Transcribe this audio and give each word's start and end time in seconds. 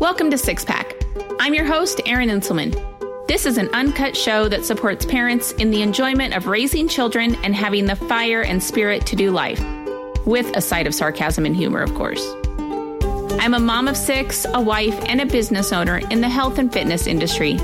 Welcome 0.00 0.30
to 0.30 0.38
Six 0.38 0.64
Pack. 0.64 0.94
I'm 1.40 1.54
your 1.54 1.64
host, 1.64 2.00
Erin 2.06 2.28
Inselman. 2.28 2.72
This 3.26 3.46
is 3.46 3.58
an 3.58 3.68
uncut 3.74 4.16
show 4.16 4.48
that 4.48 4.64
supports 4.64 5.04
parents 5.04 5.50
in 5.50 5.72
the 5.72 5.82
enjoyment 5.82 6.36
of 6.36 6.46
raising 6.46 6.86
children 6.86 7.34
and 7.42 7.52
having 7.52 7.86
the 7.86 7.96
fire 7.96 8.42
and 8.42 8.62
spirit 8.62 9.04
to 9.06 9.16
do 9.16 9.32
life, 9.32 9.60
with 10.24 10.56
a 10.56 10.60
side 10.60 10.86
of 10.86 10.94
sarcasm 10.94 11.44
and 11.46 11.56
humor, 11.56 11.82
of 11.82 11.92
course. 11.94 12.24
I'm 13.40 13.54
a 13.54 13.58
mom 13.58 13.88
of 13.88 13.96
six, 13.96 14.46
a 14.54 14.60
wife, 14.60 14.96
and 15.08 15.20
a 15.20 15.26
business 15.26 15.72
owner 15.72 15.98
in 16.12 16.20
the 16.20 16.28
health 16.28 16.58
and 16.58 16.72
fitness 16.72 17.08
industry. 17.08 17.58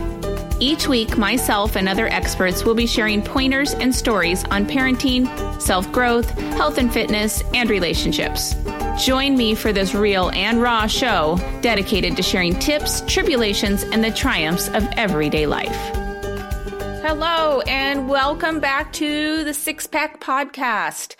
Each 0.58 0.88
week, 0.88 1.16
myself 1.16 1.76
and 1.76 1.88
other 1.88 2.08
experts 2.08 2.64
will 2.64 2.74
be 2.74 2.88
sharing 2.88 3.22
pointers 3.22 3.74
and 3.74 3.94
stories 3.94 4.42
on 4.46 4.66
parenting, 4.66 5.28
self 5.60 5.90
growth, 5.92 6.30
health 6.56 6.78
and 6.78 6.92
fitness, 6.92 7.44
and 7.54 7.70
relationships. 7.70 8.56
Join 8.98 9.36
me 9.36 9.56
for 9.56 9.72
this 9.72 9.92
real 9.92 10.30
and 10.30 10.62
raw 10.62 10.86
show 10.86 11.36
dedicated 11.62 12.16
to 12.16 12.22
sharing 12.22 12.56
tips, 12.60 13.02
tribulations, 13.08 13.82
and 13.82 14.04
the 14.04 14.12
triumphs 14.12 14.68
of 14.68 14.86
everyday 14.96 15.46
life. 15.46 15.74
Hello, 17.02 17.60
and 17.62 18.08
welcome 18.08 18.60
back 18.60 18.92
to 18.94 19.42
the 19.42 19.52
Six 19.52 19.88
Pack 19.88 20.20
Podcast 20.20 21.16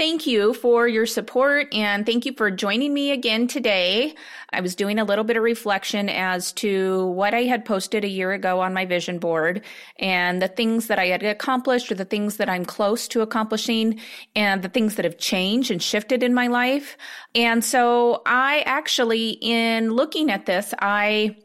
thank 0.00 0.26
you 0.26 0.54
for 0.54 0.88
your 0.88 1.04
support 1.04 1.68
and 1.74 2.06
thank 2.06 2.24
you 2.24 2.32
for 2.32 2.50
joining 2.50 2.94
me 2.94 3.10
again 3.10 3.46
today. 3.46 4.14
I 4.50 4.62
was 4.62 4.74
doing 4.74 4.98
a 4.98 5.04
little 5.04 5.24
bit 5.24 5.36
of 5.36 5.42
reflection 5.42 6.08
as 6.08 6.52
to 6.52 7.08
what 7.08 7.34
I 7.34 7.42
had 7.42 7.66
posted 7.66 8.02
a 8.02 8.08
year 8.08 8.32
ago 8.32 8.60
on 8.60 8.72
my 8.72 8.86
vision 8.86 9.18
board 9.18 9.60
and 9.98 10.40
the 10.40 10.48
things 10.48 10.86
that 10.86 10.98
I 10.98 11.08
had 11.08 11.22
accomplished 11.22 11.92
or 11.92 11.96
the 11.96 12.06
things 12.06 12.38
that 12.38 12.48
I'm 12.48 12.64
close 12.64 13.08
to 13.08 13.20
accomplishing 13.20 14.00
and 14.34 14.62
the 14.62 14.70
things 14.70 14.94
that 14.94 15.04
have 15.04 15.18
changed 15.18 15.70
and 15.70 15.82
shifted 15.82 16.22
in 16.22 16.32
my 16.32 16.46
life. 16.46 16.96
And 17.34 17.62
so 17.62 18.22
I 18.24 18.60
actually, 18.60 19.32
in 19.42 19.90
looking 19.90 20.30
at 20.30 20.46
this, 20.46 20.72
I 20.78 21.36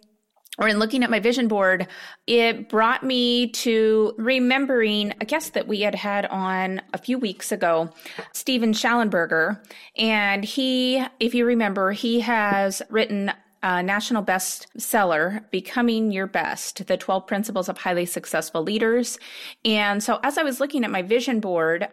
or 0.57 0.67
in 0.67 0.79
looking 0.79 1.03
at 1.03 1.09
my 1.09 1.19
vision 1.19 1.47
board, 1.47 1.87
it 2.27 2.69
brought 2.69 3.03
me 3.03 3.49
to 3.49 4.13
remembering 4.17 5.13
a 5.19 5.25
guest 5.25 5.53
that 5.53 5.67
we 5.67 5.81
had 5.81 5.95
had 5.95 6.25
on 6.27 6.81
a 6.93 6.97
few 6.97 7.17
weeks 7.17 7.51
ago, 7.51 7.89
Steven 8.33 8.73
Shallenberger. 8.73 9.59
And 9.97 10.43
he, 10.43 11.05
if 11.19 11.33
you 11.33 11.45
remember, 11.45 11.91
he 11.91 12.21
has 12.21 12.81
written 12.89 13.31
a 13.63 13.81
national 13.81 14.23
bestseller, 14.23 15.49
Becoming 15.49 16.11
Your 16.11 16.27
Best, 16.27 16.85
the 16.85 16.97
12 16.97 17.25
Principles 17.25 17.67
of 17.67 17.79
Highly 17.79 18.05
Successful 18.05 18.61
Leaders. 18.61 19.17
And 19.65 20.03
so 20.03 20.19
as 20.21 20.37
I 20.37 20.43
was 20.43 20.59
looking 20.59 20.83
at 20.83 20.91
my 20.91 21.01
vision 21.01 21.39
board, 21.39 21.87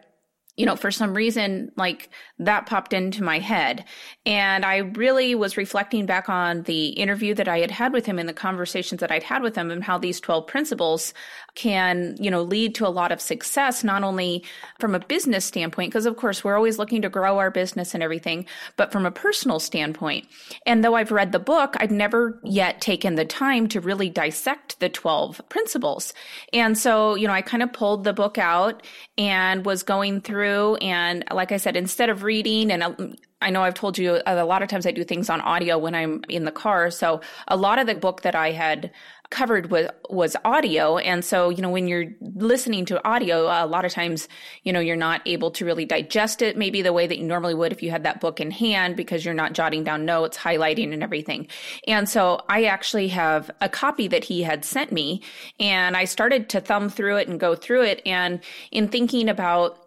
you 0.56 0.66
know, 0.66 0.76
for 0.76 0.90
some 0.90 1.14
reason, 1.14 1.72
like 1.76 2.10
that 2.38 2.66
popped 2.66 2.92
into 2.92 3.22
my 3.22 3.38
head. 3.38 3.86
And 4.26 4.66
I 4.66 4.78
really 4.78 5.34
was 5.34 5.56
reflecting 5.56 6.04
back 6.04 6.28
on 6.28 6.62
the 6.64 6.88
interview 6.88 7.34
that 7.34 7.48
I 7.48 7.60
had 7.60 7.70
had 7.70 7.94
with 7.94 8.04
him 8.04 8.18
and 8.18 8.28
the 8.28 8.34
conversations 8.34 9.00
that 9.00 9.10
I'd 9.10 9.22
had 9.22 9.42
with 9.42 9.56
him 9.56 9.70
and 9.70 9.82
how 9.82 9.96
these 9.96 10.20
12 10.20 10.46
principles 10.46 11.14
can, 11.54 12.16
you 12.20 12.30
know, 12.30 12.42
lead 12.42 12.74
to 12.74 12.86
a 12.86 12.90
lot 12.90 13.12
of 13.12 13.20
success, 13.20 13.82
not 13.82 14.02
only 14.02 14.44
from 14.78 14.94
a 14.94 15.00
business 15.00 15.46
standpoint, 15.46 15.90
because 15.90 16.04
of 16.04 16.18
course 16.18 16.44
we're 16.44 16.56
always 16.56 16.78
looking 16.78 17.00
to 17.00 17.08
grow 17.08 17.38
our 17.38 17.50
business 17.50 17.94
and 17.94 18.02
everything, 18.02 18.44
but 18.76 18.92
from 18.92 19.06
a 19.06 19.10
personal 19.10 19.58
standpoint. 19.58 20.26
And 20.66 20.84
though 20.84 20.96
I've 20.96 21.12
read 21.12 21.32
the 21.32 21.38
book, 21.38 21.76
I've 21.78 21.90
never 21.90 22.38
yet 22.44 22.82
taken 22.82 23.14
the 23.14 23.24
time 23.24 23.68
to 23.68 23.80
really 23.80 24.10
dissect 24.10 24.80
the 24.80 24.90
12 24.90 25.40
principles. 25.48 26.12
And 26.52 26.76
so, 26.76 27.14
you 27.14 27.26
know, 27.26 27.32
I 27.32 27.40
kind 27.40 27.62
of 27.62 27.72
pulled 27.72 28.04
the 28.04 28.12
book 28.12 28.36
out 28.36 28.82
and 29.16 29.64
was 29.64 29.82
going 29.82 30.20
through. 30.20 30.41
And 30.44 31.24
like 31.30 31.52
I 31.52 31.56
said, 31.56 31.76
instead 31.76 32.10
of 32.10 32.22
reading 32.22 32.70
and 32.70 32.82
um, 32.82 33.16
I 33.42 33.50
know 33.50 33.62
I've 33.62 33.74
told 33.74 33.98
you 33.98 34.20
a 34.24 34.44
lot 34.44 34.62
of 34.62 34.68
times 34.68 34.86
I 34.86 34.92
do 34.92 35.04
things 35.04 35.28
on 35.28 35.40
audio 35.40 35.76
when 35.76 35.94
I'm 35.94 36.22
in 36.28 36.44
the 36.44 36.52
car. 36.52 36.90
So 36.90 37.20
a 37.48 37.56
lot 37.56 37.78
of 37.78 37.86
the 37.86 37.94
book 37.94 38.22
that 38.22 38.34
I 38.34 38.52
had 38.52 38.92
covered 39.30 39.70
was 39.70 39.88
was 40.10 40.36
audio. 40.44 40.98
And 40.98 41.24
so 41.24 41.48
you 41.48 41.62
know 41.62 41.70
when 41.70 41.88
you're 41.88 42.12
listening 42.20 42.84
to 42.84 43.04
audio 43.08 43.46
a 43.46 43.66
lot 43.66 43.86
of 43.86 43.90
times 43.90 44.28
you 44.62 44.74
know 44.74 44.78
you're 44.78 44.94
not 44.94 45.22
able 45.24 45.50
to 45.52 45.64
really 45.64 45.86
digest 45.86 46.42
it 46.42 46.58
maybe 46.58 46.82
the 46.82 46.92
way 46.92 47.06
that 47.06 47.18
you 47.18 47.24
normally 47.24 47.54
would 47.54 47.72
if 47.72 47.82
you 47.82 47.90
had 47.90 48.02
that 48.02 48.20
book 48.20 48.40
in 48.40 48.50
hand 48.50 48.94
because 48.94 49.24
you're 49.24 49.32
not 49.32 49.54
jotting 49.54 49.84
down 49.84 50.04
notes 50.04 50.36
highlighting 50.36 50.92
and 50.92 51.02
everything. 51.02 51.48
And 51.88 52.08
so 52.08 52.42
i 52.48 52.64
actually 52.64 53.08
have 53.08 53.50
a 53.62 53.70
copy 53.70 54.06
that 54.06 54.24
he 54.24 54.42
had 54.42 54.64
sent 54.64 54.92
me 54.92 55.22
and 55.58 55.96
i 55.96 56.04
started 56.04 56.50
to 56.50 56.60
thumb 56.60 56.90
through 56.90 57.16
it 57.16 57.26
and 57.26 57.40
go 57.40 57.54
through 57.54 57.82
it. 57.84 58.02
And 58.04 58.40
in 58.70 58.88
thinking 58.88 59.30
about 59.30 59.81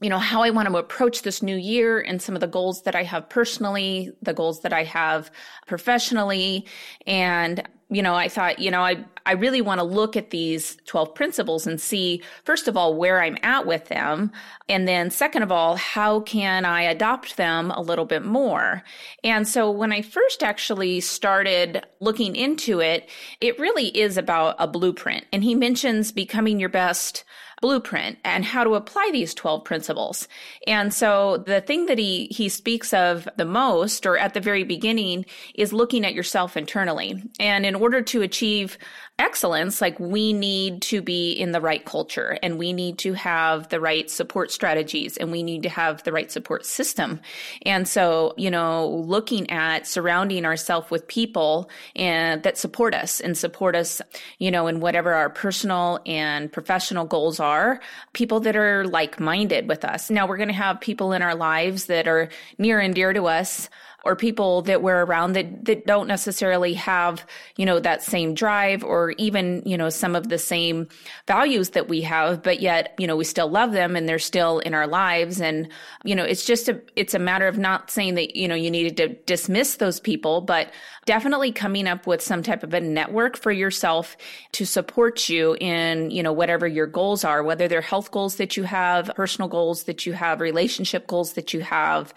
you 0.00 0.10
know, 0.10 0.18
how 0.18 0.42
I 0.42 0.50
want 0.50 0.68
to 0.68 0.76
approach 0.76 1.22
this 1.22 1.42
new 1.42 1.56
year 1.56 2.00
and 2.00 2.20
some 2.20 2.34
of 2.34 2.40
the 2.40 2.48
goals 2.48 2.82
that 2.82 2.96
I 2.96 3.04
have 3.04 3.28
personally, 3.28 4.10
the 4.22 4.34
goals 4.34 4.60
that 4.62 4.72
I 4.72 4.82
have 4.84 5.30
professionally. 5.66 6.66
And, 7.06 7.62
you 7.90 8.02
know, 8.02 8.14
I 8.14 8.28
thought, 8.28 8.58
you 8.58 8.72
know, 8.72 8.80
I, 8.80 9.04
I 9.24 9.32
really 9.32 9.60
want 9.60 9.78
to 9.78 9.84
look 9.84 10.16
at 10.16 10.30
these 10.30 10.76
12 10.86 11.14
principles 11.14 11.64
and 11.64 11.80
see, 11.80 12.22
first 12.42 12.66
of 12.66 12.76
all, 12.76 12.96
where 12.96 13.22
I'm 13.22 13.38
at 13.42 13.66
with 13.66 13.86
them. 13.86 14.32
And 14.68 14.88
then 14.88 15.10
second 15.10 15.44
of 15.44 15.52
all, 15.52 15.76
how 15.76 16.20
can 16.20 16.64
I 16.64 16.82
adopt 16.82 17.36
them 17.36 17.70
a 17.70 17.80
little 17.80 18.04
bit 18.04 18.24
more? 18.24 18.82
And 19.22 19.46
so 19.46 19.70
when 19.70 19.92
I 19.92 20.02
first 20.02 20.42
actually 20.42 21.00
started 21.00 21.84
looking 22.00 22.34
into 22.34 22.80
it, 22.80 23.08
it 23.40 23.60
really 23.60 23.96
is 23.96 24.16
about 24.16 24.56
a 24.58 24.66
blueprint. 24.66 25.24
And 25.32 25.44
he 25.44 25.54
mentions 25.54 26.10
becoming 26.10 26.58
your 26.58 26.68
best 26.68 27.22
blueprint 27.64 28.18
and 28.26 28.44
how 28.44 28.62
to 28.62 28.74
apply 28.74 29.08
these 29.10 29.32
12 29.32 29.64
principles. 29.64 30.28
And 30.66 30.92
so 30.92 31.38
the 31.38 31.62
thing 31.62 31.86
that 31.86 31.96
he, 31.96 32.26
he 32.26 32.50
speaks 32.50 32.92
of 32.92 33.26
the 33.38 33.46
most 33.46 34.04
or 34.04 34.18
at 34.18 34.34
the 34.34 34.40
very 34.40 34.64
beginning 34.64 35.24
is 35.54 35.72
looking 35.72 36.04
at 36.04 36.12
yourself 36.12 36.58
internally. 36.58 37.22
And 37.40 37.64
in 37.64 37.74
order 37.74 38.02
to 38.02 38.20
achieve 38.20 38.76
excellence, 39.18 39.80
like 39.80 39.98
we 40.00 40.32
need 40.32 40.82
to 40.82 41.00
be 41.00 41.30
in 41.30 41.52
the 41.52 41.60
right 41.60 41.84
culture 41.84 42.36
and 42.42 42.58
we 42.58 42.72
need 42.72 42.98
to 42.98 43.12
have 43.12 43.68
the 43.68 43.78
right 43.78 44.10
support 44.10 44.50
strategies 44.50 45.16
and 45.16 45.30
we 45.30 45.44
need 45.44 45.62
to 45.62 45.68
have 45.68 46.02
the 46.02 46.10
right 46.10 46.32
support 46.32 46.66
system. 46.66 47.20
And 47.64 47.86
so, 47.86 48.34
you 48.36 48.50
know, 48.50 48.88
looking 48.88 49.48
at 49.50 49.86
surrounding 49.86 50.44
ourselves 50.44 50.90
with 50.90 51.06
people 51.06 51.70
and 51.94 52.42
that 52.42 52.58
support 52.58 52.92
us 52.92 53.20
and 53.20 53.38
support 53.38 53.76
us, 53.76 54.02
you 54.38 54.50
know, 54.50 54.66
in 54.66 54.80
whatever 54.80 55.14
our 55.14 55.30
personal 55.30 56.00
and 56.06 56.52
professional 56.52 57.04
goals 57.04 57.38
are, 57.38 57.80
people 58.14 58.40
that 58.40 58.56
are 58.56 58.84
like 58.84 59.20
minded 59.20 59.68
with 59.68 59.84
us. 59.84 60.10
Now 60.10 60.26
we're 60.26 60.38
going 60.38 60.48
to 60.48 60.54
have 60.54 60.80
people 60.80 61.12
in 61.12 61.22
our 61.22 61.36
lives 61.36 61.86
that 61.86 62.08
are 62.08 62.30
near 62.58 62.80
and 62.80 62.92
dear 62.92 63.12
to 63.12 63.26
us 63.26 63.70
or 64.04 64.14
people 64.14 64.62
that 64.62 64.82
we're 64.82 65.04
around 65.04 65.32
that, 65.32 65.64
that 65.64 65.86
don't 65.86 66.06
necessarily 66.06 66.74
have, 66.74 67.26
you 67.56 67.64
know, 67.64 67.80
that 67.80 68.02
same 68.02 68.34
drive 68.34 68.84
or 68.84 69.12
even, 69.12 69.62
you 69.64 69.76
know, 69.76 69.88
some 69.88 70.14
of 70.14 70.28
the 70.28 70.38
same 70.38 70.88
values 71.26 71.70
that 71.70 71.88
we 71.88 72.02
have, 72.02 72.42
but 72.42 72.60
yet, 72.60 72.94
you 72.98 73.06
know, 73.06 73.16
we 73.16 73.24
still 73.24 73.48
love 73.48 73.72
them 73.72 73.96
and 73.96 74.08
they're 74.08 74.18
still 74.18 74.58
in 74.60 74.74
our 74.74 74.86
lives. 74.86 75.40
And, 75.40 75.68
you 76.04 76.14
know, 76.14 76.24
it's 76.24 76.44
just 76.44 76.68
a, 76.68 76.80
it's 76.96 77.14
a 77.14 77.18
matter 77.18 77.48
of 77.48 77.58
not 77.58 77.90
saying 77.90 78.14
that, 78.16 78.36
you 78.36 78.46
know, 78.46 78.54
you 78.54 78.70
needed 78.70 78.96
to 78.98 79.08
dismiss 79.24 79.76
those 79.76 80.00
people, 80.00 80.40
but 80.40 80.70
definitely 81.06 81.52
coming 81.52 81.86
up 81.86 82.06
with 82.06 82.20
some 82.20 82.42
type 82.42 82.62
of 82.62 82.74
a 82.74 82.80
network 82.80 83.36
for 83.36 83.52
yourself 83.52 84.16
to 84.52 84.64
support 84.66 85.28
you 85.28 85.56
in, 85.60 86.10
you 86.10 86.22
know, 86.22 86.32
whatever 86.32 86.66
your 86.66 86.86
goals 86.86 87.24
are, 87.24 87.42
whether 87.42 87.68
they're 87.68 87.80
health 87.80 88.10
goals 88.10 88.36
that 88.36 88.56
you 88.56 88.64
have, 88.64 89.10
personal 89.14 89.48
goals 89.48 89.84
that 89.84 90.04
you 90.04 90.12
have, 90.12 90.40
relationship 90.40 91.06
goals 91.06 91.34
that 91.34 91.54
you 91.54 91.60
have 91.60 92.12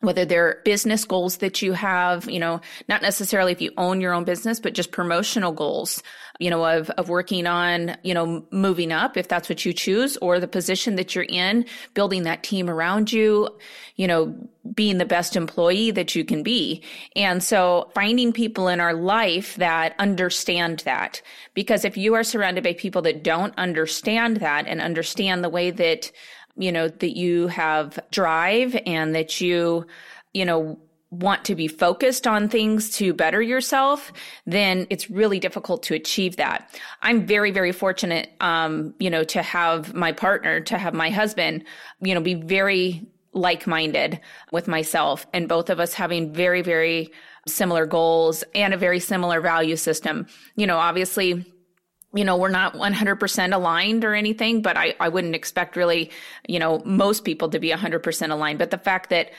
whether 0.00 0.24
they're 0.24 0.60
business 0.64 1.04
goals 1.04 1.38
that 1.38 1.62
you 1.62 1.72
have, 1.72 2.28
you 2.30 2.38
know, 2.38 2.60
not 2.88 3.02
necessarily 3.02 3.52
if 3.52 3.60
you 3.60 3.72
own 3.76 4.00
your 4.00 4.12
own 4.12 4.24
business, 4.24 4.60
but 4.60 4.74
just 4.74 4.92
promotional 4.92 5.52
goals, 5.52 6.02
you 6.38 6.50
know, 6.50 6.64
of, 6.64 6.90
of 6.90 7.08
working 7.08 7.46
on, 7.46 7.96
you 8.02 8.14
know, 8.14 8.44
moving 8.50 8.92
up 8.92 9.16
if 9.16 9.28
that's 9.28 9.48
what 9.48 9.64
you 9.64 9.72
choose 9.72 10.16
or 10.18 10.38
the 10.38 10.48
position 10.48 10.96
that 10.96 11.14
you're 11.14 11.24
in, 11.24 11.64
building 11.94 12.24
that 12.24 12.42
team 12.42 12.68
around 12.68 13.12
you, 13.12 13.48
you 13.96 14.06
know, 14.06 14.34
being 14.74 14.98
the 14.98 15.04
best 15.04 15.36
employee 15.36 15.90
that 15.90 16.14
you 16.14 16.24
can 16.24 16.42
be. 16.42 16.82
And 17.14 17.42
so 17.42 17.90
finding 17.94 18.32
people 18.32 18.68
in 18.68 18.80
our 18.80 18.94
life 18.94 19.56
that 19.56 19.94
understand 19.98 20.80
that, 20.80 21.22
because 21.54 21.84
if 21.84 21.96
you 21.96 22.14
are 22.14 22.24
surrounded 22.24 22.64
by 22.64 22.74
people 22.74 23.02
that 23.02 23.22
don't 23.22 23.56
understand 23.56 24.38
that 24.38 24.66
and 24.66 24.80
understand 24.80 25.42
the 25.42 25.48
way 25.48 25.70
that 25.70 26.10
you 26.56 26.72
know, 26.72 26.88
that 26.88 27.16
you 27.16 27.48
have 27.48 27.98
drive 28.10 28.76
and 28.86 29.14
that 29.14 29.40
you, 29.40 29.86
you 30.32 30.44
know, 30.44 30.78
want 31.10 31.44
to 31.44 31.54
be 31.54 31.68
focused 31.68 32.26
on 32.26 32.48
things 32.48 32.90
to 32.90 33.14
better 33.14 33.40
yourself, 33.40 34.12
then 34.44 34.86
it's 34.90 35.08
really 35.08 35.38
difficult 35.38 35.82
to 35.84 35.94
achieve 35.94 36.36
that. 36.36 36.68
I'm 37.02 37.26
very, 37.26 37.52
very 37.52 37.72
fortunate, 37.72 38.30
um, 38.40 38.94
you 38.98 39.08
know, 39.08 39.22
to 39.24 39.42
have 39.42 39.94
my 39.94 40.12
partner, 40.12 40.60
to 40.60 40.78
have 40.78 40.94
my 40.94 41.10
husband, 41.10 41.64
you 42.00 42.14
know, 42.14 42.20
be 42.20 42.34
very 42.34 43.06
like 43.32 43.66
minded 43.66 44.20
with 44.50 44.66
myself 44.66 45.26
and 45.32 45.48
both 45.48 45.70
of 45.70 45.78
us 45.78 45.92
having 45.94 46.32
very, 46.32 46.62
very 46.62 47.12
similar 47.46 47.86
goals 47.86 48.42
and 48.54 48.74
a 48.74 48.76
very 48.76 48.98
similar 48.98 49.40
value 49.40 49.76
system. 49.76 50.26
You 50.56 50.66
know, 50.66 50.78
obviously, 50.78 51.44
you 52.14 52.24
know, 52.24 52.36
we're 52.36 52.48
not 52.48 52.74
100% 52.74 53.54
aligned 53.54 54.04
or 54.04 54.14
anything, 54.14 54.62
but 54.62 54.76
I, 54.76 54.94
I 54.98 55.08
wouldn't 55.08 55.34
expect 55.34 55.76
really, 55.76 56.10
you 56.48 56.58
know, 56.58 56.82
most 56.84 57.24
people 57.24 57.50
to 57.50 57.58
be 57.60 57.70
100% 57.70 58.30
aligned. 58.30 58.58
But 58.58 58.70
the 58.70 58.78
fact 58.78 59.10
that, 59.10 59.30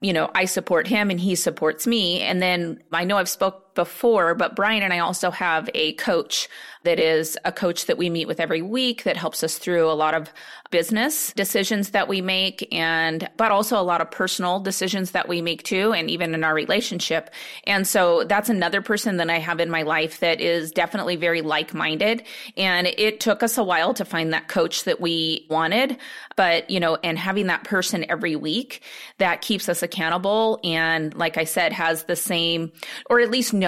you 0.00 0.12
know, 0.12 0.30
I 0.34 0.44
support 0.44 0.86
him 0.86 1.10
and 1.10 1.18
he 1.18 1.34
supports 1.34 1.86
me. 1.86 2.20
And 2.20 2.42
then 2.42 2.82
I 2.92 3.04
know 3.04 3.16
I've 3.16 3.28
spoke 3.28 3.65
before, 3.76 4.34
but 4.34 4.56
Brian 4.56 4.82
and 4.82 4.92
I 4.92 4.98
also 4.98 5.30
have 5.30 5.70
a 5.74 5.92
coach 5.92 6.48
that 6.86 7.00
is 7.00 7.36
a 7.44 7.50
coach 7.50 7.86
that 7.86 7.98
we 7.98 8.08
meet 8.08 8.28
with 8.28 8.40
every 8.40 8.62
week 8.62 9.02
that 9.02 9.16
helps 9.16 9.42
us 9.42 9.58
through 9.58 9.90
a 9.90 9.92
lot 9.92 10.14
of 10.14 10.32
business 10.70 11.32
decisions 11.34 11.90
that 11.90 12.08
we 12.08 12.20
make 12.20 12.66
and 12.72 13.28
but 13.36 13.50
also 13.50 13.80
a 13.80 13.82
lot 13.82 14.00
of 14.00 14.10
personal 14.10 14.60
decisions 14.60 15.12
that 15.12 15.28
we 15.28 15.40
make 15.40 15.62
too 15.62 15.92
and 15.92 16.10
even 16.10 16.34
in 16.34 16.44
our 16.44 16.54
relationship. 16.54 17.30
And 17.64 17.86
so 17.86 18.24
that's 18.24 18.48
another 18.48 18.82
person 18.82 19.16
that 19.18 19.30
I 19.30 19.38
have 19.38 19.60
in 19.60 19.70
my 19.70 19.82
life 19.82 20.20
that 20.20 20.40
is 20.40 20.70
definitely 20.72 21.16
very 21.16 21.42
like-minded 21.42 22.22
and 22.56 22.86
it 22.86 23.20
took 23.20 23.42
us 23.42 23.58
a 23.58 23.64
while 23.64 23.94
to 23.94 24.04
find 24.04 24.32
that 24.32 24.48
coach 24.48 24.84
that 24.84 25.00
we 25.00 25.46
wanted, 25.50 25.96
but 26.36 26.68
you 26.70 26.80
know, 26.80 26.98
and 27.02 27.18
having 27.18 27.46
that 27.48 27.64
person 27.64 28.04
every 28.08 28.36
week 28.36 28.82
that 29.18 29.42
keeps 29.42 29.68
us 29.68 29.82
accountable 29.82 30.60
and 30.62 31.14
like 31.14 31.36
I 31.36 31.44
said 31.44 31.72
has 31.72 32.04
the 32.04 32.16
same 32.16 32.70
or 33.10 33.20
at 33.20 33.30
least 33.30 33.52
knows 33.52 33.65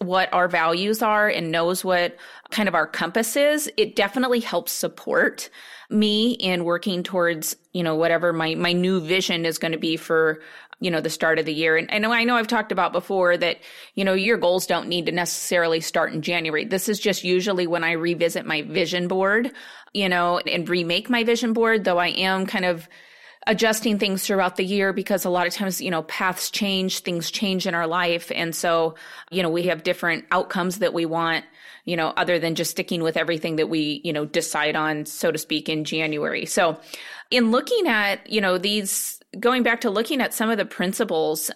what 0.00 0.32
our 0.32 0.48
values 0.48 1.02
are 1.02 1.28
and 1.28 1.50
knows 1.50 1.84
what 1.84 2.16
kind 2.50 2.68
of 2.68 2.74
our 2.74 2.86
compass 2.86 3.36
is, 3.36 3.70
it 3.76 3.96
definitely 3.96 4.40
helps 4.40 4.72
support 4.72 5.50
me 5.90 6.32
in 6.32 6.64
working 6.64 7.02
towards, 7.02 7.56
you 7.72 7.82
know, 7.82 7.94
whatever 7.96 8.32
my, 8.32 8.54
my 8.54 8.72
new 8.72 9.00
vision 9.00 9.46
is 9.46 9.58
going 9.58 9.72
to 9.72 9.78
be 9.78 9.96
for, 9.96 10.40
you 10.80 10.90
know, 10.90 11.00
the 11.00 11.10
start 11.10 11.38
of 11.38 11.46
the 11.46 11.54
year. 11.54 11.76
And 11.76 11.90
I 11.90 11.98
know, 11.98 12.12
I 12.12 12.24
know 12.24 12.36
I've 12.36 12.46
talked 12.46 12.72
about 12.72 12.92
before 12.92 13.36
that, 13.36 13.58
you 13.94 14.04
know, 14.04 14.14
your 14.14 14.36
goals 14.36 14.66
don't 14.66 14.88
need 14.88 15.06
to 15.06 15.12
necessarily 15.12 15.80
start 15.80 16.12
in 16.12 16.22
January. 16.22 16.64
This 16.64 16.88
is 16.88 17.00
just 17.00 17.24
usually 17.24 17.66
when 17.66 17.84
I 17.84 17.92
revisit 17.92 18.46
my 18.46 18.62
vision 18.62 19.08
board, 19.08 19.50
you 19.92 20.08
know, 20.08 20.38
and 20.38 20.68
remake 20.68 21.08
my 21.08 21.24
vision 21.24 21.52
board, 21.52 21.84
though 21.84 21.98
I 21.98 22.08
am 22.08 22.46
kind 22.46 22.64
of, 22.64 22.88
adjusting 23.48 23.98
things 23.98 24.24
throughout 24.24 24.56
the 24.56 24.64
year 24.64 24.92
because 24.92 25.24
a 25.24 25.30
lot 25.30 25.48
of 25.48 25.52
times, 25.52 25.80
you 25.80 25.90
know, 25.90 26.02
paths 26.02 26.50
change, 26.50 27.00
things 27.00 27.30
change 27.30 27.66
in 27.66 27.74
our 27.74 27.88
life. 27.88 28.30
And 28.32 28.54
so, 28.54 28.94
you 29.30 29.42
know, 29.42 29.50
we 29.50 29.64
have 29.64 29.82
different 29.82 30.26
outcomes 30.30 30.78
that 30.78 30.94
we 30.94 31.06
want 31.06 31.44
you 31.88 31.96
know, 31.96 32.12
other 32.18 32.38
than 32.38 32.54
just 32.54 32.72
sticking 32.72 33.02
with 33.02 33.16
everything 33.16 33.56
that 33.56 33.70
we, 33.70 34.02
you 34.04 34.12
know, 34.12 34.26
decide 34.26 34.76
on, 34.76 35.06
so 35.06 35.32
to 35.32 35.38
speak, 35.38 35.70
in 35.70 35.84
January. 35.84 36.44
So 36.44 36.78
in 37.30 37.50
looking 37.50 37.88
at, 37.88 38.28
you 38.28 38.42
know, 38.42 38.58
these, 38.58 39.18
going 39.40 39.62
back 39.62 39.80
to 39.80 39.90
looking 39.90 40.20
at 40.20 40.34
some 40.34 40.50
of 40.50 40.58
the 40.58 40.66
principles, 40.66 41.50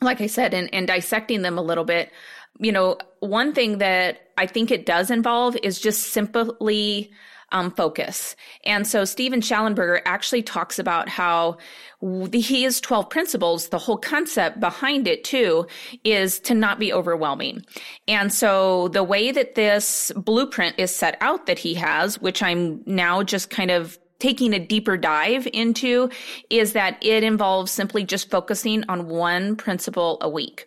like 0.00 0.20
I 0.20 0.28
said, 0.28 0.54
and, 0.54 0.72
and 0.72 0.86
dissecting 0.86 1.42
them 1.42 1.58
a 1.58 1.62
little 1.62 1.82
bit, 1.82 2.12
you 2.60 2.70
know, 2.70 2.98
one 3.18 3.52
thing 3.52 3.78
that 3.78 4.20
I 4.38 4.46
think 4.46 4.70
it 4.70 4.86
does 4.86 5.10
involve 5.10 5.56
is 5.64 5.80
just 5.80 6.12
simply 6.12 7.10
um, 7.54 7.70
focus. 7.70 8.36
And 8.64 8.86
so 8.86 9.04
Steven 9.04 9.40
Shallenberger 9.40 10.00
actually 10.04 10.42
talks 10.42 10.78
about 10.78 11.08
how 11.08 11.56
the, 12.02 12.40
his 12.40 12.80
12 12.80 13.08
principles, 13.08 13.68
the 13.68 13.78
whole 13.78 13.96
concept 13.96 14.58
behind 14.60 15.06
it 15.06 15.22
too, 15.24 15.66
is 16.02 16.40
to 16.40 16.54
not 16.54 16.78
be 16.80 16.92
overwhelming. 16.92 17.64
And 18.08 18.32
so 18.32 18.88
the 18.88 19.04
way 19.04 19.30
that 19.30 19.54
this 19.54 20.12
blueprint 20.16 20.74
is 20.78 20.94
set 20.94 21.16
out 21.20 21.46
that 21.46 21.60
he 21.60 21.74
has, 21.74 22.20
which 22.20 22.42
I'm 22.42 22.82
now 22.86 23.22
just 23.22 23.50
kind 23.50 23.70
of 23.70 23.98
taking 24.18 24.52
a 24.52 24.58
deeper 24.58 24.96
dive 24.96 25.46
into, 25.52 26.10
is 26.50 26.72
that 26.72 26.98
it 27.02 27.22
involves 27.22 27.70
simply 27.70 28.04
just 28.04 28.30
focusing 28.30 28.84
on 28.88 29.08
one 29.08 29.54
principle 29.54 30.18
a 30.20 30.28
week. 30.28 30.66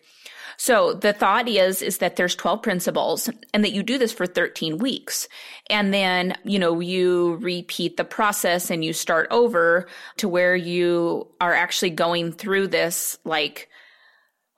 So 0.60 0.92
the 0.92 1.12
thought 1.12 1.48
is, 1.48 1.82
is 1.82 1.98
that 1.98 2.16
there's 2.16 2.34
12 2.34 2.62
principles 2.62 3.30
and 3.54 3.62
that 3.64 3.70
you 3.70 3.84
do 3.84 3.96
this 3.96 4.12
for 4.12 4.26
13 4.26 4.78
weeks. 4.78 5.28
And 5.70 5.94
then, 5.94 6.34
you 6.42 6.58
know, 6.58 6.80
you 6.80 7.36
repeat 7.36 7.96
the 7.96 8.04
process 8.04 8.68
and 8.68 8.84
you 8.84 8.92
start 8.92 9.28
over 9.30 9.86
to 10.16 10.28
where 10.28 10.56
you 10.56 11.28
are 11.40 11.54
actually 11.54 11.90
going 11.90 12.32
through 12.32 12.66
this 12.68 13.18
like 13.24 13.67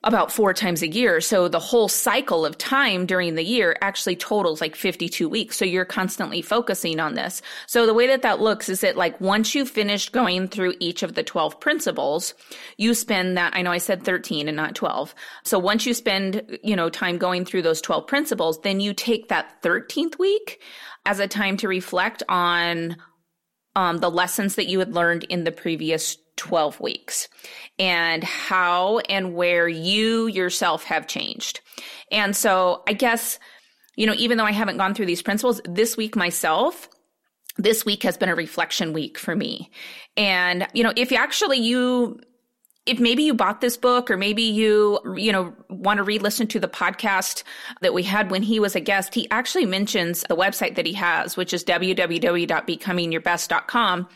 about 0.02 0.32
four 0.32 0.55
times 0.55 0.82
a 0.82 0.88
year. 0.88 1.20
So 1.20 1.47
the 1.47 1.58
whole 1.58 1.88
cycle 1.88 2.47
of 2.47 2.56
time 2.56 3.05
during 3.05 3.35
the 3.35 3.44
year 3.44 3.76
actually 3.82 4.17
totals 4.17 4.61
like 4.61 4.75
52 4.75 5.29
weeks. 5.29 5.58
So 5.58 5.67
you're 5.67 5.85
constantly 5.85 6.41
focusing 6.41 6.99
on 7.00 7.14
this. 7.14 7.43
So 7.67 7.85
the 7.85 7.93
way 7.93 8.06
that 8.06 8.23
that 8.23 8.41
looks 8.41 8.70
is 8.70 8.81
that 8.81 8.97
like 8.97 9.20
once 9.20 9.55
you've 9.55 9.69
finished 9.69 10.12
going 10.12 10.49
through 10.49 10.75
each 10.81 11.02
of 11.02 11.14
the 11.14 11.23
12 11.23 11.61
principles, 11.61 12.35
you 12.79 12.94
spend 12.94 13.37
that, 13.37 13.55
I 13.55 13.61
know 13.61 13.73
I 13.73 13.79
said 13.79 14.02
13 14.02 14.49
and 14.49 14.56
not 14.56 14.75
12. 14.75 15.14
So 15.44 15.58
once 15.58 15.85
you 15.85 15.93
spend, 15.93 16.58
you 16.62 16.76
know, 16.76 16.88
time 16.88 17.19
going 17.19 17.44
through 17.44 17.62
those 17.62 17.82
12 17.82 18.06
principles, 18.06 18.61
then 18.62 18.81
you 18.81 18.94
take 18.94 19.29
that 19.29 19.62
13th 19.62 20.19
week 20.19 20.62
as 21.05 21.19
a 21.19 21.29
time 21.29 21.58
to 21.58 21.69
reflect 21.69 22.23
on 22.26 22.97
um, 23.76 23.99
the 23.99 24.11
lessons 24.11 24.55
that 24.55 24.67
you 24.67 24.79
had 24.79 24.94
learned 24.94 25.25
in 25.25 25.44
the 25.44 25.52
previous 25.52 26.17
12 26.40 26.81
weeks 26.81 27.28
and 27.78 28.25
how 28.25 28.98
and 29.10 29.34
where 29.34 29.69
you 29.69 30.26
yourself 30.26 30.84
have 30.84 31.06
changed. 31.06 31.60
And 32.10 32.34
so 32.34 32.82
I 32.88 32.94
guess, 32.94 33.38
you 33.94 34.06
know, 34.06 34.14
even 34.16 34.38
though 34.38 34.46
I 34.46 34.52
haven't 34.52 34.78
gone 34.78 34.94
through 34.94 35.04
these 35.04 35.20
principles 35.20 35.60
this 35.66 35.98
week 35.98 36.16
myself, 36.16 36.88
this 37.58 37.84
week 37.84 38.04
has 38.04 38.16
been 38.16 38.31
a 38.31 38.34
reflection 38.34 38.94
week 38.94 39.19
for 39.19 39.37
me. 39.37 39.70
And, 40.16 40.66
you 40.72 40.82
know, 40.82 40.94
if 40.96 41.10
you 41.10 41.19
actually 41.19 41.58
you 41.58 42.19
if 42.87 42.99
maybe 42.99 43.23
you 43.23 43.35
bought 43.35 43.61
this 43.61 43.77
book 43.77 44.11
or 44.11 44.17
maybe 44.17 44.43
you 44.43 44.99
you 45.17 45.31
know 45.32 45.55
want 45.69 45.99
to 45.99 46.03
re-listen 46.03 46.47
to 46.47 46.59
the 46.59 46.69
podcast 46.69 47.43
that 47.82 47.93
we 47.93 48.03
had 48.03 48.31
when 48.31 48.43
he 48.43 48.59
was 48.59 48.75
a 48.75 48.81
guest 48.81 49.12
he 49.15 49.29
actually 49.31 49.67
mentions 49.67 50.25
the 50.29 50.37
website 50.37 50.77
that 50.77 50.87
he 50.87 50.94
has 50.94 51.37
which 51.37 51.53
is 51.53 51.62
www.becomingyourbest.com 51.65 54.09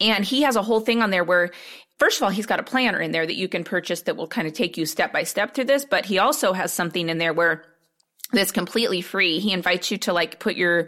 and 0.00 0.24
he 0.24 0.42
has 0.42 0.54
a 0.56 0.62
whole 0.62 0.80
thing 0.80 1.02
on 1.02 1.10
there 1.10 1.24
where 1.24 1.50
First 1.98 2.18
of 2.18 2.24
all, 2.24 2.30
he's 2.30 2.46
got 2.46 2.58
a 2.58 2.64
planner 2.64 3.00
in 3.00 3.12
there 3.12 3.24
that 3.24 3.36
you 3.36 3.46
can 3.46 3.62
purchase 3.62 4.02
that 4.02 4.16
will 4.16 4.26
kind 4.26 4.48
of 4.48 4.54
take 4.54 4.76
you 4.76 4.86
step 4.86 5.12
by 5.12 5.22
step 5.22 5.54
through 5.54 5.66
this, 5.66 5.84
but 5.84 6.04
he 6.04 6.18
also 6.18 6.52
has 6.52 6.72
something 6.72 7.08
in 7.08 7.18
there 7.18 7.32
where 7.32 7.64
that's 8.32 8.52
completely 8.52 9.00
free. 9.00 9.38
He 9.38 9.52
invites 9.52 9.90
you 9.90 9.98
to 9.98 10.12
like 10.12 10.40
put 10.40 10.56
your 10.56 10.86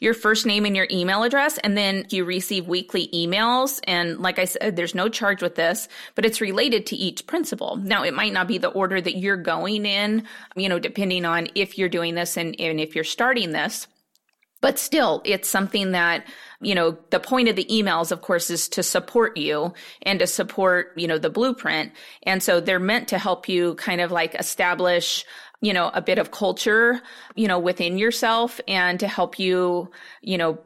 your 0.00 0.14
first 0.14 0.44
name 0.44 0.64
and 0.64 0.76
your 0.76 0.88
email 0.90 1.22
address 1.22 1.56
and 1.58 1.76
then 1.76 2.04
you 2.10 2.24
receive 2.24 2.66
weekly 2.66 3.08
emails 3.14 3.80
and 3.84 4.18
like 4.18 4.38
I 4.38 4.44
said 4.44 4.76
there's 4.76 4.94
no 4.94 5.08
charge 5.08 5.40
with 5.40 5.54
this, 5.54 5.88
but 6.14 6.26
it's 6.26 6.40
related 6.40 6.86
to 6.86 6.96
each 6.96 7.26
principle. 7.26 7.76
Now 7.76 8.02
it 8.02 8.12
might 8.12 8.32
not 8.32 8.48
be 8.48 8.58
the 8.58 8.68
order 8.68 9.00
that 9.00 9.16
you're 9.16 9.36
going 9.36 9.86
in, 9.86 10.24
you 10.56 10.68
know, 10.68 10.78
depending 10.78 11.24
on 11.24 11.48
if 11.54 11.78
you're 11.78 11.88
doing 11.88 12.14
this 12.14 12.36
and, 12.36 12.58
and 12.60 12.80
if 12.80 12.94
you're 12.94 13.04
starting 13.04 13.52
this. 13.52 13.86
But 14.60 14.78
still, 14.78 15.22
it's 15.24 15.48
something 15.48 15.92
that 15.92 16.24
you 16.64 16.74
know, 16.74 16.96
the 17.10 17.20
point 17.20 17.48
of 17.48 17.56
the 17.56 17.66
emails, 17.66 18.10
of 18.10 18.22
course, 18.22 18.50
is 18.50 18.68
to 18.70 18.82
support 18.82 19.36
you 19.36 19.74
and 20.02 20.18
to 20.18 20.26
support, 20.26 20.92
you 20.96 21.06
know, 21.06 21.18
the 21.18 21.30
blueprint. 21.30 21.92
And 22.22 22.42
so 22.42 22.60
they're 22.60 22.80
meant 22.80 23.08
to 23.08 23.18
help 23.18 23.48
you 23.48 23.74
kind 23.74 24.00
of 24.00 24.10
like 24.10 24.34
establish, 24.34 25.24
you 25.64 25.72
know, 25.72 25.90
a 25.94 26.02
bit 26.02 26.18
of 26.18 26.30
culture, 26.30 27.00
you 27.34 27.48
know, 27.48 27.58
within 27.58 27.98
yourself 27.98 28.60
and 28.68 29.00
to 29.00 29.08
help 29.08 29.38
you, 29.38 29.90
you 30.20 30.36
know, 30.36 30.58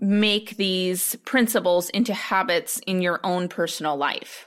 make 0.00 0.56
these 0.56 1.16
principles 1.24 1.88
into 1.90 2.12
habits 2.12 2.80
in 2.86 3.00
your 3.00 3.20
own 3.24 3.48
personal 3.48 3.96
life. 3.96 4.46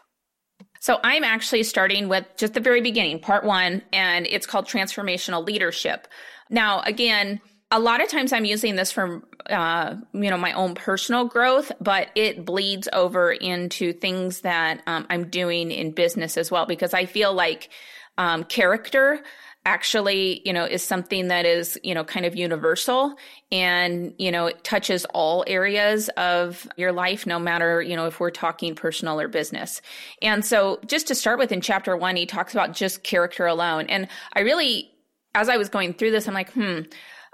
So 0.79 0.99
I'm 1.03 1.23
actually 1.23 1.63
starting 1.63 2.07
with 2.09 2.25
just 2.37 2.53
the 2.53 2.59
very 2.59 2.81
beginning, 2.81 3.19
part 3.19 3.43
one, 3.43 3.81
and 3.91 4.27
it's 4.27 4.45
called 4.45 4.67
transformational 4.67 5.45
leadership. 5.45 6.07
Now, 6.49 6.81
again, 6.81 7.41
a 7.71 7.79
lot 7.79 8.01
of 8.01 8.07
times 8.07 8.31
I'm 8.31 8.45
using 8.45 8.75
this 8.75 8.91
for, 8.91 9.23
uh, 9.49 9.95
you 10.13 10.29
know, 10.29 10.37
my 10.37 10.53
own 10.53 10.75
personal 10.75 11.25
growth, 11.25 11.71
but 11.81 12.09
it 12.15 12.45
bleeds 12.45 12.87
over 12.93 13.31
into 13.31 13.93
things 13.93 14.41
that 14.41 14.81
um, 14.85 15.05
I'm 15.09 15.29
doing 15.29 15.71
in 15.71 15.91
business 15.91 16.37
as 16.37 16.51
well, 16.51 16.65
because 16.65 16.93
I 16.93 17.05
feel 17.05 17.33
like 17.33 17.69
um, 18.17 18.43
character 18.43 19.21
actually, 19.67 20.41
you 20.45 20.53
know, 20.53 20.63
is 20.63 20.81
something 20.81 21.27
that 21.27 21.45
is, 21.45 21.77
you 21.83 21.93
know, 21.93 22.05
kind 22.05 22.25
of 22.25 22.37
universal 22.37 23.13
and, 23.51 24.13
you 24.17 24.31
know, 24.31 24.45
it 24.45 24.63
touches 24.63 25.03
all 25.13 25.43
areas 25.45 26.07
of 26.15 26.69
your 26.77 26.93
life, 26.93 27.27
no 27.27 27.37
matter, 27.37 27.81
you 27.81 27.93
know, 27.93 28.05
if 28.05 28.17
we're 28.21 28.31
talking 28.31 28.75
personal 28.75 29.19
or 29.19 29.27
business. 29.27 29.81
And 30.21 30.45
so 30.45 30.79
just 30.87 31.05
to 31.07 31.15
start 31.15 31.37
with 31.37 31.51
in 31.51 31.59
chapter 31.59 31.97
one, 31.97 32.15
he 32.15 32.25
talks 32.25 32.53
about 32.53 32.71
just 32.71 33.03
character 33.03 33.45
alone. 33.45 33.87
And 33.87 34.07
I 34.31 34.39
really, 34.39 34.89
as 35.35 35.49
I 35.49 35.57
was 35.57 35.67
going 35.67 35.93
through 35.93 36.11
this, 36.11 36.29
I'm 36.29 36.33
like, 36.33 36.53
hmm, 36.53 36.83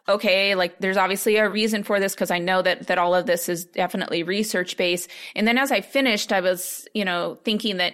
okay, 0.09 0.55
like 0.55 0.79
there's 0.79 0.97
obviously 0.97 1.35
a 1.35 1.47
reason 1.47 1.83
for 1.83 1.99
this 1.99 2.15
because 2.15 2.31
I 2.31 2.39
know 2.39 2.63
that 2.63 2.87
that 2.87 2.97
all 2.97 3.13
of 3.13 3.27
this 3.27 3.47
is 3.47 3.63
definitely 3.63 4.23
research 4.23 4.75
based. 4.75 5.07
And 5.35 5.47
then 5.47 5.59
as 5.59 5.71
I 5.71 5.81
finished, 5.81 6.33
I 6.33 6.41
was, 6.41 6.87
you 6.95 7.05
know, 7.05 7.37
thinking 7.45 7.77
that 7.77 7.93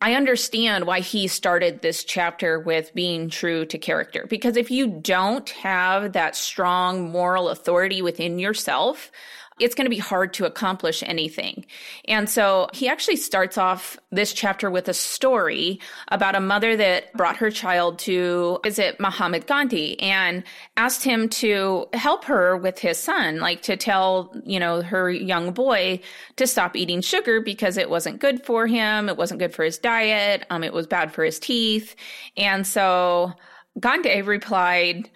I 0.00 0.14
understand 0.14 0.86
why 0.86 1.00
he 1.00 1.26
started 1.26 1.80
this 1.80 2.04
chapter 2.04 2.60
with 2.60 2.94
being 2.94 3.30
true 3.30 3.64
to 3.66 3.78
character. 3.78 4.26
Because 4.28 4.56
if 4.56 4.70
you 4.70 4.86
don't 4.88 5.48
have 5.50 6.12
that 6.12 6.36
strong 6.36 7.10
moral 7.10 7.48
authority 7.48 8.02
within 8.02 8.38
yourself, 8.38 9.10
it's 9.58 9.74
going 9.74 9.86
to 9.86 9.90
be 9.90 9.98
hard 9.98 10.34
to 10.34 10.44
accomplish 10.44 11.02
anything. 11.06 11.64
And 12.06 12.28
so 12.28 12.68
he 12.74 12.88
actually 12.88 13.16
starts 13.16 13.56
off 13.56 13.98
this 14.10 14.34
chapter 14.34 14.70
with 14.70 14.86
a 14.88 14.94
story 14.94 15.80
about 16.08 16.34
a 16.34 16.40
mother 16.40 16.76
that 16.76 17.12
brought 17.14 17.36
her 17.36 17.50
child 17.50 17.98
to 18.00 18.60
visit 18.62 19.00
Mahatma 19.00 19.40
Gandhi 19.40 19.98
and 20.00 20.44
asked 20.76 21.04
him 21.04 21.30
to 21.30 21.86
help 21.94 22.24
her 22.24 22.56
with 22.56 22.78
his 22.78 22.98
son, 22.98 23.40
like 23.40 23.62
to 23.62 23.78
tell, 23.78 24.34
you 24.44 24.60
know, 24.60 24.82
her 24.82 25.10
young 25.10 25.52
boy 25.52 26.00
to 26.36 26.46
stop 26.46 26.76
eating 26.76 27.00
sugar 27.00 27.40
because 27.40 27.78
it 27.78 27.88
wasn't 27.88 28.20
good 28.20 28.44
for 28.44 28.66
him. 28.66 29.08
It 29.08 29.16
wasn't 29.16 29.40
good 29.40 29.54
for 29.54 29.64
his 29.64 29.78
diet. 29.78 30.44
Um, 30.50 30.64
it 30.64 30.74
was 30.74 30.86
bad 30.86 31.12
for 31.12 31.24
his 31.24 31.38
teeth. 31.38 31.96
And 32.36 32.66
so, 32.66 33.32
Gandhi 33.80 34.22
replied, 34.22 35.10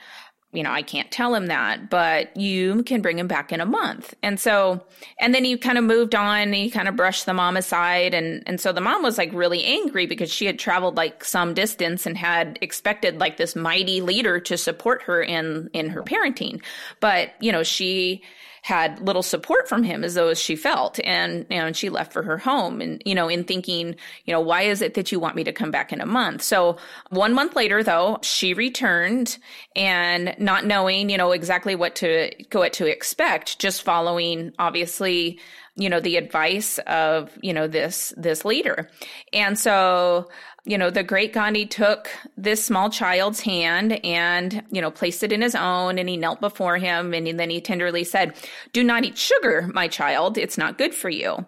you 0.52 0.64
know, 0.64 0.73
I 0.73 0.83
can't 0.83 1.11
tell 1.12 1.35
him 1.35 1.47
that, 1.47 1.90
but 1.90 2.37
you 2.37 2.83
can 2.83 3.02
bring 3.02 3.19
him 3.19 3.28
back 3.28 3.52
in 3.52 3.61
a 3.61 3.66
month. 3.66 4.14
And 4.21 4.38
so, 4.40 4.85
and 5.21 5.33
then 5.33 5.45
he 5.45 5.57
kind 5.57 5.78
of 5.78 5.85
moved 5.85 6.14
on. 6.14 6.52
He 6.52 6.71
kind 6.71 6.88
of 6.88 6.97
brushed 6.97 7.25
the 7.26 7.35
mom 7.35 7.57
aside. 7.57 8.14
And, 8.14 8.42
and 8.47 8.61
so 8.61 8.73
the 8.73 8.80
mom 8.80 9.04
was 9.04 9.16
like 9.16 9.33
really 9.33 9.64
angry 9.64 10.07
because 10.07 10.33
she 10.33 10.47
had 10.47 10.59
traveled 10.59 10.97
like 10.97 11.23
some 11.23 11.54
distance 11.54 12.04
and 12.04 12.19
had 12.19 12.59
expected 12.62 13.21
like 13.21 13.37
this 13.37 13.54
mighty 13.54 14.00
leader 14.00 14.40
to 14.40 14.59
support 14.59 15.02
her 15.02 15.23
in, 15.23 15.71
in 15.73 15.88
her 15.90 16.02
parenting. 16.02 16.61
But, 16.99 17.30
you 17.40 17.52
know, 17.52 17.62
she, 17.62 18.23
had 18.62 19.00
little 19.00 19.23
support 19.23 19.69
from 19.69 19.83
him 19.83 20.05
as 20.05 20.14
though 20.14 20.29
as 20.29 20.40
she 20.40 20.57
felt. 20.57 21.00
And 21.05 21.47
you 21.50 21.59
know 21.59 21.67
and 21.67 21.76
she 21.76 21.90
left 21.90 22.12
for 22.12 22.23
her 22.23 22.38
home 22.38 22.81
and 22.81 23.02
you 23.05 23.14
know 23.14 23.29
in 23.29 23.45
thinking 23.45 23.97
you 24.25 24.33
know 24.33 24.40
why 24.40 24.62
is 24.62 24.83
it 24.83 24.95
that 24.95 25.12
you 25.12 25.21
want 25.21 25.37
me 25.37 25.45
to 25.45 25.52
come 25.52 25.71
back 25.71 25.93
in 25.93 26.00
a 26.00 26.07
month? 26.07 26.43
So 26.43 26.76
one 27.11 27.35
month 27.35 27.57
later 27.57 27.83
though 27.83 28.19
she 28.23 28.55
returned 28.55 29.38
and 29.76 30.35
not 30.38 30.64
knowing 30.64 31.11
you 31.11 31.19
know 31.19 31.33
exactly 31.33 31.75
what 31.75 31.95
to 31.97 32.31
what 32.52 32.73
to 32.75 32.87
expect 32.87 33.59
just 33.59 33.83
following 33.83 34.52
obviously 34.59 35.38
you 35.76 35.88
know 35.88 36.00
the 36.00 36.17
advice 36.17 36.79
of 36.87 37.37
you 37.40 37.52
know 37.52 37.67
this 37.67 38.12
this 38.17 38.45
leader. 38.45 38.90
And 39.33 39.59
so 39.59 40.29
you 40.64 40.76
know, 40.76 40.90
the 40.90 41.02
great 41.02 41.33
Gandhi 41.33 41.64
took 41.67 42.11
this 42.37 42.64
small 42.64 42.90
child's 42.90 43.40
hand 43.40 44.05
and, 44.05 44.62
you 44.71 44.81
know, 44.81 44.90
placed 44.90 45.23
it 45.23 45.33
in 45.33 45.40
his 45.40 45.55
own 45.55 45.99
and 45.99 46.09
he 46.09 46.17
knelt 46.17 46.40
before 46.40 46.76
him 46.76 47.14
and 47.14 47.40
then 47.40 47.49
he 47.50 47.61
tenderly 47.61 48.05
said, 48.05 48.35
do 48.73 48.85
not 48.85 49.05
eat 49.05 49.17
sugar, 49.17 49.71
my 49.73 49.88
child. 49.88 50.37
It's 50.37 50.59
not 50.59 50.76
good 50.76 50.95
for 50.95 51.09
you. 51.09 51.47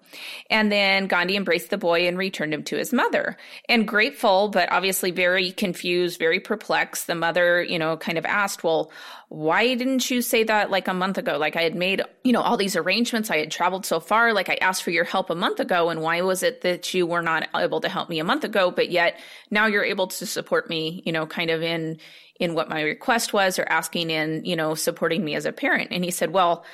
And 0.49 0.73
then 0.73 1.09
Gandhi 1.09 1.37
embraced 1.37 1.71
the 1.71 1.78
boy 1.78 2.09
and 2.09 2.16
returned 2.16 2.54
him 2.54 2.64
to 2.64 2.76
his 2.76 2.92
mother 2.92 3.37
and 3.69 3.87
grateful, 3.87 4.49
but 4.49 4.73
obviously 4.73 5.11
very 5.11 5.52
confused, 5.52 6.19
very 6.19 6.40
perplexed. 6.40 7.07
The 7.07 7.14
mother, 7.14 7.62
you 7.62 7.78
know, 7.78 7.99
kind 7.99 8.16
of 8.16 8.25
asked, 8.25 8.64
well, 8.64 8.90
why 9.33 9.75
didn't 9.75 10.11
you 10.11 10.21
say 10.21 10.45
that 10.45 10.71
like 10.71 10.89
a 10.89 10.93
month 10.93 11.17
ago? 11.17 11.39
Like 11.39 11.57
I 11.57 11.62
had 11.62 11.75
made, 11.75 12.03
you 12.23 12.33
know, 12.33 12.43
all 12.43 12.59
these 12.59 12.77
arrangements. 12.77 13.31
I 13.31 13.39
had 13.39 13.51
traveled 13.51 13.87
so 13.87 13.99
far. 13.99 14.35
Like 14.35 14.51
I 14.51 14.57
asked 14.57 14.83
for 14.83 14.91
your 14.91 15.05
help 15.05 15.31
a 15.31 15.35
month 15.35 15.59
ago. 15.59 15.89
And 15.89 16.03
why 16.03 16.21
was 16.21 16.43
it 16.43 16.61
that 16.61 16.93
you 16.93 17.07
were 17.07 17.23
not 17.23 17.49
able 17.57 17.81
to 17.81 17.89
help 17.89 18.11
me 18.11 18.19
a 18.19 18.25
month 18.25 18.45
ago? 18.45 18.71
But 18.71 18.91
yet 18.91 19.19
now 19.51 19.65
you're 19.65 19.85
able 19.85 20.09
to 20.09 20.27
support 20.27 20.69
me, 20.69 21.03
you 21.07 21.12
know, 21.12 21.25
kind 21.25 21.49
of 21.49 21.62
in, 21.62 21.97
in 22.41 22.55
what 22.55 22.69
my 22.69 22.83
request 22.83 23.33
was 23.33 23.59
or 23.59 23.65
asking 23.65 24.11
in, 24.11 24.45
you 24.45 24.55
know, 24.55 24.75
supporting 24.75 25.25
me 25.25 25.35
as 25.35 25.47
a 25.47 25.53
parent. 25.53 25.93
And 25.93 26.05
he 26.05 26.11
said, 26.11 26.35
well, 26.35 26.67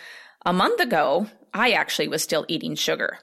a 0.45 0.53
month 0.53 0.81
ago, 0.81 1.29
I 1.55 1.71
actually 1.71 2.09
was 2.09 2.25
still 2.25 2.45
eating 2.49 2.75
sugar. 2.75 3.21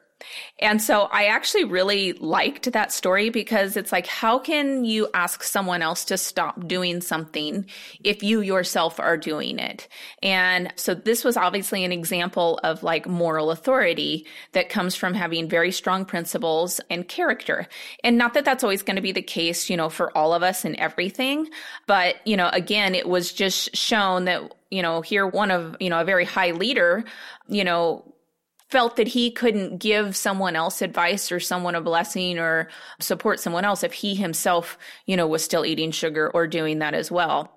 And 0.59 0.81
so 0.81 1.03
I 1.11 1.25
actually 1.25 1.65
really 1.65 2.13
liked 2.13 2.71
that 2.71 2.93
story 2.93 3.29
because 3.29 3.75
it's 3.75 3.91
like, 3.91 4.07
how 4.07 4.39
can 4.39 4.85
you 4.85 5.09
ask 5.13 5.43
someone 5.43 5.81
else 5.81 6.05
to 6.05 6.17
stop 6.17 6.67
doing 6.67 7.01
something 7.01 7.65
if 8.03 8.23
you 8.23 8.41
yourself 8.41 8.99
are 8.99 9.17
doing 9.17 9.59
it? 9.59 9.87
And 10.23 10.71
so 10.77 10.93
this 10.93 11.23
was 11.23 11.35
obviously 11.35 11.83
an 11.83 11.91
example 11.91 12.59
of 12.63 12.81
like 12.81 13.07
moral 13.07 13.51
authority 13.51 14.25
that 14.53 14.69
comes 14.69 14.95
from 14.95 15.13
having 15.13 15.49
very 15.49 15.71
strong 15.71 16.05
principles 16.05 16.79
and 16.89 17.07
character. 17.07 17.67
And 18.03 18.17
not 18.17 18.33
that 18.35 18.45
that's 18.45 18.63
always 18.63 18.83
going 18.83 18.95
to 18.95 19.01
be 19.01 19.11
the 19.11 19.21
case, 19.21 19.69
you 19.69 19.75
know, 19.75 19.89
for 19.89 20.15
all 20.17 20.33
of 20.33 20.43
us 20.43 20.63
and 20.63 20.77
everything. 20.77 21.49
But, 21.87 22.15
you 22.25 22.37
know, 22.37 22.49
again, 22.53 22.95
it 22.95 23.07
was 23.07 23.33
just 23.33 23.75
shown 23.75 24.25
that 24.25 24.53
you 24.71 24.81
know, 24.81 25.01
here 25.01 25.25
one 25.25 25.51
of, 25.51 25.77
you 25.79 25.89
know, 25.89 26.01
a 26.01 26.03
very 26.03 26.25
high 26.25 26.51
leader, 26.51 27.05
you 27.47 27.63
know, 27.63 28.14
felt 28.69 28.95
that 28.95 29.07
he 29.07 29.31
couldn't 29.31 29.77
give 29.77 30.15
someone 30.15 30.55
else 30.55 30.81
advice 30.81 31.31
or 31.31 31.39
someone 31.39 31.75
a 31.75 31.81
blessing 31.81 32.39
or 32.39 32.67
support 32.99 33.39
someone 33.39 33.65
else 33.65 33.83
if 33.83 33.93
he 33.93 34.15
himself, 34.15 34.77
you 35.05 35.15
know, 35.15 35.27
was 35.27 35.43
still 35.43 35.65
eating 35.65 35.91
sugar 35.91 36.29
or 36.31 36.47
doing 36.47 36.79
that 36.79 36.93
as 36.93 37.11
well. 37.11 37.51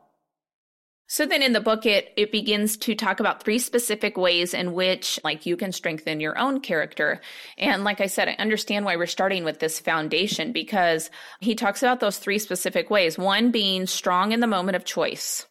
So 1.11 1.25
then 1.25 1.43
in 1.43 1.55
the 1.55 1.61
book, 1.61 1.87
it, 1.87 2.13
it 2.19 2.31
begins 2.31 2.77
to 2.79 2.95
talk 2.95 3.19
about 3.19 3.43
three 3.43 3.59
specific 3.59 4.19
ways 4.19 4.53
in 4.53 4.75
which 4.75 5.19
like 5.25 5.47
you 5.47 5.57
can 5.57 5.73
strengthen 5.73 6.21
your 6.21 6.39
own 6.39 6.61
character. 6.61 7.23
And 7.57 7.83
like 7.83 8.03
I 8.03 8.07
said, 8.07 8.29
I 8.29 8.33
understand 8.33 8.85
why 8.85 8.97
we're 8.97 9.07
starting 9.07 9.43
with 9.43 9.59
this 9.59 9.81
foundation 9.81 10.53
because 10.53 11.11
he 11.41 11.55
talks 11.55 11.83
about 11.83 12.01
those 12.01 12.19
three 12.19 12.39
specific 12.39 12.91
ways. 12.91 13.17
One 13.17 13.51
being 13.51 13.87
strong 13.87 14.33
in 14.33 14.41
the 14.41 14.47
moment 14.47 14.77
of 14.77 14.85
choice. 14.85 15.47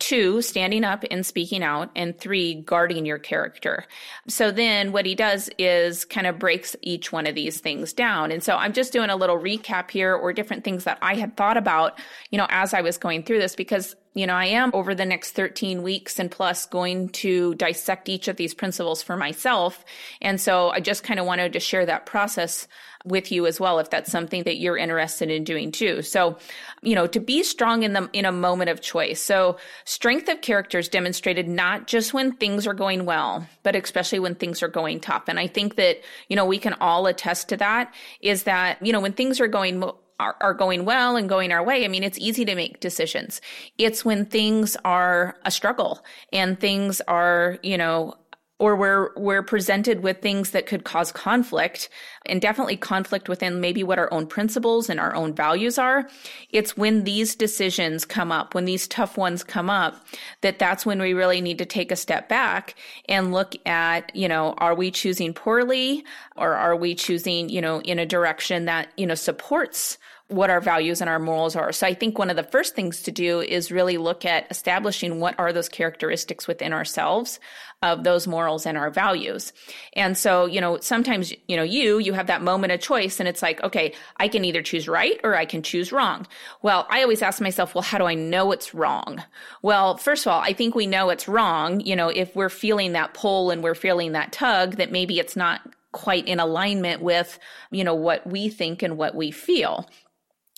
Two, 0.00 0.42
standing 0.42 0.82
up 0.82 1.04
and 1.10 1.24
speaking 1.24 1.62
out. 1.62 1.90
And 1.94 2.18
three, 2.18 2.54
guarding 2.54 3.06
your 3.06 3.18
character. 3.18 3.84
So 4.26 4.50
then 4.50 4.90
what 4.90 5.06
he 5.06 5.14
does 5.14 5.48
is 5.58 6.04
kind 6.04 6.26
of 6.26 6.38
breaks 6.38 6.74
each 6.82 7.12
one 7.12 7.26
of 7.26 7.36
these 7.36 7.60
things 7.60 7.92
down. 7.92 8.32
And 8.32 8.42
so 8.42 8.56
I'm 8.56 8.72
just 8.72 8.92
doing 8.92 9.10
a 9.10 9.16
little 9.16 9.38
recap 9.38 9.90
here 9.90 10.14
or 10.14 10.32
different 10.32 10.64
things 10.64 10.84
that 10.84 10.98
I 11.00 11.14
had 11.14 11.36
thought 11.36 11.56
about, 11.56 11.98
you 12.30 12.38
know, 12.38 12.46
as 12.48 12.74
I 12.74 12.80
was 12.80 12.98
going 12.98 13.22
through 13.22 13.38
this 13.38 13.54
because 13.54 13.94
you 14.14 14.26
know, 14.26 14.34
I 14.34 14.46
am 14.46 14.70
over 14.74 14.94
the 14.94 15.04
next 15.04 15.32
13 15.32 15.82
weeks 15.82 16.18
and 16.18 16.30
plus 16.30 16.66
going 16.66 17.10
to 17.10 17.54
dissect 17.54 18.08
each 18.08 18.26
of 18.26 18.36
these 18.36 18.54
principles 18.54 19.02
for 19.02 19.16
myself. 19.16 19.84
And 20.20 20.40
so 20.40 20.70
I 20.70 20.80
just 20.80 21.04
kind 21.04 21.20
of 21.20 21.26
wanted 21.26 21.52
to 21.52 21.60
share 21.60 21.86
that 21.86 22.06
process 22.06 22.66
with 23.04 23.32
you 23.32 23.46
as 23.46 23.58
well 23.58 23.78
if 23.78 23.88
that's 23.88 24.10
something 24.10 24.42
that 24.44 24.58
you're 24.58 24.76
interested 24.76 25.30
in 25.30 25.44
doing 25.44 25.72
too. 25.72 26.02
So, 26.02 26.36
you 26.82 26.94
know, 26.94 27.06
to 27.06 27.20
be 27.20 27.42
strong 27.42 27.82
in 27.82 27.92
the 27.92 28.10
in 28.12 28.24
a 28.24 28.32
moment 28.32 28.68
of 28.68 28.80
choice. 28.80 29.22
So, 29.22 29.56
strength 29.84 30.28
of 30.28 30.40
character 30.42 30.78
is 30.78 30.88
demonstrated 30.88 31.48
not 31.48 31.86
just 31.86 32.12
when 32.12 32.32
things 32.32 32.66
are 32.66 32.74
going 32.74 33.06
well, 33.06 33.46
but 33.62 33.76
especially 33.76 34.18
when 34.18 34.34
things 34.34 34.62
are 34.62 34.68
going 34.68 35.00
tough. 35.00 35.24
And 35.28 35.38
I 35.38 35.46
think 35.46 35.76
that, 35.76 36.00
you 36.28 36.36
know, 36.36 36.44
we 36.44 36.58
can 36.58 36.74
all 36.74 37.06
attest 37.06 37.48
to 37.50 37.56
that 37.58 37.94
is 38.20 38.42
that, 38.42 38.84
you 38.84 38.92
know, 38.92 39.00
when 39.00 39.12
things 39.12 39.40
are 39.40 39.48
going 39.48 39.82
are, 40.20 40.36
are 40.40 40.54
going 40.54 40.84
well 40.84 41.16
and 41.16 41.28
going 41.28 41.50
our 41.50 41.64
way, 41.64 41.84
I 41.84 41.88
mean, 41.88 42.04
it's 42.04 42.18
easy 42.18 42.44
to 42.44 42.54
make 42.54 42.80
decisions. 42.80 43.40
It's 43.78 44.04
when 44.04 44.26
things 44.26 44.76
are 44.84 45.34
a 45.44 45.50
struggle 45.50 46.04
and 46.32 46.60
things 46.60 47.00
are, 47.08 47.58
you 47.62 47.78
know, 47.78 48.14
or 48.60 48.76
we're 48.76 49.10
we're 49.16 49.42
presented 49.42 50.02
with 50.02 50.20
things 50.20 50.50
that 50.50 50.66
could 50.66 50.84
cause 50.84 51.10
conflict 51.10 51.88
and 52.26 52.42
definitely 52.42 52.76
conflict 52.76 53.28
within 53.28 53.60
maybe 53.60 53.82
what 53.82 53.98
our 53.98 54.12
own 54.12 54.26
principles 54.26 54.90
and 54.90 55.00
our 55.00 55.14
own 55.14 55.34
values 55.34 55.78
are 55.78 56.08
it's 56.50 56.76
when 56.76 57.04
these 57.04 57.34
decisions 57.34 58.04
come 58.04 58.30
up 58.30 58.54
when 58.54 58.66
these 58.66 58.86
tough 58.86 59.16
ones 59.16 59.42
come 59.42 59.70
up 59.70 60.06
that 60.42 60.58
that's 60.58 60.84
when 60.86 61.00
we 61.00 61.14
really 61.14 61.40
need 61.40 61.58
to 61.58 61.64
take 61.64 61.90
a 61.90 61.96
step 61.96 62.28
back 62.28 62.74
and 63.08 63.32
look 63.32 63.56
at 63.66 64.14
you 64.14 64.28
know 64.28 64.52
are 64.58 64.74
we 64.74 64.90
choosing 64.90 65.32
poorly 65.32 66.04
or 66.36 66.54
are 66.54 66.76
we 66.76 66.94
choosing 66.94 67.48
you 67.48 67.62
know 67.62 67.80
in 67.80 67.98
a 67.98 68.06
direction 68.06 68.66
that 68.66 68.92
you 68.96 69.06
know 69.06 69.14
supports 69.14 69.96
what 70.30 70.50
our 70.50 70.60
values 70.60 71.00
and 71.00 71.10
our 71.10 71.18
morals 71.18 71.56
are. 71.56 71.72
So 71.72 71.86
I 71.86 71.94
think 71.94 72.18
one 72.18 72.30
of 72.30 72.36
the 72.36 72.42
first 72.42 72.74
things 72.74 73.02
to 73.02 73.10
do 73.10 73.40
is 73.40 73.72
really 73.72 73.96
look 73.98 74.24
at 74.24 74.46
establishing 74.50 75.20
what 75.20 75.38
are 75.38 75.52
those 75.52 75.68
characteristics 75.68 76.46
within 76.46 76.72
ourselves 76.72 77.40
of 77.82 78.04
those 78.04 78.26
morals 78.26 78.66
and 78.66 78.76
our 78.76 78.90
values. 78.90 79.52
And 79.94 80.16
so, 80.16 80.46
you 80.46 80.60
know, 80.60 80.78
sometimes, 80.80 81.32
you 81.48 81.56
know, 81.56 81.62
you, 81.62 81.98
you 81.98 82.12
have 82.12 82.26
that 82.28 82.42
moment 82.42 82.72
of 82.72 82.80
choice 82.80 83.20
and 83.20 83.28
it's 83.28 83.42
like, 83.42 83.62
okay, 83.62 83.94
I 84.18 84.28
can 84.28 84.44
either 84.44 84.62
choose 84.62 84.86
right 84.86 85.18
or 85.24 85.34
I 85.34 85.46
can 85.46 85.62
choose 85.62 85.90
wrong. 85.90 86.26
Well, 86.62 86.86
I 86.90 87.02
always 87.02 87.22
ask 87.22 87.40
myself, 87.40 87.74
well, 87.74 87.82
how 87.82 87.98
do 87.98 88.04
I 88.04 88.14
know 88.14 88.52
it's 88.52 88.74
wrong? 88.74 89.22
Well, 89.62 89.96
first 89.96 90.26
of 90.26 90.32
all, 90.32 90.40
I 90.40 90.52
think 90.52 90.74
we 90.74 90.86
know 90.86 91.10
it's 91.10 91.26
wrong. 91.26 91.80
You 91.80 91.96
know, 91.96 92.08
if 92.08 92.36
we're 92.36 92.50
feeling 92.50 92.92
that 92.92 93.14
pull 93.14 93.50
and 93.50 93.62
we're 93.62 93.74
feeling 93.74 94.12
that 94.12 94.32
tug, 94.32 94.76
that 94.76 94.92
maybe 94.92 95.18
it's 95.18 95.36
not 95.36 95.62
quite 95.92 96.28
in 96.28 96.38
alignment 96.38 97.02
with, 97.02 97.38
you 97.70 97.82
know, 97.82 97.94
what 97.94 98.26
we 98.26 98.48
think 98.48 98.82
and 98.82 98.96
what 98.96 99.14
we 99.14 99.30
feel. 99.30 99.88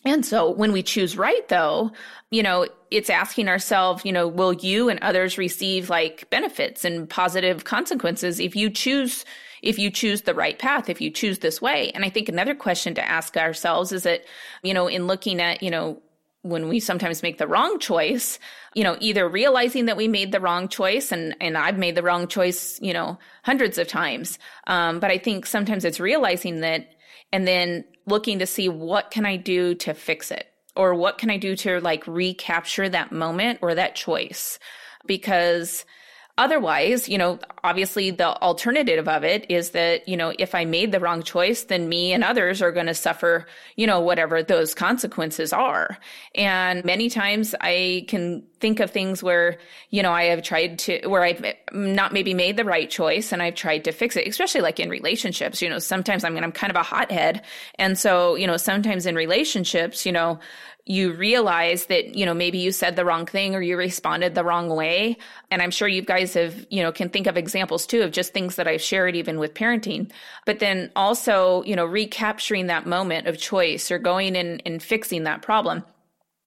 And 0.05 0.27
so 0.27 0.51
when 0.51 0.73
we 0.73 0.83
choose 0.83 1.17
right, 1.17 1.47
though, 1.49 1.93
you 2.31 2.43
know, 2.43 2.67
it's 2.91 3.11
asking 3.11 3.49
ourselves, 3.49 4.05
you 4.05 4.13
know, 4.13 4.27
will 4.27 4.53
you 4.53 4.89
and 4.89 4.99
others 5.01 5.39
receive 5.39 5.91
like 5.91 6.29
benefits 6.31 6.85
and 6.85 7.09
positive 7.09 7.65
consequences 7.65 8.41
if 8.41 8.57
you 8.57 8.69
choose, 8.69 9.25
if 9.63 9.79
you 9.79 9.91
choose 9.91 10.23
the 10.23 10.35
right 10.35 10.59
path, 10.59 10.89
if 10.89 11.01
you 11.01 11.11
choose 11.11 11.39
this 11.39 11.63
way? 11.63 11.93
And 11.93 12.05
I 12.05 12.11
think 12.11 12.29
another 12.29 12.55
question 12.55 12.95
to 12.95 13.09
ask 13.09 13.37
ourselves 13.37 13.93
is 13.93 14.03
that, 14.03 14.25
you 14.63 14.75
know, 14.75 14.89
in 14.89 15.07
looking 15.07 15.41
at, 15.41 15.63
you 15.63 15.71
know, 15.71 16.03
when 16.43 16.69
we 16.69 16.81
sometimes 16.81 17.23
make 17.23 17.39
the 17.39 17.47
wrong 17.47 17.79
choice, 17.79 18.41
you 18.75 18.83
know, 18.83 18.97
either 18.99 19.29
realizing 19.29 19.87
that 19.87 19.97
we 19.97 20.09
made 20.09 20.33
the 20.33 20.41
wrong 20.41 20.67
choice 20.67 21.13
and, 21.13 21.37
and 21.41 21.57
I've 21.57 21.79
made 21.79 21.95
the 21.95 22.03
wrong 22.03 22.27
choice, 22.27 22.81
you 22.83 22.93
know, 22.93 23.19
hundreds 23.45 23.79
of 23.79 23.87
times. 23.87 24.41
Um, 24.67 24.99
but 24.99 25.13
I 25.13 25.19
think 25.19 25.47
sometimes 25.47 25.85
it's 25.85 26.01
realizing 26.01 26.61
that 26.63 26.89
and 27.33 27.47
then 27.47 27.85
looking 28.07 28.39
to 28.39 28.47
see 28.47 28.69
what 28.69 29.11
can 29.11 29.27
I 29.27 29.37
do 29.37 29.75
to 29.77 29.95
fix 29.95 30.31
it? 30.31 30.47
Or 30.75 30.95
what 30.95 31.19
can 31.19 31.31
I 31.31 31.37
do 31.37 31.55
to 31.57 31.81
like 31.81 32.07
recapture 32.07 32.89
that 32.89 33.13
moment 33.13 33.59
or 33.63 33.75
that 33.75 33.95
choice? 33.95 34.59
Because 35.07 35.85
Otherwise, 36.39 37.11
you 37.11 37.19
know, 37.19 37.39
obviously 37.63 38.11
the 38.11 38.41
alternative 38.41 39.07
of 39.07 39.23
it 39.23 39.45
is 39.51 39.71
that, 39.71 40.09
you 40.09 40.17
know, 40.17 40.33
if 40.39 40.55
I 40.55 40.65
made 40.65 40.91
the 40.91 40.99
wrong 40.99 41.23
choice, 41.23 41.65
then 41.65 41.91
me 41.91 42.15
and 42.15 42.25
others 42.25 42.63
are 42.63 42.73
going 42.73 42.87
to 42.87 42.95
suffer, 42.95 43.47
you 43.77 43.87
know, 43.87 44.01
whatever 44.01 44.43
those 44.43 44.75
consequences 44.75 45.53
are. 45.53 45.99
And 46.35 46.83
many 46.87 47.11
times 47.11 47.55
I 47.61 48.07
can 48.09 48.45
think 48.61 48.81
of 48.81 48.91
things 48.91 49.23
where, 49.23 49.59
you 49.91 50.03
know, 50.03 50.11
I 50.11 50.25
have 50.25 50.43
tried 50.43 50.79
to, 50.81 51.07
where 51.07 51.23
I've 51.23 51.45
not 51.71 52.15
maybe 52.15 52.33
made 52.33 52.57
the 52.57 52.65
right 52.65 52.89
choice 52.89 53.31
and 53.31 53.43
I've 53.43 53.55
tried 53.55 53.85
to 53.85 53.93
fix 53.93 54.17
it, 54.17 54.27
especially 54.27 54.63
like 54.63 54.81
in 54.81 54.89
relationships. 54.89 55.61
You 55.61 55.69
know, 55.69 55.81
sometimes 55.81 56.25
I 56.25 56.31
mean, 56.31 56.45
I'm 56.45 56.53
kind 56.53 56.71
of 56.71 56.77
a 56.77 56.83
hothead. 56.83 57.43
And 57.75 57.99
so, 57.99 58.37
you 58.37 58.47
know, 58.47 58.57
sometimes 58.57 59.05
in 59.05 59.17
relationships, 59.17 60.07
you 60.07 60.13
know, 60.13 60.41
you 60.85 61.13
realize 61.13 61.87
that, 61.87 62.17
you 62.17 62.27
know, 62.27 62.35
maybe 62.35 62.59
you 62.59 62.73
said 62.73 62.97
the 62.97 63.05
wrong 63.05 63.25
thing 63.25 63.55
or 63.55 63.63
you 63.63 63.77
responded 63.77 64.35
the 64.35 64.45
wrong 64.45 64.69
way. 64.69 65.17
And 65.51 65.63
I'm 65.63 65.71
sure 65.71 65.87
you 65.87 66.03
guys 66.03 66.35
have, 66.35 66.67
you 66.71 66.83
know, 66.83 66.91
can 66.91 67.09
think 67.09 67.29
of 67.29 67.37
examples 67.37 67.87
too 67.87 68.03
of 68.03 68.11
just 68.11 68.33
things 68.33 68.57
that 68.57 68.67
I've 68.67 68.83
shared 68.83 69.15
even 69.15 69.39
with 69.39 69.55
parenting. 69.55 70.11
But 70.45 70.59
then 70.59 70.91
also, 70.97 71.63
you 71.63 71.77
know, 71.77 71.85
recapturing 71.87 72.67
that 72.67 72.87
moment 72.87 73.29
of 73.29 73.39
choice 73.39 73.91
or 73.93 73.99
going 73.99 74.35
in 74.35 74.61
and 74.67 74.83
fixing 74.83 75.23
that 75.25 75.43
problem. 75.43 75.85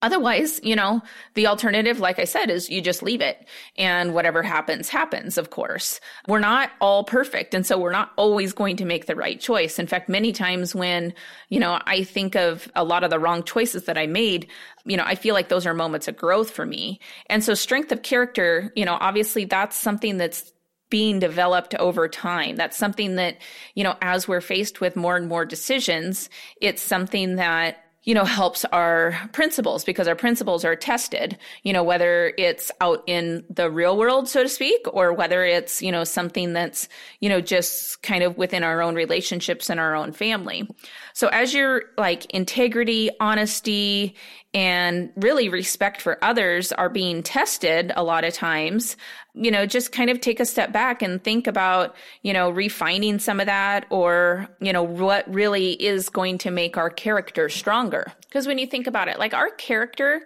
Otherwise, 0.06 0.60
you 0.62 0.76
know, 0.76 1.02
the 1.34 1.48
alternative, 1.48 2.00
like 2.00 2.20
I 2.20 2.26
said, 2.26 2.52
is 2.52 2.70
you 2.70 2.80
just 2.80 3.02
leave 3.02 3.22
it 3.22 3.44
and 3.76 4.14
whatever 4.14 4.44
happens, 4.44 4.88
happens, 4.88 5.36
of 5.36 5.50
course. 5.50 6.00
We're 6.28 6.38
not 6.38 6.70
all 6.80 7.04
perfect. 7.04 7.56
And 7.56 7.66
so 7.66 7.80
we're 7.80 7.92
not 7.92 8.12
always 8.16 8.54
going 8.54 8.76
to 8.76 8.86
make 8.86 9.08
the 9.08 9.16
right 9.16 9.40
choice. 9.40 9.80
In 9.80 9.88
fact, 9.88 10.08
many 10.08 10.32
times 10.32 10.76
when, 10.76 11.16
you 11.50 11.60
know, 11.60 11.80
I 11.88 12.04
think 12.04 12.36
of 12.36 12.72
a 12.76 12.84
lot 12.84 13.04
of 13.04 13.10
the 13.10 13.18
wrong 13.18 13.42
choices 13.42 13.86
that 13.86 13.98
I 13.98 14.06
made, 14.06 14.48
you 14.86 14.96
know, 14.96 15.04
I 15.04 15.16
feel 15.16 15.34
like 15.34 15.50
those 15.50 15.66
are 15.66 15.74
moments 15.74 16.08
of 16.08 16.16
growth 16.16 16.52
for 16.52 16.68
me. 16.68 17.00
And 17.26 17.44
so 17.44 17.56
strength 17.56 17.92
of 17.92 18.04
character, 18.04 18.72
you 18.76 18.86
know, 18.86 19.00
obviously 19.02 19.46
that's 19.46 19.76
something 19.76 20.18
that's 20.18 20.54
being 20.92 21.18
developed 21.18 21.74
over 21.74 22.08
time. 22.08 22.58
That's 22.58 22.78
something 22.78 23.16
that, 23.16 23.40
you 23.74 23.84
know, 23.84 23.96
as 24.04 24.28
we're 24.28 24.40
faced 24.40 24.82
with 24.82 24.96
more 24.96 25.18
and 25.18 25.28
more 25.28 25.46
decisions, 25.46 26.30
it's 26.62 26.84
something 26.84 27.38
that 27.38 27.85
you 28.06 28.14
know, 28.14 28.24
helps 28.24 28.64
our 28.66 29.20
principles 29.34 29.84
because 29.84 30.08
our 30.08 30.16
principles 30.16 30.64
are 30.64 30.76
tested, 30.76 31.38
you 31.64 31.74
know, 31.74 31.84
whether 31.84 32.34
it's 32.38 32.72
out 32.80 33.04
in 33.08 33.44
the 33.50 33.70
real 33.70 33.98
world, 33.98 34.30
so 34.30 34.44
to 34.44 34.50
speak, 34.50 34.86
or 34.94 35.12
whether 35.12 35.44
it's, 35.44 35.82
you 35.82 35.92
know, 35.92 36.04
something 36.04 36.54
that's, 36.54 36.88
you 37.20 37.28
know, 37.28 37.42
just 37.42 38.02
kind 38.04 38.24
of 38.24 38.38
within 38.38 38.64
our 38.64 38.82
own 38.82 38.94
relationships 38.94 39.70
and 39.70 39.80
our 39.80 39.96
own 39.96 40.12
family. 40.12 40.70
So 41.14 41.28
as 41.30 41.54
your 41.54 41.84
like 41.98 42.26
integrity, 42.28 43.10
honesty, 43.20 44.16
and 44.54 45.12
really 45.18 45.50
respect 45.50 46.02
for 46.02 46.24
others 46.24 46.72
are 46.72 46.90
being 46.90 47.24
tested 47.24 47.92
a 47.96 48.04
lot 48.04 48.24
of 48.24 48.34
times, 48.34 48.96
you 49.36 49.52
know, 49.52 49.66
just 49.66 49.92
kind 49.92 50.10
of 50.10 50.22
take 50.22 50.40
a 50.40 50.46
step 50.46 50.72
back 50.72 51.02
and 51.02 51.24
think 51.24 51.46
about, 51.46 51.96
you 52.22 52.32
know, 52.34 52.50
refining 52.50 53.20
some 53.20 53.40
of 53.40 53.46
that 53.46 53.86
or, 53.90 54.48
you 54.62 54.72
know, 54.72 54.84
what 54.84 55.32
really 55.32 55.74
is 55.74 56.10
going 56.10 56.38
to 56.40 56.52
make 56.52 56.78
our 56.78 56.90
character 56.90 57.50
stronger. 57.50 58.12
Because 58.22 58.48
when 58.48 58.58
you 58.58 58.66
think 58.66 58.88
about 58.88 59.08
it, 59.08 59.20
like 59.20 59.34
our 59.34 59.50
character 59.52 60.22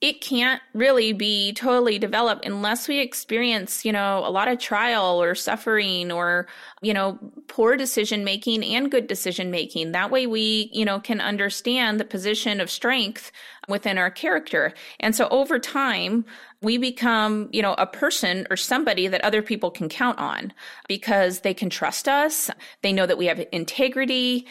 it 0.00 0.22
can't 0.22 0.62
really 0.72 1.12
be 1.12 1.52
totally 1.52 1.98
developed 1.98 2.46
unless 2.46 2.88
we 2.88 3.00
experience, 3.00 3.84
you 3.84 3.92
know, 3.92 4.22
a 4.24 4.30
lot 4.30 4.48
of 4.48 4.58
trial 4.58 5.22
or 5.22 5.34
suffering 5.34 6.10
or, 6.10 6.46
you 6.80 6.94
know, 6.94 7.18
poor 7.48 7.76
decision 7.76 8.24
making 8.24 8.64
and 8.64 8.90
good 8.90 9.06
decision 9.06 9.50
making. 9.50 9.92
That 9.92 10.10
way 10.10 10.26
we, 10.26 10.70
you 10.72 10.86
know, 10.86 11.00
can 11.00 11.20
understand 11.20 12.00
the 12.00 12.06
position 12.06 12.62
of 12.62 12.70
strength 12.70 13.30
within 13.68 13.98
our 13.98 14.10
character. 14.10 14.72
And 15.00 15.14
so 15.14 15.28
over 15.28 15.58
time, 15.58 16.24
we 16.62 16.78
become, 16.78 17.50
you 17.52 17.60
know, 17.60 17.74
a 17.74 17.86
person 17.86 18.46
or 18.48 18.56
somebody 18.56 19.06
that 19.06 19.22
other 19.22 19.42
people 19.42 19.70
can 19.70 19.90
count 19.90 20.18
on 20.18 20.54
because 20.88 21.40
they 21.40 21.52
can 21.52 21.68
trust 21.68 22.08
us. 22.08 22.50
They 22.80 22.94
know 22.94 23.04
that 23.04 23.18
we 23.18 23.26
have 23.26 23.44
integrity. 23.52 24.46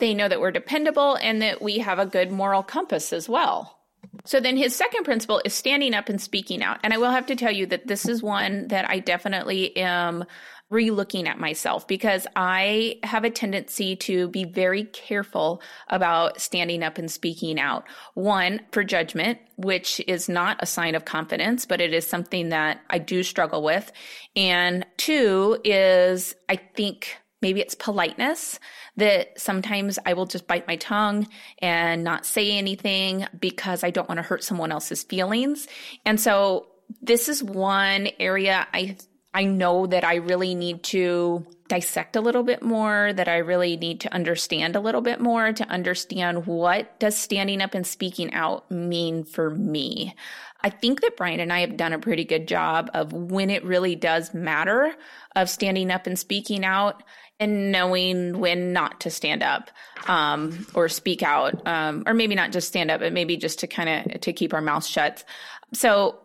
They 0.00 0.12
know 0.12 0.28
that 0.28 0.40
we're 0.40 0.50
dependable 0.50 1.14
and 1.22 1.40
that 1.40 1.62
we 1.62 1.78
have 1.78 2.00
a 2.00 2.06
good 2.06 2.32
moral 2.32 2.64
compass 2.64 3.12
as 3.12 3.28
well. 3.28 3.78
So 4.24 4.40
then 4.40 4.56
his 4.56 4.74
second 4.74 5.04
principle 5.04 5.42
is 5.44 5.54
standing 5.54 5.94
up 5.94 6.08
and 6.08 6.20
speaking 6.20 6.62
out. 6.62 6.78
And 6.84 6.92
I 6.92 6.98
will 6.98 7.10
have 7.10 7.26
to 7.26 7.36
tell 7.36 7.52
you 7.52 7.66
that 7.66 7.86
this 7.86 8.06
is 8.06 8.22
one 8.22 8.68
that 8.68 8.88
I 8.88 8.98
definitely 9.00 9.76
am 9.76 10.24
re-looking 10.70 11.28
at 11.28 11.38
myself 11.38 11.86
because 11.86 12.26
I 12.34 12.98
have 13.02 13.24
a 13.24 13.30
tendency 13.30 13.94
to 13.96 14.28
be 14.28 14.44
very 14.44 14.84
careful 14.84 15.60
about 15.88 16.40
standing 16.40 16.82
up 16.82 16.96
and 16.96 17.10
speaking 17.10 17.60
out. 17.60 17.84
One, 18.14 18.60
for 18.72 18.82
judgment, 18.82 19.38
which 19.56 20.00
is 20.08 20.30
not 20.30 20.56
a 20.60 20.66
sign 20.66 20.94
of 20.94 21.04
confidence, 21.04 21.66
but 21.66 21.82
it 21.82 21.92
is 21.92 22.06
something 22.06 22.48
that 22.48 22.80
I 22.88 22.98
do 22.98 23.22
struggle 23.22 23.62
with. 23.62 23.92
And 24.34 24.86
two 24.96 25.58
is 25.62 26.34
I 26.48 26.56
think 26.56 27.18
maybe 27.42 27.60
it's 27.60 27.74
politeness 27.74 28.58
that 28.96 29.38
sometimes 29.38 29.98
I 30.06 30.14
will 30.14 30.26
just 30.26 30.46
bite 30.46 30.66
my 30.66 30.76
tongue 30.76 31.28
and 31.58 32.04
not 32.04 32.24
say 32.24 32.56
anything 32.56 33.26
because 33.38 33.84
I 33.84 33.90
don't 33.90 34.08
want 34.08 34.18
to 34.18 34.22
hurt 34.22 34.44
someone 34.44 34.72
else's 34.72 35.02
feelings. 35.02 35.66
And 36.06 36.18
so 36.20 36.68
this 37.00 37.28
is 37.28 37.42
one 37.42 38.08
area 38.18 38.66
I 38.72 38.96
I 39.34 39.44
know 39.44 39.86
that 39.86 40.04
I 40.04 40.16
really 40.16 40.54
need 40.54 40.82
to 40.84 41.46
dissect 41.66 42.16
a 42.16 42.20
little 42.20 42.42
bit 42.42 42.62
more, 42.62 43.14
that 43.14 43.28
I 43.28 43.38
really 43.38 43.78
need 43.78 44.00
to 44.00 44.12
understand 44.12 44.76
a 44.76 44.80
little 44.80 45.00
bit 45.00 45.20
more 45.20 45.54
to 45.54 45.66
understand 45.68 46.46
what 46.46 47.00
does 47.00 47.16
standing 47.16 47.62
up 47.62 47.74
and 47.74 47.86
speaking 47.86 48.34
out 48.34 48.70
mean 48.70 49.24
for 49.24 49.48
me. 49.48 50.14
I 50.60 50.68
think 50.68 51.00
that 51.00 51.16
Brian 51.16 51.40
and 51.40 51.52
I 51.52 51.60
have 51.60 51.78
done 51.78 51.94
a 51.94 51.98
pretty 51.98 52.24
good 52.24 52.46
job 52.46 52.90
of 52.92 53.12
when 53.12 53.48
it 53.48 53.64
really 53.64 53.96
does 53.96 54.34
matter 54.34 54.94
of 55.34 55.48
standing 55.48 55.90
up 55.90 56.06
and 56.06 56.18
speaking 56.18 56.64
out 56.64 57.02
and 57.40 57.72
knowing 57.72 58.38
when 58.38 58.72
not 58.72 59.00
to 59.00 59.10
stand 59.10 59.42
up 59.42 59.70
um, 60.06 60.66
or 60.74 60.88
speak 60.88 61.22
out 61.22 61.66
um, 61.66 62.04
or 62.06 62.14
maybe 62.14 62.34
not 62.34 62.52
just 62.52 62.68
stand 62.68 62.90
up 62.90 63.00
but 63.00 63.12
maybe 63.12 63.36
just 63.36 63.60
to 63.60 63.66
kind 63.66 64.12
of 64.12 64.20
to 64.20 64.32
keep 64.32 64.54
our 64.54 64.60
mouths 64.60 64.88
shut. 64.88 65.24
So 65.72 66.18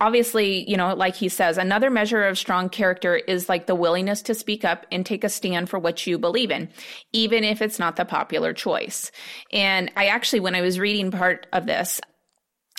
obviously 0.00 0.68
you 0.68 0.76
know 0.76 0.94
like 0.94 1.14
he 1.14 1.28
says 1.28 1.56
another 1.56 1.88
measure 1.88 2.24
of 2.24 2.36
strong 2.36 2.68
character 2.68 3.14
is 3.14 3.48
like 3.48 3.66
the 3.66 3.76
willingness 3.76 4.22
to 4.22 4.34
speak 4.34 4.64
up 4.64 4.84
and 4.90 5.06
take 5.06 5.22
a 5.22 5.28
stand 5.28 5.70
for 5.70 5.78
what 5.78 6.06
you 6.06 6.18
believe 6.18 6.50
in 6.50 6.68
even 7.12 7.44
if 7.44 7.62
it's 7.62 7.78
not 7.78 7.96
the 7.96 8.04
popular 8.04 8.52
choice. 8.52 9.12
And 9.52 9.90
i 9.96 10.06
actually 10.06 10.40
when 10.40 10.54
i 10.54 10.62
was 10.62 10.78
reading 10.80 11.10
part 11.10 11.46
of 11.52 11.66
this 11.66 12.00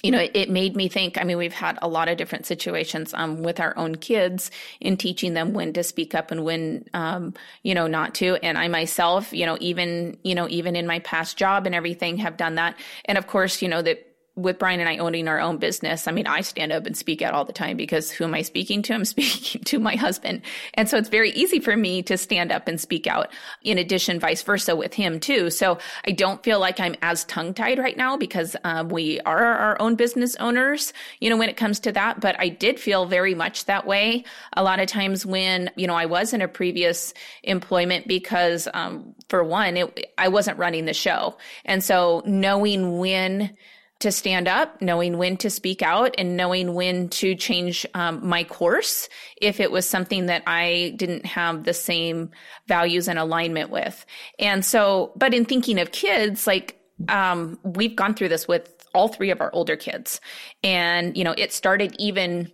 you 0.06 0.12
know, 0.12 0.28
it, 0.36 0.52
made 0.52 0.76
me 0.76 0.88
think. 0.88 1.20
I 1.20 1.24
mean, 1.24 1.40
we've 1.40 1.52
had 1.52 1.80
a 1.82 1.88
lot 1.88 2.10
of 2.10 2.16
different 2.16 2.46
situations 2.46 3.12
um, 3.16 3.42
with 3.42 3.60
our 3.60 3.76
own 3.76 3.96
kids 3.96 4.52
in 4.80 4.98
teaching 4.98 5.34
them 5.34 5.52
when 5.52 5.74
to 5.74 5.84
speak 5.84 6.14
up 6.14 6.30
and 6.30 6.46
when, 6.46 6.86
um, 6.94 7.34
you 7.64 7.74
know, 7.74 7.88
not 7.88 8.14
to. 8.16 8.36
And 8.44 8.56
I 8.56 8.68
myself, 8.68 9.34
you 9.34 9.48
know, 9.48 9.58
even, 9.60 10.16
you 10.24 10.36
know, 10.36 10.48
even 10.48 10.76
in 10.76 10.86
my 10.86 11.00
past 11.00 11.38
job 11.38 11.66
and 11.66 11.74
everything 11.74 12.18
have 12.18 12.38
done 12.38 12.54
that. 12.54 12.78
And 13.06 13.18
of 13.18 13.26
course, 13.26 13.64
you 13.64 13.68
know, 13.68 13.82
that 13.82 14.15
with 14.36 14.60
Brian 14.60 14.82
and 14.82 14.90
I 14.90 14.98
owning 14.98 15.30
our 15.30 15.40
own 15.40 15.58
business, 15.58 16.08
I 16.08 16.12
mean, 16.12 16.28
I 16.28 16.42
stand 16.42 16.74
up 16.74 16.86
and 16.86 16.96
speak 16.96 17.22
out 17.22 17.34
all 17.34 17.46
the 17.46 17.54
time 17.54 17.78
because 17.78 18.12
who 18.12 18.26
am 18.26 18.34
I 18.34 18.42
speaking 18.42 18.82
to? 18.84 18.94
I'm 18.94 19.06
speaking 19.06 19.64
to 19.64 19.80
my 19.80 19.96
husband. 19.96 20.42
And 20.74 20.90
so 20.90 20.98
it's 20.98 21.10
very 21.10 21.32
easy 21.32 21.60
for 21.60 21.78
me 21.78 22.04
to 22.04 22.18
stand 22.18 22.52
up 22.52 22.68
and 22.68 22.80
speak 22.80 23.08
out. 23.08 23.30
In 23.64 23.78
addition, 23.78 24.20
vice 24.20 24.42
versa 24.42 24.76
with 24.76 24.94
him 24.94 25.20
too. 25.20 25.50
So 25.50 25.80
I 26.06 26.12
don't 26.12 26.44
feel 26.44 26.60
like 26.60 26.80
I'm 26.80 26.96
as 27.02 27.24
tongue 27.26 27.54
tied 27.54 27.80
right 27.80 27.96
now 27.96 28.18
because 28.18 28.56
um, 28.66 28.90
we 28.90 29.22
are 29.22 29.44
our 29.44 29.82
own 29.82 29.96
business 29.96 30.36
owners, 30.36 30.92
you 31.22 31.30
know, 31.30 31.38
when 31.38 31.50
it 31.50 31.58
comes 31.58 31.80
to 31.82 31.94
that. 31.94 32.20
But 32.20 32.36
I 32.38 32.50
did 32.50 32.78
feel 32.78 33.06
very 33.06 33.36
much 33.36 33.66
that 33.66 33.88
way 33.88 34.26
a 34.54 34.64
lot 34.64 34.82
of 34.82 34.88
times 34.88 35.26
when, 35.26 35.72
you 35.78 35.88
know, 35.88 35.96
I 35.96 36.08
was 36.08 36.34
in 36.34 36.42
a 36.42 36.48
previous 36.48 37.14
employment 37.44 38.08
because, 38.08 38.68
um, 38.74 39.16
for 39.30 39.44
one, 39.44 39.78
it, 39.78 40.12
I 40.18 40.28
wasn't 40.28 40.58
running 40.58 40.86
the 40.86 40.94
show. 40.94 41.38
And 41.64 41.82
so 41.84 42.22
knowing 42.26 42.98
when, 42.98 43.56
to 44.00 44.12
stand 44.12 44.48
up, 44.48 44.82
knowing 44.82 45.18
when 45.18 45.38
to 45.38 45.50
speak 45.50 45.82
out, 45.82 46.16
and 46.18 46.36
knowing 46.36 46.74
when 46.74 47.08
to 47.10 47.34
change 47.36 47.86
um, 47.94 48.28
my 48.28 48.44
course 48.44 49.08
if 49.42 49.60
it 49.60 49.72
was 49.72 49.88
something 49.88 50.26
that 50.26 50.44
I 50.46 50.94
didn't 50.98 51.26
have 51.26 51.64
the 51.64 51.74
same 51.74 52.32
values 52.68 53.08
and 53.08 53.18
alignment 53.18 53.70
with. 53.70 54.06
And 54.38 54.66
so, 54.66 55.14
but 55.16 55.34
in 55.34 55.46
thinking 55.46 55.80
of 55.80 55.92
kids, 55.92 56.46
like 56.46 56.80
um, 57.08 57.58
we've 57.64 57.96
gone 57.96 58.16
through 58.16 58.30
this 58.30 58.48
with 58.48 58.72
all 58.94 59.08
three 59.08 59.32
of 59.32 59.42
our 59.42 59.50
older 59.54 59.76
kids, 59.76 60.20
and 60.64 61.16
you 61.16 61.24
know, 61.24 61.34
it 61.38 61.54
started 61.54 61.96
even. 62.00 62.52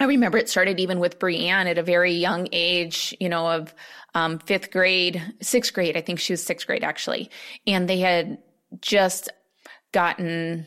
I 0.00 0.04
remember 0.04 0.38
it 0.38 0.48
started 0.48 0.80
even 0.80 0.98
with 0.98 1.18
Brianne 1.20 1.66
at 1.66 1.78
a 1.78 1.82
very 1.82 2.12
young 2.12 2.48
age, 2.50 3.14
you 3.20 3.28
know, 3.28 3.46
of 3.52 3.72
um, 4.14 4.40
fifth 4.40 4.72
grade, 4.72 5.22
sixth 5.40 5.72
grade. 5.72 5.96
I 5.96 6.00
think 6.00 6.18
she 6.18 6.32
was 6.32 6.42
sixth 6.42 6.66
grade 6.66 6.82
actually, 6.82 7.30
and 7.66 7.88
they 7.88 8.00
had 8.00 8.38
just 8.80 9.28
gotten 9.92 10.66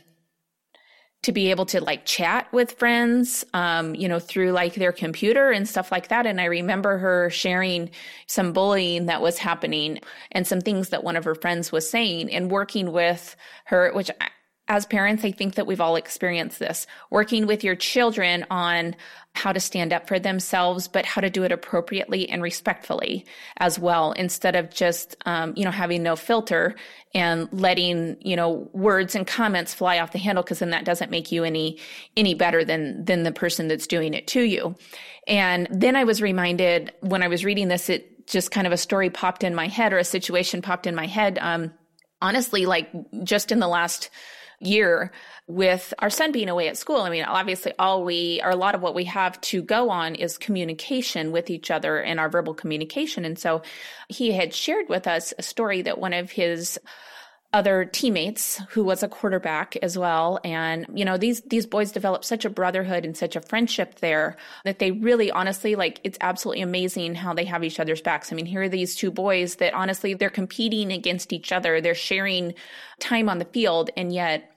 to 1.26 1.32
be 1.32 1.50
able 1.50 1.66
to 1.66 1.82
like 1.82 2.06
chat 2.06 2.48
with 2.54 2.74
friends, 2.74 3.44
um, 3.56 3.96
you 3.96 4.08
know, 4.08 4.20
through 4.20 4.52
like 4.52 4.76
their 4.76 4.92
computer 4.92 5.50
and 5.50 5.68
stuff 5.68 5.92
like 5.92 6.10
that. 6.10 6.28
And 6.28 6.40
I 6.40 6.46
remember 6.46 7.00
her 7.00 7.32
sharing 7.32 7.90
some 8.28 8.54
bullying 8.54 9.08
that 9.08 9.24
was 9.24 9.40
happening 9.40 10.00
and 10.32 10.46
some 10.46 10.62
things 10.62 10.90
that 10.90 11.04
one 11.04 11.16
of 11.16 11.24
her 11.24 11.34
friends 11.34 11.72
was 11.72 11.90
saying 11.90 12.32
and 12.32 12.52
working 12.52 12.92
with 12.92 13.36
her, 13.66 13.92
which 13.94 14.12
as 14.67 14.86
parents, 14.86 15.23
I 15.23 15.32
think 15.32 15.56
that 15.56 15.67
we've 15.67 15.82
all 15.82 15.95
experienced 15.95 16.58
this 16.58 16.88
working 17.12 17.45
with 17.45 17.63
your 17.63 17.75
children 17.75 18.45
on 18.49 18.95
how 19.34 19.51
to 19.51 19.60
stand 19.60 19.93
up 19.93 20.08
for 20.08 20.17
themselves, 20.17 20.88
but 20.88 21.06
how 21.06 21.21
to 21.21 21.30
do 21.30 21.43
it 21.43 21.51
appropriately 21.51 22.28
and 22.30 22.41
respectfully 22.41 23.25
as 23.58 23.78
well, 23.78 24.13
instead 24.13 24.56
of 24.56 24.71
just, 24.71 25.15
um, 25.25 25.54
you 25.56 25.65
know, 25.65 25.71
having 25.71 26.01
no 26.01 26.15
filter 26.15 26.73
and 27.13 27.47
letting, 27.51 28.17
you 28.21 28.36
know, 28.36 28.69
words 28.73 29.13
and 29.13 29.28
comments 29.28 29.73
fly 29.73 29.99
off 29.99 30.13
the 30.13 30.17
handle 30.17 30.43
because 30.43 30.60
then 30.60 30.69
that 30.71 30.86
doesn't 30.86 31.12
make 31.12 31.32
you 31.32 31.43
any, 31.43 31.78
any 32.15 32.34
better 32.34 32.63
than, 32.63 33.04
than 33.06 33.23
the 33.23 33.32
person 33.32 33.67
that's 33.67 33.88
doing 33.88 34.13
it 34.13 34.25
to 34.25 34.41
you. 34.41 34.75
And 35.28 35.67
then 35.69 35.95
I 35.95 36.06
was 36.06 36.21
reminded 36.21 36.93
when 37.01 37.21
I 37.21 37.28
was 37.28 37.43
reading 37.43 37.67
this, 37.67 37.89
it 37.89 38.25
just 38.28 38.51
kind 38.51 38.65
of 38.65 38.73
a 38.73 38.78
story 38.78 39.10
popped 39.10 39.43
in 39.43 39.54
my 39.54 39.67
head 39.67 39.93
or 39.93 39.97
a 39.97 40.04
situation 40.04 40.62
popped 40.62 40.88
in 40.88 40.95
my 40.95 41.08
head. 41.08 41.38
Um, 41.41 41.73
honestly, 42.21 42.65
like 42.65 42.89
just 43.23 43.51
in 43.51 43.60
the 43.60 43.67
last, 43.67 44.10
year 44.65 45.12
with 45.47 45.93
our 45.99 46.10
son 46.10 46.32
being 46.32 46.49
away 46.49 46.67
at 46.67 46.78
school. 46.78 47.01
I 47.01 47.10
mean, 47.10 47.23
obviously, 47.23 47.73
all 47.78 48.04
we, 48.04 48.41
or 48.43 48.49
a 48.49 48.56
lot 48.56 48.75
of 48.75 48.82
what 48.82 48.95
we 48.95 49.06
have 49.06 49.39
to 49.41 49.62
go 49.62 49.89
on 49.89 50.15
is 50.15 50.38
communication 50.38 51.32
with 51.32 51.49
each 51.49 51.69
other 51.69 51.99
and 51.99 52.19
our 52.19 52.30
verbal 52.30 52.54
communication. 52.54 53.25
And 53.25 53.38
so 53.38 53.62
he 54.10 54.32
had 54.32 54.54
shared 54.54 54.89
with 54.89 55.08
us 55.08 55.34
a 55.38 55.43
story 55.43 55.84
that 55.84 55.99
one 55.99 56.13
of 56.13 56.32
his 56.32 56.80
other 57.56 57.86
teammates 57.86 58.62
who 58.71 58.84
was 58.84 59.01
a 59.01 59.08
quarterback 59.08 59.78
as 59.78 59.97
well 59.97 60.41
and 60.43 60.86
you 60.93 61.06
know 61.06 61.17
these 61.17 61.39
these 61.43 61.65
boys 61.65 61.93
developed 61.93 62.25
such 62.25 62.43
a 62.43 62.49
brotherhood 62.49 63.06
and 63.06 63.15
such 63.15 63.38
a 63.38 63.41
friendship 63.41 63.95
there 64.01 64.36
that 64.65 64.80
they 64.80 64.91
really 64.91 65.32
honestly 65.32 65.75
like 65.75 66.01
it's 66.04 66.17
absolutely 66.19 66.62
amazing 66.62 67.15
how 67.15 67.34
they 67.34 67.45
have 67.45 67.63
each 67.63 67.80
other's 67.80 68.01
backs 68.01 68.34
i 68.34 68.36
mean 68.36 68.45
here 68.45 68.63
are 68.63 68.67
these 68.67 68.93
two 68.93 69.10
boys 69.10 69.56
that 69.56 69.73
honestly 69.73 70.13
they're 70.13 70.30
competing 70.30 70.91
against 70.91 71.32
each 71.32 71.54
other 71.54 71.80
they're 71.80 71.95
sharing 71.95 72.54
time 72.99 73.30
on 73.30 73.38
the 73.38 73.45
field 73.45 73.89
and 73.95 74.13
yet 74.13 74.55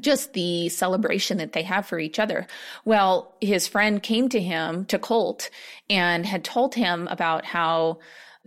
just 0.00 0.32
the 0.32 0.68
celebration 0.68 1.38
that 1.38 1.52
they 1.52 1.62
have 1.62 1.86
for 1.86 1.98
each 1.98 2.18
other. 2.18 2.46
Well, 2.84 3.34
his 3.40 3.66
friend 3.66 4.02
came 4.02 4.28
to 4.30 4.40
him, 4.40 4.84
to 4.86 4.98
Colt, 4.98 5.50
and 5.88 6.26
had 6.26 6.44
told 6.44 6.74
him 6.74 7.06
about 7.08 7.44
how 7.44 7.98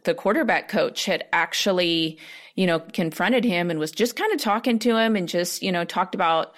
the 0.03 0.13
quarterback 0.13 0.67
coach 0.67 1.05
had 1.05 1.25
actually, 1.33 2.17
you 2.55 2.67
know, 2.67 2.79
confronted 2.79 3.43
him 3.43 3.69
and 3.69 3.79
was 3.79 3.91
just 3.91 4.15
kind 4.15 4.31
of 4.33 4.39
talking 4.39 4.79
to 4.79 4.97
him 4.97 5.15
and 5.15 5.27
just, 5.27 5.61
you 5.61 5.71
know, 5.71 5.83
talked 5.83 6.15
about 6.15 6.53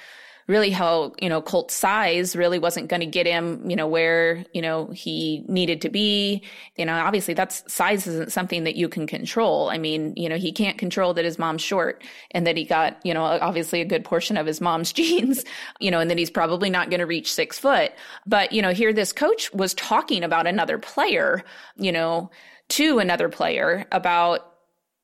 really 0.49 0.71
how, 0.71 1.13
you 1.21 1.29
know, 1.29 1.43
Colt's 1.43 1.75
size 1.75 2.35
really 2.35 2.57
wasn't 2.57 2.87
going 2.87 3.01
to 3.01 3.05
get 3.05 3.27
him, 3.27 3.69
you 3.69 3.75
know, 3.75 3.87
where, 3.87 4.43
you 4.51 4.63
know, 4.63 4.87
he 4.87 5.45
needed 5.47 5.79
to 5.81 5.89
be. 5.89 6.41
You 6.75 6.85
know, 6.85 6.93
obviously 6.93 7.35
that's 7.35 7.71
size 7.71 8.07
isn't 8.07 8.31
something 8.31 8.63
that 8.63 8.75
you 8.75 8.89
can 8.89 9.05
control. 9.05 9.69
I 9.69 9.77
mean, 9.77 10.15
you 10.17 10.27
know, 10.27 10.37
he 10.37 10.51
can't 10.51 10.79
control 10.79 11.13
that 11.13 11.23
his 11.23 11.37
mom's 11.37 11.61
short 11.61 12.03
and 12.31 12.47
that 12.47 12.57
he 12.57 12.65
got, 12.65 12.99
you 13.05 13.13
know, 13.13 13.23
obviously 13.23 13.79
a 13.79 13.85
good 13.85 14.03
portion 14.03 14.37
of 14.37 14.47
his 14.47 14.59
mom's 14.59 14.91
genes, 14.99 15.45
you 15.79 15.91
know, 15.91 15.99
and 15.99 16.09
that 16.09 16.17
he's 16.17 16.31
probably 16.31 16.71
not 16.71 16.89
going 16.89 16.99
to 16.99 17.05
reach 17.05 17.31
six 17.31 17.59
foot. 17.59 17.91
But, 18.25 18.51
you 18.51 18.63
know, 18.63 18.73
here 18.73 18.91
this 18.91 19.13
coach 19.13 19.53
was 19.53 19.75
talking 19.75 20.23
about 20.23 20.47
another 20.47 20.79
player, 20.79 21.43
you 21.77 21.91
know, 21.91 22.31
to 22.69 22.97
another 22.97 23.29
player 23.29 23.85
about 23.91 24.48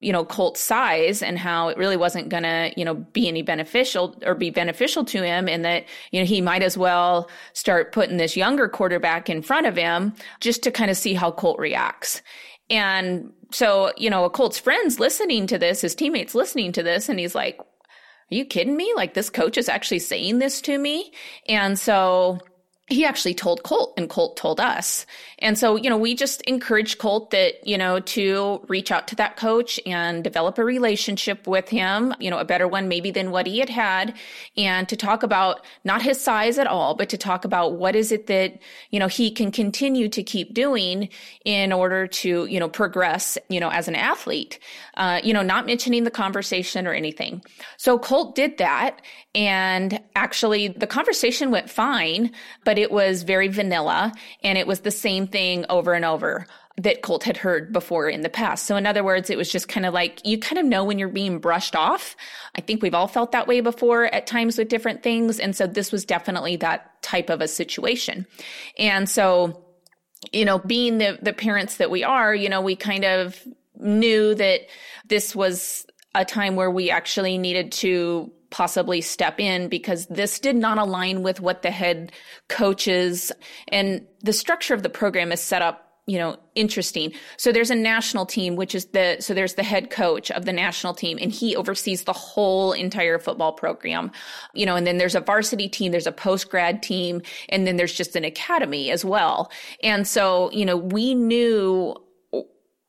you 0.01 0.12
know, 0.12 0.25
Colt's 0.25 0.60
size 0.60 1.23
and 1.23 1.39
how 1.39 1.69
it 1.69 1.77
really 1.77 1.97
wasn't 1.97 2.29
going 2.29 2.43
to, 2.43 2.71
you 2.77 2.86
know, 2.86 2.93
be 2.93 3.27
any 3.27 3.41
beneficial 3.41 4.15
or 4.25 4.36
be 4.36 4.49
beneficial 4.49 5.05
to 5.05 5.23
him 5.23 5.47
and 5.47 5.63
that, 5.65 5.86
you 6.12 6.19
know, 6.19 6.25
he 6.25 6.41
might 6.41 6.62
as 6.62 6.77
well 6.77 7.29
start 7.53 7.91
putting 7.91 8.17
this 8.17 8.36
younger 8.36 8.67
quarterback 8.67 9.29
in 9.29 9.41
front 9.41 9.65
of 9.65 9.75
him 9.75 10.13
just 10.41 10.63
to 10.63 10.71
kind 10.71 10.91
of 10.91 10.97
see 10.97 11.13
how 11.13 11.31
Colt 11.31 11.58
reacts. 11.60 12.21
And 12.69 13.31
so, 13.51 13.93
you 13.97 14.10
know, 14.10 14.25
a 14.25 14.29
Colt's 14.29 14.60
friends 14.60 14.99
listening 14.99 15.47
to 15.47 15.58
this, 15.58 15.81
his 15.81 15.95
teammates 15.95 16.36
listening 16.36 16.71
to 16.73 16.84
this, 16.84 17.10
and 17.10 17.19
he's 17.19 17.36
like, 17.36 17.60
are 17.60 18.36
you 18.36 18.45
kidding 18.45 18.75
me? 18.75 18.91
Like 18.95 19.13
this 19.13 19.29
coach 19.29 19.58
is 19.58 19.69
actually 19.69 19.99
saying 19.99 20.39
this 20.39 20.62
to 20.62 20.77
me. 20.77 21.13
And 21.47 21.77
so 21.77 22.39
he 22.87 23.03
actually 23.03 23.33
told 23.33 23.63
Colt 23.63 23.95
and 23.97 24.07
Colt 24.07 24.37
told 24.37 24.59
us. 24.59 25.07
And 25.39 25.57
so, 25.57 25.75
you 25.75 25.89
know, 25.89 25.97
we 25.97 26.13
just 26.13 26.41
encouraged 26.41 26.99
Colt 26.99 27.31
that, 27.31 27.65
you 27.67 27.79
know, 27.79 27.99
to 27.99 28.63
reach 28.67 28.91
out 28.91 29.07
to 29.07 29.15
that 29.15 29.37
coach 29.37 29.79
and 29.87 30.23
develop 30.23 30.59
a 30.59 30.63
relationship 30.63 31.47
with 31.47 31.67
him, 31.67 32.13
you 32.19 32.29
know, 32.29 32.37
a 32.37 32.45
better 32.45 32.67
one 32.67 32.87
maybe 32.87 33.09
than 33.09 33.31
what 33.31 33.47
he 33.47 33.57
had 33.57 33.69
had 33.69 34.15
and 34.55 34.87
to 34.87 34.95
talk 34.95 35.23
about 35.23 35.65
not 35.83 36.03
his 36.03 36.21
size 36.21 36.59
at 36.59 36.67
all, 36.67 36.93
but 36.93 37.09
to 37.09 37.17
talk 37.17 37.43
about 37.43 37.73
what 37.73 37.95
is 37.95 38.11
it 38.11 38.27
that, 38.27 38.59
you 38.91 38.99
know, 38.99 39.07
he 39.07 39.31
can 39.31 39.51
continue 39.51 40.07
to 40.07 40.21
keep 40.21 40.53
doing 40.53 41.09
in 41.43 41.73
order 41.73 42.05
to, 42.05 42.45
you 42.45 42.59
know, 42.59 42.69
progress, 42.69 43.35
you 43.49 43.59
know, 43.59 43.69
as 43.69 43.87
an 43.87 43.95
athlete, 43.95 44.59
uh, 44.95 45.19
you 45.23 45.33
know, 45.33 45.41
not 45.41 45.65
mentioning 45.65 46.03
the 46.03 46.11
conversation 46.11 46.85
or 46.85 46.93
anything. 46.93 47.41
So 47.77 47.97
Colt 47.97 48.35
did 48.35 48.59
that. 48.59 49.01
And 49.33 49.99
actually 50.15 50.69
the 50.69 50.87
conversation 50.87 51.51
went 51.51 51.69
fine, 51.69 52.31
but 52.63 52.74
but 52.75 52.81
it 52.81 52.91
was 52.91 53.23
very 53.23 53.47
vanilla 53.47 54.11
and 54.43 54.57
it 54.57 54.67
was 54.67 54.81
the 54.81 54.91
same 54.91 55.27
thing 55.27 55.65
over 55.69 55.93
and 55.93 56.03
over 56.03 56.45
that 56.75 57.01
Colt 57.01 57.23
had 57.23 57.38
heard 57.38 57.71
before 57.71 58.09
in 58.09 58.19
the 58.19 58.27
past. 58.27 58.65
So 58.65 58.75
in 58.75 58.85
other 58.85 59.01
words, 59.01 59.29
it 59.29 59.38
was 59.38 59.49
just 59.49 59.69
kind 59.69 59.85
of 59.85 59.93
like 59.93 60.19
you 60.25 60.38
kind 60.38 60.59
of 60.59 60.65
know 60.65 60.83
when 60.83 60.99
you're 60.99 61.07
being 61.07 61.39
brushed 61.39 61.73
off. 61.73 62.17
I 62.53 62.59
think 62.59 62.81
we've 62.81 62.93
all 62.93 63.07
felt 63.07 63.31
that 63.31 63.47
way 63.47 63.61
before 63.61 64.13
at 64.13 64.27
times 64.27 64.57
with 64.57 64.67
different 64.67 65.03
things. 65.03 65.39
And 65.39 65.55
so 65.55 65.67
this 65.67 65.93
was 65.93 66.03
definitely 66.03 66.57
that 66.57 67.01
type 67.01 67.29
of 67.29 67.39
a 67.39 67.47
situation. 67.47 68.27
And 68.77 69.09
so, 69.09 69.63
you 70.33 70.43
know, 70.43 70.59
being 70.59 70.97
the, 70.97 71.17
the 71.21 71.31
parents 71.31 71.77
that 71.77 71.89
we 71.89 72.03
are, 72.03 72.35
you 72.35 72.49
know, 72.49 72.59
we 72.59 72.75
kind 72.75 73.05
of 73.05 73.41
knew 73.77 74.35
that 74.35 74.67
this 75.07 75.33
was 75.33 75.85
a 76.13 76.25
time 76.25 76.57
where 76.57 76.71
we 76.71 76.91
actually 76.91 77.38
needed 77.38 77.71
to 77.71 78.33
possibly 78.49 79.01
step 79.01 79.39
in 79.39 79.67
because 79.67 80.05
this 80.08 80.39
did 80.39 80.55
not 80.55 80.77
align 80.77 81.23
with 81.23 81.39
what 81.41 81.62
the 81.62 81.71
head 81.71 82.12
coaches 82.47 83.31
and 83.69 84.05
the 84.23 84.34
structure 84.34 84.73
of 84.73 84.84
the 84.84 84.89
program 84.89 85.31
is 85.31 85.41
set 85.41 85.62
up 85.62 85.86
you 86.08 86.19
know 86.19 86.38
interesting. 86.53 87.12
So 87.38 87.51
there's 87.51 87.71
a 87.71 87.75
national 87.75 88.25
team 88.25 88.55
which 88.55 88.75
is 88.75 88.86
the 88.86 89.17
so 89.19 89.34
there's 89.34 89.55
the 89.55 89.63
head 89.63 89.89
coach 89.89 90.29
of 90.31 90.45
the 90.45 90.53
national 90.53 90.93
team 90.93 91.17
and 91.19 91.31
he 91.31 91.55
oversees 91.55 92.03
the 92.03 92.13
whole 92.13 92.73
entire 92.73 93.17
football 93.17 93.53
program 93.53 94.12
you 94.53 94.65
know 94.65 94.75
and 94.75 94.86
then 94.86 94.97
there's 94.97 95.15
a 95.15 95.19
varsity 95.19 95.67
team 95.67 95.91
there's 95.91 96.08
a 96.08 96.12
post 96.12 96.49
grad 96.49 96.84
team 96.84 97.21
and 97.49 97.65
then 97.65 97.77
there's 97.77 97.93
just 97.93 98.15
an 98.15 98.23
academy 98.23 98.91
as 98.91 99.03
well. 99.03 99.51
And 99.81 100.08
so 100.08 100.51
you 100.51 100.65
know 100.65 100.77
we 100.77 101.15
knew 101.15 101.95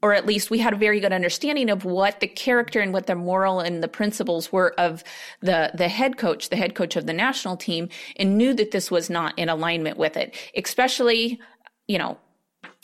or 0.06 0.14
at 0.14 0.24
least 0.24 0.50
we 0.50 0.60
had 0.60 0.72
a 0.72 0.76
very 0.76 1.00
good 1.00 1.12
understanding 1.12 1.68
of 1.68 1.84
what 1.84 2.20
the 2.20 2.28
character 2.28 2.80
and 2.80 2.92
what 2.92 3.08
the 3.08 3.14
moral 3.16 3.58
and 3.58 3.82
the 3.82 3.88
principles 3.88 4.52
were 4.52 4.72
of 4.78 5.02
the 5.40 5.72
the 5.74 5.88
head 5.88 6.16
coach, 6.16 6.48
the 6.48 6.54
head 6.54 6.76
coach 6.76 6.94
of 6.94 7.06
the 7.06 7.12
national 7.12 7.56
team, 7.56 7.88
and 8.14 8.38
knew 8.38 8.54
that 8.54 8.70
this 8.70 8.88
was 8.88 9.10
not 9.10 9.36
in 9.36 9.48
alignment 9.48 9.96
with 9.96 10.16
it. 10.16 10.32
Especially, 10.56 11.40
you 11.88 11.98
know, 11.98 12.18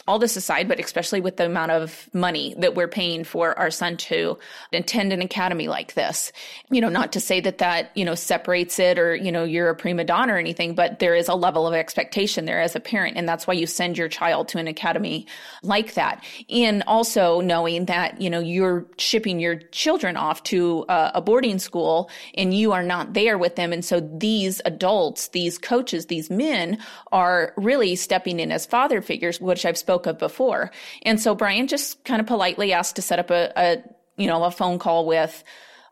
all 0.08 0.18
this 0.18 0.36
aside, 0.36 0.68
but 0.68 0.80
especially 0.80 1.20
with 1.20 1.36
the 1.36 1.46
amount 1.46 1.70
of 1.70 2.08
money 2.12 2.54
that 2.58 2.74
we're 2.74 2.88
paying 2.88 3.22
for 3.24 3.56
our 3.58 3.70
son 3.70 3.96
to 3.96 4.36
attend 4.72 5.12
an 5.12 5.22
academy 5.22 5.68
like 5.68 5.94
this, 5.94 6.32
you 6.70 6.80
know, 6.80 6.88
not 6.88 7.12
to 7.12 7.20
say 7.20 7.40
that 7.40 7.58
that, 7.58 7.96
you 7.96 8.04
know, 8.04 8.14
separates 8.14 8.78
it 8.78 8.98
or, 8.98 9.14
you 9.14 9.30
know, 9.30 9.44
you're 9.44 9.70
a 9.70 9.76
prima 9.76 10.04
donna 10.04 10.34
or 10.34 10.38
anything, 10.38 10.74
but 10.74 10.98
there 10.98 11.14
is 11.14 11.28
a 11.28 11.34
level 11.34 11.68
of 11.68 11.74
expectation 11.74 12.46
there 12.46 12.60
as 12.60 12.74
a 12.74 12.80
parent. 12.80 13.16
And 13.16 13.28
that's 13.28 13.46
why 13.46 13.54
you 13.54 13.66
send 13.66 13.96
your 13.96 14.08
child 14.08 14.48
to 14.48 14.58
an 14.58 14.66
academy 14.66 15.26
like 15.62 15.94
that. 15.94 16.24
And 16.50 16.82
also 16.88 17.40
knowing 17.40 17.86
that, 17.86 18.20
you 18.20 18.28
know, 18.28 18.40
you're 18.40 18.84
shipping 18.98 19.38
your 19.38 19.56
children 19.56 20.16
off 20.16 20.42
to 20.44 20.84
a, 20.88 21.12
a 21.14 21.20
boarding 21.20 21.60
school 21.60 22.10
and 22.34 22.52
you 22.52 22.72
are 22.72 22.82
not 22.82 23.14
there 23.14 23.38
with 23.38 23.54
them. 23.54 23.72
And 23.72 23.84
so 23.84 24.00
these 24.00 24.60
adults, 24.64 25.28
these 25.28 25.58
coaches, 25.58 26.06
these 26.06 26.28
men 26.28 26.78
are 27.12 27.52
really 27.56 27.94
stepping 27.94 28.40
in 28.40 28.50
as 28.50 28.66
father 28.66 29.00
figures, 29.00 29.40
which 29.40 29.64
I've 29.64 29.78
spoken 29.78 29.91
spoke 29.92 30.06
of 30.06 30.18
before. 30.18 30.70
And 31.02 31.20
so 31.20 31.34
Brian 31.34 31.66
just 31.66 32.02
kind 32.04 32.18
of 32.20 32.26
politely 32.26 32.72
asked 32.72 32.96
to 32.96 33.02
set 33.02 33.18
up 33.18 33.30
a, 33.30 33.52
a 33.56 33.82
you 34.16 34.26
know, 34.26 34.42
a 34.44 34.50
phone 34.50 34.78
call 34.78 35.04
with 35.04 35.44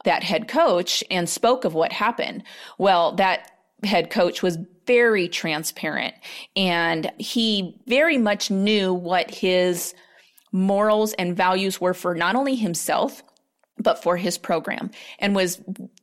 that 0.05 0.23
head 0.23 0.49
coach 0.49 1.05
and 1.11 1.29
spoke 1.29 1.67
of 1.67 1.75
what 1.75 1.93
happened. 1.93 2.43
Well, 2.79 3.13
that 3.17 3.51
head 3.85 4.09
coach 4.09 4.43
was 4.43 4.57
very 4.87 5.29
transparent 5.29 6.15
and 6.57 7.13
he 7.19 7.79
very 7.87 8.17
much 8.17 8.51
knew 8.51 8.95
what 8.95 9.31
his 9.31 9.95
morals 10.51 11.13
and 11.15 11.37
values 11.37 11.79
were 11.79 11.95
for 11.95 12.15
not 12.15 12.37
only 12.37 12.55
himself, 12.55 13.23
but 13.79 14.03
for 14.03 14.17
his 14.17 14.39
program 14.39 14.91
and 15.19 15.35
was, 15.35 15.61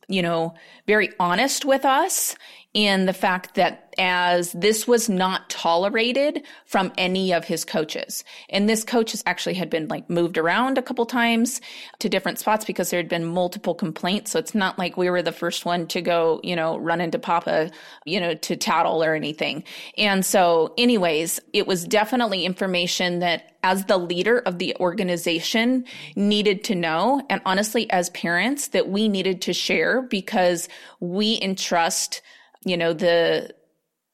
you 0.08 0.22
know, 0.22 0.54
very 0.86 1.10
honest 1.18 1.64
with 1.64 1.84
us 1.84 2.36
in 2.74 3.06
the 3.06 3.12
fact 3.12 3.54
that 3.54 3.88
as 3.98 4.52
this 4.52 4.86
was 4.86 5.08
not 5.08 5.50
tolerated 5.50 6.44
from 6.64 6.92
any 6.96 7.32
of 7.32 7.44
his 7.44 7.64
coaches. 7.64 8.22
And 8.48 8.68
this 8.68 8.84
coach 8.84 9.16
actually 9.26 9.54
had 9.54 9.70
been 9.70 9.88
like 9.88 10.08
moved 10.08 10.38
around 10.38 10.78
a 10.78 10.82
couple 10.82 11.04
times 11.04 11.60
to 11.98 12.08
different 12.08 12.38
spots 12.38 12.64
because 12.64 12.90
there 12.90 13.00
had 13.00 13.08
been 13.08 13.24
multiple 13.24 13.74
complaints. 13.74 14.30
So 14.30 14.38
it's 14.38 14.54
not 14.54 14.78
like 14.78 14.96
we 14.96 15.10
were 15.10 15.22
the 15.22 15.32
first 15.32 15.64
one 15.64 15.88
to 15.88 16.00
go, 16.00 16.40
you 16.44 16.54
know, 16.54 16.76
run 16.76 17.00
into 17.00 17.18
Papa, 17.18 17.70
you 18.04 18.20
know, 18.20 18.34
to 18.34 18.56
tattle 18.56 19.02
or 19.02 19.14
anything. 19.14 19.64
And 19.96 20.24
so 20.24 20.74
anyways, 20.78 21.40
it 21.52 21.66
was 21.66 21.84
definitely 21.84 22.44
information 22.44 23.18
that 23.18 23.56
as 23.64 23.86
the 23.86 23.98
leader 23.98 24.38
of 24.38 24.58
the 24.58 24.76
organization 24.76 25.84
needed 26.14 26.62
to 26.64 26.76
know. 26.76 27.20
And 27.28 27.40
honestly, 27.44 27.90
as 27.90 28.10
parents 28.10 28.68
that 28.68 28.88
we 28.88 29.08
needed 29.08 29.42
to 29.42 29.52
share 29.52 30.02
because 30.02 30.68
we 31.00 31.40
entrust 31.42 32.22
you 32.64 32.76
know 32.76 32.92
the 32.92 33.54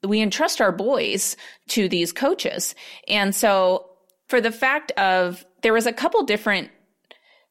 we 0.02 0.20
entrust 0.20 0.61
our 0.61 0.72
boys 0.72 1.37
to 1.68 1.88
these 1.88 2.12
coaches. 2.12 2.74
And 3.09 3.35
so 3.35 3.90
for 4.28 4.40
the 4.40 4.52
fact 4.52 4.92
of 4.92 5.44
there 5.62 5.72
was 5.72 5.87
a 5.87 5.92
couple 5.92 6.22
different 6.24 6.70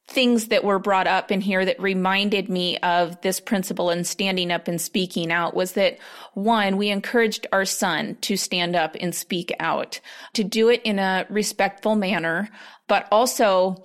things 0.06 0.48
that 0.48 0.64
were 0.64 0.78
brought 0.78 1.06
up 1.06 1.32
in 1.32 1.40
here 1.40 1.64
that 1.64 1.80
reminded 1.80 2.50
me 2.50 2.76
of 2.78 3.18
this 3.22 3.40
principle 3.40 3.88
and 3.88 4.06
standing 4.06 4.52
up 4.52 4.68
and 4.68 4.78
speaking 4.78 5.32
out 5.32 5.54
was 5.54 5.72
that 5.72 5.98
one, 6.34 6.76
we 6.76 6.90
encouraged 6.90 7.46
our 7.52 7.64
son 7.64 8.16
to 8.20 8.36
stand 8.36 8.76
up 8.76 8.94
and 9.00 9.14
speak 9.14 9.50
out, 9.60 10.00
to 10.34 10.44
do 10.44 10.68
it 10.68 10.82
in 10.84 10.98
a 10.98 11.26
respectful 11.30 11.94
manner, 11.94 12.50
but 12.86 13.08
also 13.10 13.82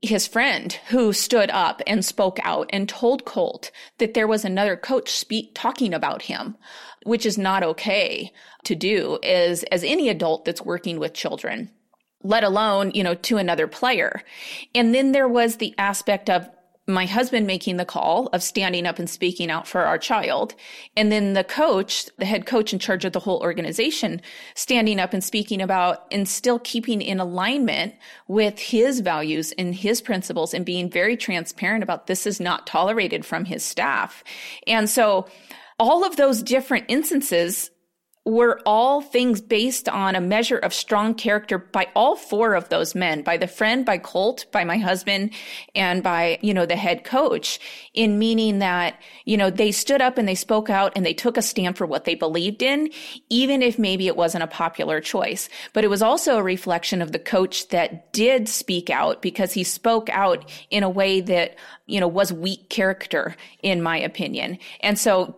his 0.00 0.28
friend 0.28 0.72
who 0.90 1.12
stood 1.12 1.50
up 1.50 1.82
and 1.86 2.04
spoke 2.04 2.38
out 2.44 2.70
and 2.72 2.88
told 2.88 3.24
Colt 3.24 3.70
that 3.98 4.14
there 4.14 4.28
was 4.28 4.44
another 4.44 4.76
coach 4.76 5.10
speak 5.10 5.50
talking 5.54 5.92
about 5.92 6.22
him, 6.22 6.56
which 7.04 7.26
is 7.26 7.36
not 7.36 7.62
okay 7.62 8.32
to 8.64 8.74
do 8.74 9.18
as, 9.22 9.64
as 9.64 9.82
any 9.82 10.08
adult 10.08 10.44
that's 10.44 10.62
working 10.62 10.98
with 11.00 11.14
children, 11.14 11.70
let 12.22 12.44
alone, 12.44 12.92
you 12.92 13.02
know, 13.02 13.14
to 13.14 13.38
another 13.38 13.66
player. 13.66 14.22
And 14.74 14.94
then 14.94 15.12
there 15.12 15.28
was 15.28 15.56
the 15.56 15.74
aspect 15.78 16.30
of 16.30 16.48
my 16.88 17.04
husband 17.04 17.46
making 17.46 17.76
the 17.76 17.84
call 17.84 18.28
of 18.28 18.42
standing 18.42 18.86
up 18.86 18.98
and 18.98 19.08
speaking 19.08 19.50
out 19.50 19.68
for 19.68 19.82
our 19.82 19.98
child. 19.98 20.54
And 20.96 21.12
then 21.12 21.34
the 21.34 21.44
coach, 21.44 22.06
the 22.16 22.24
head 22.24 22.46
coach 22.46 22.72
in 22.72 22.78
charge 22.78 23.04
of 23.04 23.12
the 23.12 23.20
whole 23.20 23.40
organization, 23.40 24.22
standing 24.54 24.98
up 24.98 25.12
and 25.12 25.22
speaking 25.22 25.60
about 25.60 26.06
and 26.10 26.26
still 26.26 26.58
keeping 26.58 27.02
in 27.02 27.20
alignment 27.20 27.94
with 28.26 28.58
his 28.58 29.00
values 29.00 29.52
and 29.58 29.74
his 29.74 30.00
principles 30.00 30.54
and 30.54 30.64
being 30.64 30.90
very 30.90 31.16
transparent 31.16 31.82
about 31.82 32.06
this 32.06 32.26
is 32.26 32.40
not 32.40 32.66
tolerated 32.66 33.24
from 33.24 33.44
his 33.44 33.62
staff. 33.62 34.24
And 34.66 34.88
so 34.88 35.28
all 35.78 36.04
of 36.04 36.16
those 36.16 36.42
different 36.42 36.86
instances 36.88 37.70
were 38.24 38.60
all 38.66 39.00
things 39.00 39.40
based 39.40 39.88
on 39.88 40.14
a 40.14 40.20
measure 40.20 40.58
of 40.58 40.74
strong 40.74 41.14
character 41.14 41.56
by 41.56 41.88
all 41.96 42.14
four 42.14 42.54
of 42.54 42.68
those 42.68 42.94
men, 42.94 43.22
by 43.22 43.38
the 43.38 43.46
friend, 43.46 43.86
by 43.86 43.96
Colt, 43.96 44.44
by 44.52 44.64
my 44.64 44.76
husband, 44.76 45.32
and 45.74 46.02
by, 46.02 46.38
you 46.42 46.52
know, 46.52 46.66
the 46.66 46.76
head 46.76 47.04
coach 47.04 47.58
in 47.94 48.18
meaning 48.18 48.58
that, 48.58 49.00
you 49.24 49.36
know, 49.36 49.48
they 49.48 49.72
stood 49.72 50.02
up 50.02 50.18
and 50.18 50.28
they 50.28 50.34
spoke 50.34 50.68
out 50.68 50.92
and 50.94 51.06
they 51.06 51.14
took 51.14 51.38
a 51.38 51.42
stand 51.42 51.78
for 51.78 51.86
what 51.86 52.04
they 52.04 52.14
believed 52.14 52.62
in, 52.62 52.90
even 53.30 53.62
if 53.62 53.78
maybe 53.78 54.06
it 54.06 54.16
wasn't 54.16 54.44
a 54.44 54.48
popular 54.48 55.00
choice. 55.00 55.48
But 55.72 55.84
it 55.84 55.88
was 55.88 56.02
also 56.02 56.36
a 56.36 56.42
reflection 56.42 57.00
of 57.00 57.12
the 57.12 57.18
coach 57.18 57.68
that 57.68 58.12
did 58.12 58.48
speak 58.48 58.90
out 58.90 59.22
because 59.22 59.54
he 59.54 59.64
spoke 59.64 60.10
out 60.10 60.50
in 60.68 60.82
a 60.82 60.90
way 60.90 61.22
that, 61.22 61.56
you 61.86 61.98
know, 61.98 62.08
was 62.08 62.30
weak 62.30 62.68
character, 62.68 63.36
in 63.62 63.80
my 63.80 63.96
opinion. 63.96 64.58
And 64.80 64.98
so 64.98 65.37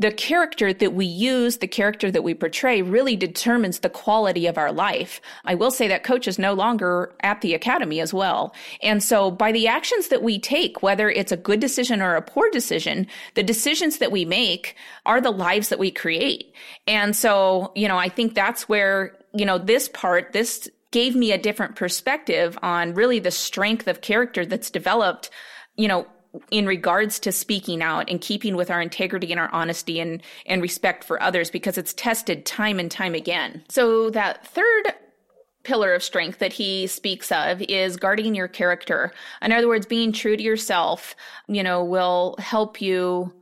the 0.00 0.10
character 0.10 0.72
that 0.72 0.94
we 0.94 1.04
use, 1.04 1.58
the 1.58 1.68
character 1.68 2.10
that 2.10 2.24
we 2.24 2.32
portray 2.32 2.80
really 2.80 3.16
determines 3.16 3.80
the 3.80 3.90
quality 3.90 4.46
of 4.46 4.56
our 4.56 4.72
life. 4.72 5.20
I 5.44 5.54
will 5.54 5.70
say 5.70 5.88
that 5.88 6.04
coach 6.04 6.26
is 6.26 6.38
no 6.38 6.54
longer 6.54 7.14
at 7.20 7.42
the 7.42 7.52
academy 7.52 8.00
as 8.00 8.14
well. 8.14 8.54
And 8.82 9.02
so 9.02 9.30
by 9.30 9.52
the 9.52 9.68
actions 9.68 10.08
that 10.08 10.22
we 10.22 10.38
take, 10.38 10.82
whether 10.82 11.10
it's 11.10 11.32
a 11.32 11.36
good 11.36 11.60
decision 11.60 12.00
or 12.00 12.16
a 12.16 12.22
poor 12.22 12.48
decision, 12.50 13.08
the 13.34 13.42
decisions 13.42 13.98
that 13.98 14.10
we 14.10 14.24
make 14.24 14.74
are 15.04 15.20
the 15.20 15.30
lives 15.30 15.68
that 15.68 15.78
we 15.78 15.90
create. 15.90 16.54
And 16.86 17.14
so, 17.14 17.70
you 17.76 17.86
know, 17.86 17.98
I 17.98 18.08
think 18.08 18.34
that's 18.34 18.70
where, 18.70 19.18
you 19.34 19.44
know, 19.44 19.58
this 19.58 19.90
part, 19.90 20.32
this 20.32 20.66
gave 20.92 21.14
me 21.14 21.30
a 21.30 21.38
different 21.38 21.76
perspective 21.76 22.58
on 22.62 22.94
really 22.94 23.18
the 23.18 23.30
strength 23.30 23.86
of 23.86 24.00
character 24.00 24.46
that's 24.46 24.70
developed, 24.70 25.28
you 25.76 25.88
know, 25.88 26.06
in 26.50 26.66
regards 26.66 27.18
to 27.20 27.32
speaking 27.32 27.82
out 27.82 28.08
and 28.08 28.20
keeping 28.20 28.56
with 28.56 28.70
our 28.70 28.80
integrity 28.80 29.32
and 29.32 29.40
our 29.40 29.50
honesty 29.52 30.00
and, 30.00 30.22
and 30.46 30.62
respect 30.62 31.04
for 31.04 31.22
others 31.22 31.50
because 31.50 31.76
it's 31.76 31.92
tested 31.92 32.46
time 32.46 32.78
and 32.78 32.90
time 32.90 33.14
again. 33.14 33.64
So 33.68 34.10
that 34.10 34.46
third 34.46 34.94
pillar 35.62 35.92
of 35.92 36.02
strength 36.02 36.38
that 36.38 36.52
he 36.52 36.86
speaks 36.86 37.30
of 37.30 37.60
is 37.62 37.96
guarding 37.96 38.34
your 38.34 38.48
character. 38.48 39.12
In 39.42 39.52
other 39.52 39.68
words, 39.68 39.86
being 39.86 40.12
true 40.12 40.36
to 40.36 40.42
yourself, 40.42 41.14
you 41.48 41.62
know, 41.62 41.84
will 41.84 42.36
help 42.38 42.80
you 42.80 43.32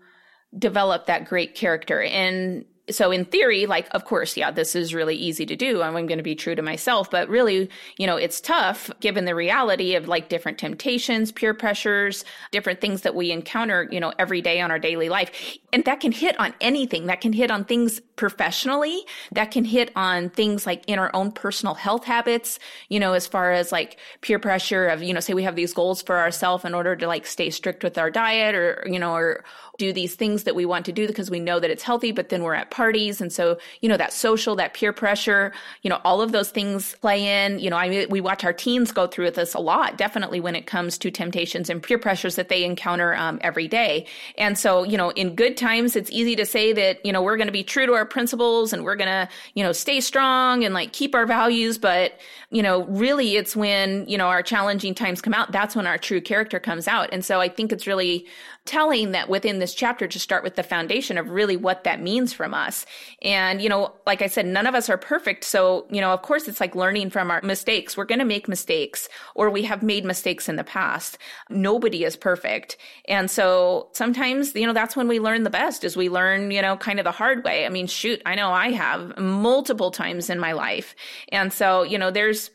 develop 0.58 1.06
that 1.06 1.26
great 1.26 1.54
character. 1.54 2.02
And 2.02 2.64
so 2.90 3.10
in 3.10 3.24
theory, 3.24 3.66
like, 3.66 3.88
of 3.92 4.04
course, 4.04 4.36
yeah, 4.36 4.50
this 4.50 4.74
is 4.74 4.94
really 4.94 5.16
easy 5.16 5.46
to 5.46 5.56
do. 5.56 5.82
I'm 5.82 5.92
going 5.92 6.18
to 6.18 6.22
be 6.22 6.34
true 6.34 6.54
to 6.54 6.62
myself, 6.62 7.10
but 7.10 7.28
really, 7.28 7.68
you 7.96 8.06
know, 8.06 8.16
it's 8.16 8.40
tough 8.40 8.90
given 9.00 9.24
the 9.24 9.34
reality 9.34 9.94
of 9.94 10.08
like 10.08 10.28
different 10.28 10.58
temptations, 10.58 11.32
peer 11.32 11.54
pressures, 11.54 12.24
different 12.50 12.80
things 12.80 13.02
that 13.02 13.14
we 13.14 13.30
encounter, 13.30 13.88
you 13.90 14.00
know, 14.00 14.12
every 14.18 14.40
day 14.40 14.60
on 14.60 14.70
our 14.70 14.78
daily 14.78 15.08
life. 15.08 15.58
And 15.72 15.84
that 15.84 16.00
can 16.00 16.12
hit 16.12 16.38
on 16.40 16.54
anything. 16.60 17.06
That 17.06 17.20
can 17.20 17.32
hit 17.32 17.50
on 17.50 17.64
things 17.64 18.00
professionally. 18.18 19.06
That 19.32 19.50
can 19.50 19.64
hit 19.64 19.90
on 19.96 20.28
things 20.28 20.66
like 20.66 20.84
in 20.86 20.98
our 20.98 21.10
own 21.14 21.32
personal 21.32 21.74
health 21.74 22.04
habits, 22.04 22.58
you 22.90 23.00
know, 23.00 23.14
as 23.14 23.26
far 23.26 23.52
as 23.52 23.72
like 23.72 23.98
peer 24.20 24.38
pressure 24.38 24.88
of, 24.88 25.02
you 25.02 25.14
know, 25.14 25.20
say 25.20 25.32
we 25.32 25.44
have 25.44 25.56
these 25.56 25.72
goals 25.72 26.02
for 26.02 26.18
ourselves 26.18 26.66
in 26.66 26.74
order 26.74 26.94
to 26.96 27.06
like 27.06 27.24
stay 27.24 27.48
strict 27.48 27.82
with 27.82 27.96
our 27.96 28.10
diet 28.10 28.54
or, 28.54 28.84
you 28.86 28.98
know, 28.98 29.14
or, 29.14 29.44
do 29.78 29.92
these 29.92 30.16
things 30.16 30.42
that 30.42 30.56
we 30.56 30.66
want 30.66 30.84
to 30.84 30.92
do 30.92 31.06
because 31.06 31.30
we 31.30 31.38
know 31.38 31.60
that 31.60 31.70
it's 31.70 31.84
healthy, 31.84 32.10
but 32.10 32.28
then 32.28 32.42
we're 32.42 32.54
at 32.54 32.70
parties. 32.70 33.20
And 33.20 33.32
so, 33.32 33.58
you 33.80 33.88
know, 33.88 33.96
that 33.96 34.12
social, 34.12 34.56
that 34.56 34.74
peer 34.74 34.92
pressure, 34.92 35.52
you 35.82 35.88
know, 35.88 36.00
all 36.04 36.20
of 36.20 36.32
those 36.32 36.50
things 36.50 36.96
play 36.96 37.44
in. 37.44 37.60
You 37.60 37.70
know, 37.70 37.76
I 37.76 38.06
we 38.10 38.20
watch 38.20 38.44
our 38.44 38.52
teens 38.52 38.90
go 38.90 39.06
through 39.06 39.26
with 39.26 39.36
this 39.36 39.54
a 39.54 39.60
lot, 39.60 39.96
definitely 39.96 40.40
when 40.40 40.56
it 40.56 40.66
comes 40.66 40.98
to 40.98 41.10
temptations 41.10 41.70
and 41.70 41.80
peer 41.80 41.98
pressures 41.98 42.34
that 42.34 42.48
they 42.48 42.64
encounter 42.64 43.14
um, 43.14 43.38
every 43.40 43.68
day. 43.68 44.06
And 44.36 44.58
so, 44.58 44.82
you 44.82 44.98
know, 44.98 45.10
in 45.10 45.36
good 45.36 45.56
times, 45.56 45.94
it's 45.94 46.10
easy 46.10 46.34
to 46.36 46.44
say 46.44 46.72
that, 46.72 47.04
you 47.06 47.12
know, 47.12 47.22
we're 47.22 47.36
going 47.36 47.46
to 47.46 47.52
be 47.52 47.64
true 47.64 47.86
to 47.86 47.94
our 47.94 48.06
principles 48.08 48.72
and 48.72 48.84
we're 48.84 48.96
going 48.96 49.08
to, 49.08 49.28
you 49.54 49.62
know, 49.62 49.72
stay 49.72 50.00
strong 50.00 50.64
and 50.64 50.74
like 50.74 50.92
keep 50.92 51.14
our 51.14 51.26
values. 51.26 51.78
But, 51.78 52.18
you 52.50 52.62
know, 52.62 52.84
really 52.86 53.36
it's 53.36 53.54
when, 53.54 54.08
you 54.08 54.18
know, 54.18 54.26
our 54.26 54.42
challenging 54.42 54.94
times 54.94 55.20
come 55.20 55.34
out, 55.34 55.52
that's 55.52 55.76
when 55.76 55.86
our 55.86 55.98
true 55.98 56.20
character 56.20 56.58
comes 56.58 56.88
out. 56.88 57.08
And 57.12 57.24
so 57.24 57.40
I 57.40 57.48
think 57.48 57.72
it's 57.72 57.86
really 57.86 58.26
telling 58.68 59.12
that 59.12 59.30
within 59.30 59.58
this 59.58 59.72
chapter 59.72 60.06
to 60.06 60.20
start 60.20 60.44
with 60.44 60.54
the 60.54 60.62
foundation 60.62 61.16
of 61.16 61.30
really 61.30 61.56
what 61.56 61.84
that 61.84 62.02
means 62.02 62.34
from 62.34 62.52
us. 62.52 62.84
And, 63.22 63.62
you 63.62 63.68
know, 63.70 63.94
like 64.06 64.20
I 64.20 64.26
said, 64.26 64.44
none 64.44 64.66
of 64.66 64.74
us 64.74 64.90
are 64.90 64.98
perfect. 64.98 65.44
So, 65.44 65.86
you 65.90 66.02
know, 66.02 66.12
of 66.12 66.20
course, 66.20 66.46
it's 66.46 66.60
like 66.60 66.74
learning 66.74 67.08
from 67.08 67.30
our 67.30 67.40
mistakes. 67.40 67.96
We're 67.96 68.04
going 68.04 68.18
to 68.18 68.26
make 68.26 68.46
mistakes 68.46 69.08
or 69.34 69.48
we 69.48 69.62
have 69.62 69.82
made 69.82 70.04
mistakes 70.04 70.50
in 70.50 70.56
the 70.56 70.64
past. 70.64 71.16
Nobody 71.48 72.04
is 72.04 72.14
perfect. 72.14 72.76
And 73.06 73.30
so 73.30 73.88
sometimes, 73.92 74.54
you 74.54 74.66
know, 74.66 74.74
that's 74.74 74.94
when 74.94 75.08
we 75.08 75.18
learn 75.18 75.44
the 75.44 75.50
best 75.50 75.82
is 75.82 75.96
we 75.96 76.10
learn, 76.10 76.50
you 76.50 76.60
know, 76.60 76.76
kind 76.76 77.00
of 77.00 77.04
the 77.04 77.10
hard 77.10 77.44
way. 77.44 77.64
I 77.64 77.70
mean, 77.70 77.86
shoot, 77.86 78.20
I 78.26 78.34
know 78.34 78.50
I 78.50 78.70
have 78.72 79.16
multiple 79.16 79.90
times 79.90 80.28
in 80.28 80.38
my 80.38 80.52
life. 80.52 80.94
And 81.32 81.54
so, 81.54 81.84
you 81.84 81.96
know, 81.96 82.10
there's, 82.10 82.50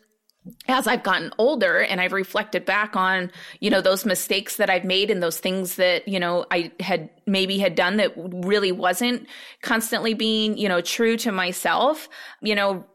as 0.67 0.87
I've 0.87 1.03
gotten 1.03 1.31
older 1.37 1.79
and 1.79 2.01
I've 2.01 2.13
reflected 2.13 2.65
back 2.65 2.95
on, 2.95 3.31
you 3.59 3.69
know, 3.69 3.81
those 3.81 4.05
mistakes 4.05 4.57
that 4.57 4.69
I've 4.69 4.83
made 4.83 5.09
and 5.09 5.23
those 5.23 5.39
things 5.39 5.75
that, 5.75 6.07
you 6.07 6.19
know, 6.19 6.45
I 6.51 6.71
had 6.79 7.09
maybe 7.25 7.57
had 7.59 7.75
done 7.75 7.97
that 7.97 8.13
really 8.15 8.71
wasn't 8.71 9.27
constantly 9.61 10.13
being, 10.13 10.57
you 10.57 10.67
know, 10.67 10.81
true 10.81 11.17
to 11.17 11.31
myself, 11.31 12.09
you 12.41 12.55
know, 12.55 12.85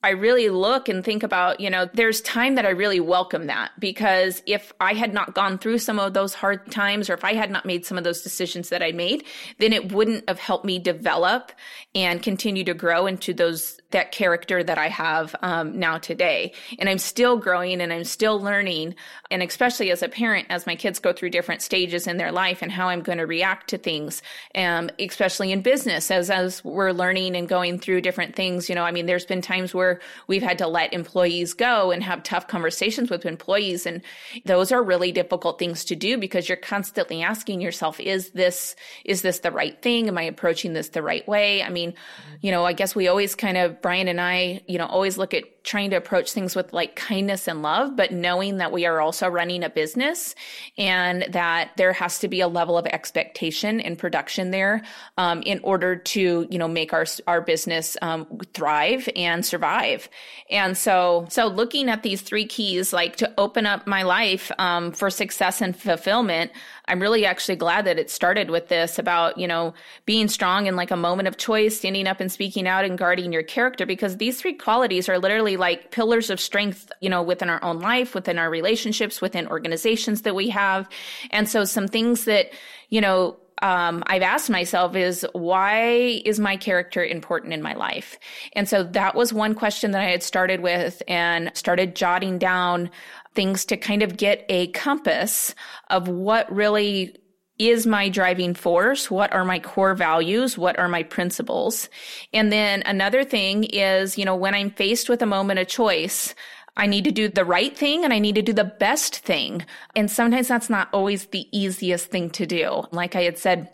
I 0.00 0.10
really 0.10 0.48
look 0.48 0.88
and 0.88 1.04
think 1.04 1.24
about, 1.24 1.58
you 1.58 1.70
know, 1.70 1.88
there's 1.92 2.20
time 2.20 2.54
that 2.54 2.64
I 2.64 2.70
really 2.70 3.00
welcome 3.00 3.48
that 3.48 3.72
because 3.80 4.42
if 4.46 4.72
I 4.78 4.94
had 4.94 5.12
not 5.12 5.34
gone 5.34 5.58
through 5.58 5.78
some 5.78 5.98
of 5.98 6.14
those 6.14 6.34
hard 6.34 6.70
times 6.70 7.10
or 7.10 7.14
if 7.14 7.24
I 7.24 7.34
had 7.34 7.50
not 7.50 7.66
made 7.66 7.84
some 7.84 7.98
of 7.98 8.04
those 8.04 8.22
decisions 8.22 8.68
that 8.68 8.80
I 8.80 8.92
made, 8.92 9.24
then 9.58 9.72
it 9.72 9.92
wouldn't 9.92 10.28
have 10.28 10.38
helped 10.38 10.64
me 10.64 10.78
develop 10.78 11.50
and 11.96 12.22
continue 12.22 12.62
to 12.62 12.74
grow 12.74 13.08
into 13.08 13.34
those 13.34 13.80
that 13.90 14.12
character 14.12 14.62
that 14.62 14.76
I 14.76 14.88
have 14.88 15.34
um, 15.40 15.78
now 15.78 15.98
today. 15.98 16.52
And 16.78 16.88
I'm 16.88 16.98
still 16.98 17.38
growing 17.38 17.80
and 17.80 17.92
I'm 17.92 18.04
still 18.04 18.38
learning. 18.40 18.94
And 19.30 19.42
especially 19.42 19.90
as 19.90 20.02
a 20.02 20.08
parent, 20.08 20.46
as 20.50 20.66
my 20.66 20.76
kids 20.76 20.98
go 20.98 21.12
through 21.12 21.30
different 21.30 21.62
stages 21.62 22.06
in 22.06 22.18
their 22.18 22.30
life 22.30 22.60
and 22.60 22.70
how 22.70 22.88
I'm 22.88 23.00
going 23.00 23.18
to 23.18 23.26
react 23.26 23.68
to 23.70 23.78
things, 23.78 24.22
um, 24.54 24.90
especially 24.98 25.52
in 25.52 25.62
business, 25.62 26.10
as, 26.10 26.30
as 26.30 26.62
we're 26.64 26.92
learning 26.92 27.34
and 27.34 27.48
going 27.48 27.78
through 27.78 28.02
different 28.02 28.36
things. 28.36 28.68
You 28.68 28.74
know, 28.74 28.84
I 28.84 28.90
mean, 28.90 29.06
there's 29.06 29.24
been 29.24 29.40
times 29.40 29.74
where 29.74 30.00
we've 30.26 30.42
had 30.42 30.58
to 30.58 30.66
let 30.66 30.92
employees 30.92 31.54
go 31.54 31.90
and 31.90 32.02
have 32.02 32.22
tough 32.22 32.46
conversations 32.46 33.10
with 33.10 33.24
employees. 33.24 33.86
And 33.86 34.02
those 34.44 34.70
are 34.70 34.82
really 34.82 35.12
difficult 35.12 35.58
things 35.58 35.84
to 35.86 35.96
do 35.96 36.18
because 36.18 36.46
you're 36.46 36.56
constantly 36.56 37.22
asking 37.22 37.62
yourself, 37.62 38.00
is 38.00 38.30
this, 38.30 38.76
is 39.06 39.22
this 39.22 39.40
the 39.40 39.50
right 39.50 39.80
thing? 39.80 40.08
Am 40.08 40.18
I 40.18 40.24
approaching 40.24 40.74
this 40.74 40.90
the 40.90 41.02
right 41.02 41.26
way? 41.26 41.62
I 41.62 41.70
mean, 41.70 41.94
you 42.42 42.50
know, 42.50 42.66
I 42.66 42.74
guess 42.74 42.94
we 42.94 43.08
always 43.08 43.34
kind 43.34 43.56
of 43.56 43.77
Brian 43.82 44.08
and 44.08 44.20
I, 44.20 44.62
you 44.66 44.78
know, 44.78 44.86
always 44.86 45.18
look 45.18 45.34
at 45.34 45.44
trying 45.64 45.90
to 45.90 45.96
approach 45.96 46.32
things 46.32 46.56
with 46.56 46.72
like 46.72 46.96
kindness 46.96 47.46
and 47.46 47.60
love, 47.60 47.94
but 47.94 48.10
knowing 48.10 48.56
that 48.56 48.72
we 48.72 48.86
are 48.86 49.00
also 49.00 49.28
running 49.28 49.62
a 49.62 49.68
business 49.68 50.34
and 50.78 51.26
that 51.30 51.72
there 51.76 51.92
has 51.92 52.20
to 52.20 52.28
be 52.28 52.40
a 52.40 52.48
level 52.48 52.78
of 52.78 52.86
expectation 52.86 53.78
and 53.80 53.98
production 53.98 54.50
there 54.50 54.82
um, 55.18 55.42
in 55.42 55.60
order 55.62 55.94
to, 55.94 56.46
you 56.50 56.58
know, 56.58 56.68
make 56.68 56.92
our 56.92 57.04
our 57.26 57.42
business 57.42 57.96
um, 58.00 58.26
thrive 58.54 59.08
and 59.14 59.44
survive. 59.44 60.08
And 60.48 60.76
so, 60.76 61.26
so 61.28 61.46
looking 61.46 61.90
at 61.90 62.02
these 62.02 62.22
three 62.22 62.46
keys, 62.46 62.92
like 62.92 63.16
to 63.16 63.30
open 63.36 63.66
up 63.66 63.86
my 63.86 64.04
life 64.04 64.50
um, 64.58 64.92
for 64.92 65.10
success 65.10 65.60
and 65.60 65.76
fulfillment. 65.76 66.50
I'm 66.88 67.00
really 67.00 67.24
actually 67.24 67.56
glad 67.56 67.84
that 67.84 67.98
it 67.98 68.10
started 68.10 68.50
with 68.50 68.68
this 68.68 68.98
about, 68.98 69.38
you 69.38 69.46
know, 69.46 69.74
being 70.06 70.28
strong 70.28 70.66
in 70.66 70.74
like 70.76 70.90
a 70.90 70.96
moment 70.96 71.28
of 71.28 71.36
choice, 71.36 71.76
standing 71.76 72.06
up 72.06 72.20
and 72.20 72.32
speaking 72.32 72.66
out 72.66 72.84
and 72.84 72.98
guarding 72.98 73.32
your 73.32 73.42
character, 73.42 73.86
because 73.86 74.16
these 74.16 74.40
three 74.40 74.54
qualities 74.54 75.08
are 75.08 75.18
literally 75.18 75.56
like 75.56 75.90
pillars 75.90 76.30
of 76.30 76.40
strength, 76.40 76.90
you 77.00 77.10
know, 77.10 77.22
within 77.22 77.50
our 77.50 77.62
own 77.62 77.80
life, 77.80 78.14
within 78.14 78.38
our 78.38 78.50
relationships, 78.50 79.20
within 79.20 79.46
organizations 79.48 80.22
that 80.22 80.34
we 80.34 80.48
have. 80.48 80.88
And 81.30 81.48
so 81.48 81.64
some 81.64 81.88
things 81.88 82.24
that, 82.24 82.50
you 82.88 83.00
know, 83.00 83.36
um, 83.60 84.04
I've 84.06 84.22
asked 84.22 84.50
myself 84.50 84.94
is 84.94 85.26
why 85.32 86.22
is 86.24 86.38
my 86.38 86.56
character 86.56 87.04
important 87.04 87.52
in 87.52 87.60
my 87.60 87.74
life? 87.74 88.16
And 88.52 88.68
so 88.68 88.84
that 88.84 89.14
was 89.14 89.32
one 89.32 89.54
question 89.56 89.90
that 89.90 90.00
I 90.00 90.10
had 90.10 90.22
started 90.22 90.60
with 90.60 91.02
and 91.08 91.50
started 91.54 91.96
jotting 91.96 92.38
down 92.38 92.90
things 93.38 93.64
to 93.66 93.76
kind 93.76 94.02
of 94.02 94.16
get 94.16 94.44
a 94.48 94.66
compass 94.72 95.54
of 95.90 96.08
what 96.08 96.52
really 96.52 97.16
is 97.56 97.86
my 97.86 98.08
driving 98.08 98.52
force? 98.52 99.12
What 99.12 99.32
are 99.32 99.44
my 99.44 99.60
core 99.60 99.94
values? 99.94 100.58
What 100.58 100.76
are 100.76 100.88
my 100.88 101.04
principles? 101.04 101.88
And 102.32 102.50
then 102.50 102.82
another 102.84 103.22
thing 103.22 103.62
is, 103.62 104.18
you 104.18 104.24
know, 104.24 104.34
when 104.34 104.56
I'm 104.56 104.72
faced 104.72 105.08
with 105.08 105.22
a 105.22 105.26
moment 105.26 105.60
of 105.60 105.68
choice, 105.68 106.34
I 106.76 106.86
need 106.86 107.04
to 107.04 107.12
do 107.12 107.28
the 107.28 107.44
right 107.44 107.76
thing 107.76 108.02
and 108.02 108.12
I 108.12 108.18
need 108.18 108.34
to 108.34 108.42
do 108.42 108.52
the 108.52 108.64
best 108.64 109.18
thing. 109.18 109.64
And 109.94 110.10
sometimes 110.10 110.48
that's 110.48 110.68
not 110.68 110.88
always 110.92 111.26
the 111.26 111.46
easiest 111.56 112.06
thing 112.10 112.30
to 112.30 112.44
do. 112.44 112.82
Like 112.90 113.14
I 113.14 113.22
had 113.22 113.38
said, 113.38 113.68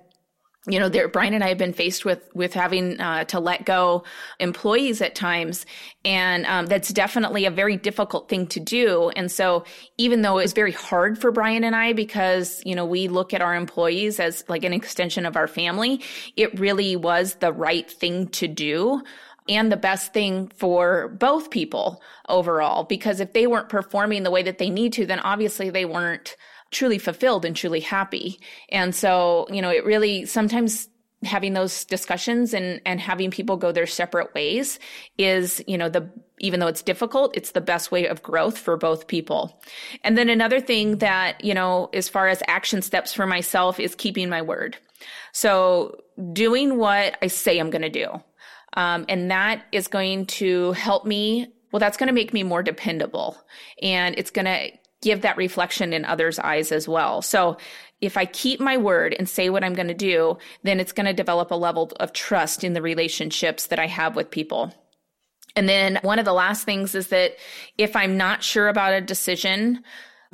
you 0.66 0.78
know, 0.78 0.88
there, 0.88 1.08
Brian 1.08 1.34
and 1.34 1.44
I 1.44 1.48
have 1.48 1.58
been 1.58 1.74
faced 1.74 2.04
with 2.06 2.28
with 2.34 2.54
having 2.54 2.98
uh, 2.98 3.24
to 3.24 3.38
let 3.38 3.66
go 3.66 4.04
employees 4.40 5.02
at 5.02 5.14
times, 5.14 5.66
and 6.04 6.46
um, 6.46 6.66
that's 6.66 6.88
definitely 6.90 7.44
a 7.44 7.50
very 7.50 7.76
difficult 7.76 8.30
thing 8.30 8.46
to 8.48 8.60
do. 8.60 9.10
And 9.10 9.30
so, 9.30 9.64
even 9.98 10.22
though 10.22 10.38
it's 10.38 10.54
very 10.54 10.72
hard 10.72 11.18
for 11.18 11.30
Brian 11.30 11.64
and 11.64 11.76
I, 11.76 11.92
because 11.92 12.62
you 12.64 12.74
know 12.74 12.86
we 12.86 13.08
look 13.08 13.34
at 13.34 13.42
our 13.42 13.54
employees 13.54 14.18
as 14.18 14.42
like 14.48 14.64
an 14.64 14.72
extension 14.72 15.26
of 15.26 15.36
our 15.36 15.48
family, 15.48 16.00
it 16.36 16.58
really 16.58 16.96
was 16.96 17.34
the 17.36 17.52
right 17.52 17.90
thing 17.90 18.28
to 18.28 18.48
do 18.48 19.02
and 19.48 19.70
the 19.70 19.76
best 19.76 20.14
thing 20.14 20.48
for 20.56 21.08
both 21.08 21.50
people 21.50 22.02
overall. 22.28 22.84
Because 22.84 23.20
if 23.20 23.34
they 23.34 23.46
weren't 23.46 23.68
performing 23.68 24.22
the 24.22 24.30
way 24.30 24.42
that 24.42 24.56
they 24.56 24.70
need 24.70 24.94
to, 24.94 25.04
then 25.04 25.20
obviously 25.20 25.68
they 25.68 25.84
weren't 25.84 26.36
truly 26.74 26.98
fulfilled 26.98 27.44
and 27.44 27.56
truly 27.56 27.80
happy. 27.80 28.38
And 28.68 28.94
so, 28.94 29.46
you 29.50 29.62
know, 29.62 29.70
it 29.70 29.84
really 29.86 30.26
sometimes 30.26 30.88
having 31.22 31.54
those 31.54 31.86
discussions 31.86 32.52
and 32.52 32.82
and 32.84 33.00
having 33.00 33.30
people 33.30 33.56
go 33.56 33.72
their 33.72 33.86
separate 33.86 34.34
ways 34.34 34.78
is 35.16 35.64
you 35.66 35.78
know 35.78 35.88
the 35.88 36.06
even 36.38 36.60
though 36.60 36.66
it's 36.66 36.82
difficult 36.82 37.34
it's 37.34 37.52
the 37.52 37.62
best 37.62 37.90
way 37.90 38.06
of 38.06 38.22
growth 38.22 38.58
for 38.58 38.76
both 38.76 39.06
people. 39.06 39.62
And 40.02 40.18
then 40.18 40.28
another 40.28 40.60
thing 40.60 40.98
that 40.98 41.42
you 41.42 41.54
know 41.54 41.88
as 41.94 42.10
far 42.10 42.28
as 42.28 42.42
action 42.46 42.82
steps 42.82 43.14
for 43.14 43.26
myself 43.26 43.80
is 43.80 43.94
keeping 43.94 44.28
my 44.28 44.42
word. 44.42 44.76
So 45.32 46.00
doing 46.32 46.76
what 46.78 47.18
i 47.22 47.26
say 47.26 47.58
i'm 47.58 47.70
going 47.70 47.82
to 47.82 47.88
do 47.88 48.08
um, 48.74 49.04
and 49.08 49.32
that 49.32 49.64
is 49.72 49.88
going 49.88 50.26
to 50.26 50.70
help 50.72 51.04
me 51.04 51.48
well 51.72 51.80
that's 51.80 51.96
going 51.96 52.06
to 52.06 52.12
make 52.12 52.32
me 52.32 52.44
more 52.44 52.62
dependable. 52.62 53.36
And 53.82 54.14
it's 54.16 54.30
going 54.30 54.44
to 54.44 54.70
give 55.04 55.20
that 55.20 55.36
reflection 55.36 55.92
in 55.92 56.04
others' 56.04 56.38
eyes 56.38 56.72
as 56.72 56.88
well. 56.88 57.22
So 57.22 57.58
if 58.00 58.16
I 58.16 58.24
keep 58.24 58.58
my 58.58 58.76
word 58.76 59.14
and 59.16 59.28
say 59.28 59.50
what 59.50 59.62
I'm 59.62 59.74
going 59.74 59.88
to 59.88 59.94
do, 59.94 60.38
then 60.62 60.80
it's 60.80 60.92
going 60.92 61.06
to 61.06 61.12
develop 61.12 61.50
a 61.50 61.54
level 61.54 61.92
of 62.00 62.12
trust 62.12 62.64
in 62.64 62.72
the 62.72 62.82
relationships 62.82 63.66
that 63.68 63.78
I 63.78 63.86
have 63.86 64.16
with 64.16 64.30
people. 64.30 64.74
And 65.54 65.68
then 65.68 66.00
one 66.02 66.18
of 66.18 66.24
the 66.24 66.32
last 66.32 66.64
things 66.64 66.94
is 66.94 67.08
that 67.08 67.36
if 67.78 67.94
I'm 67.94 68.16
not 68.16 68.42
sure 68.42 68.68
about 68.68 68.94
a 68.94 69.00
decision, 69.00 69.84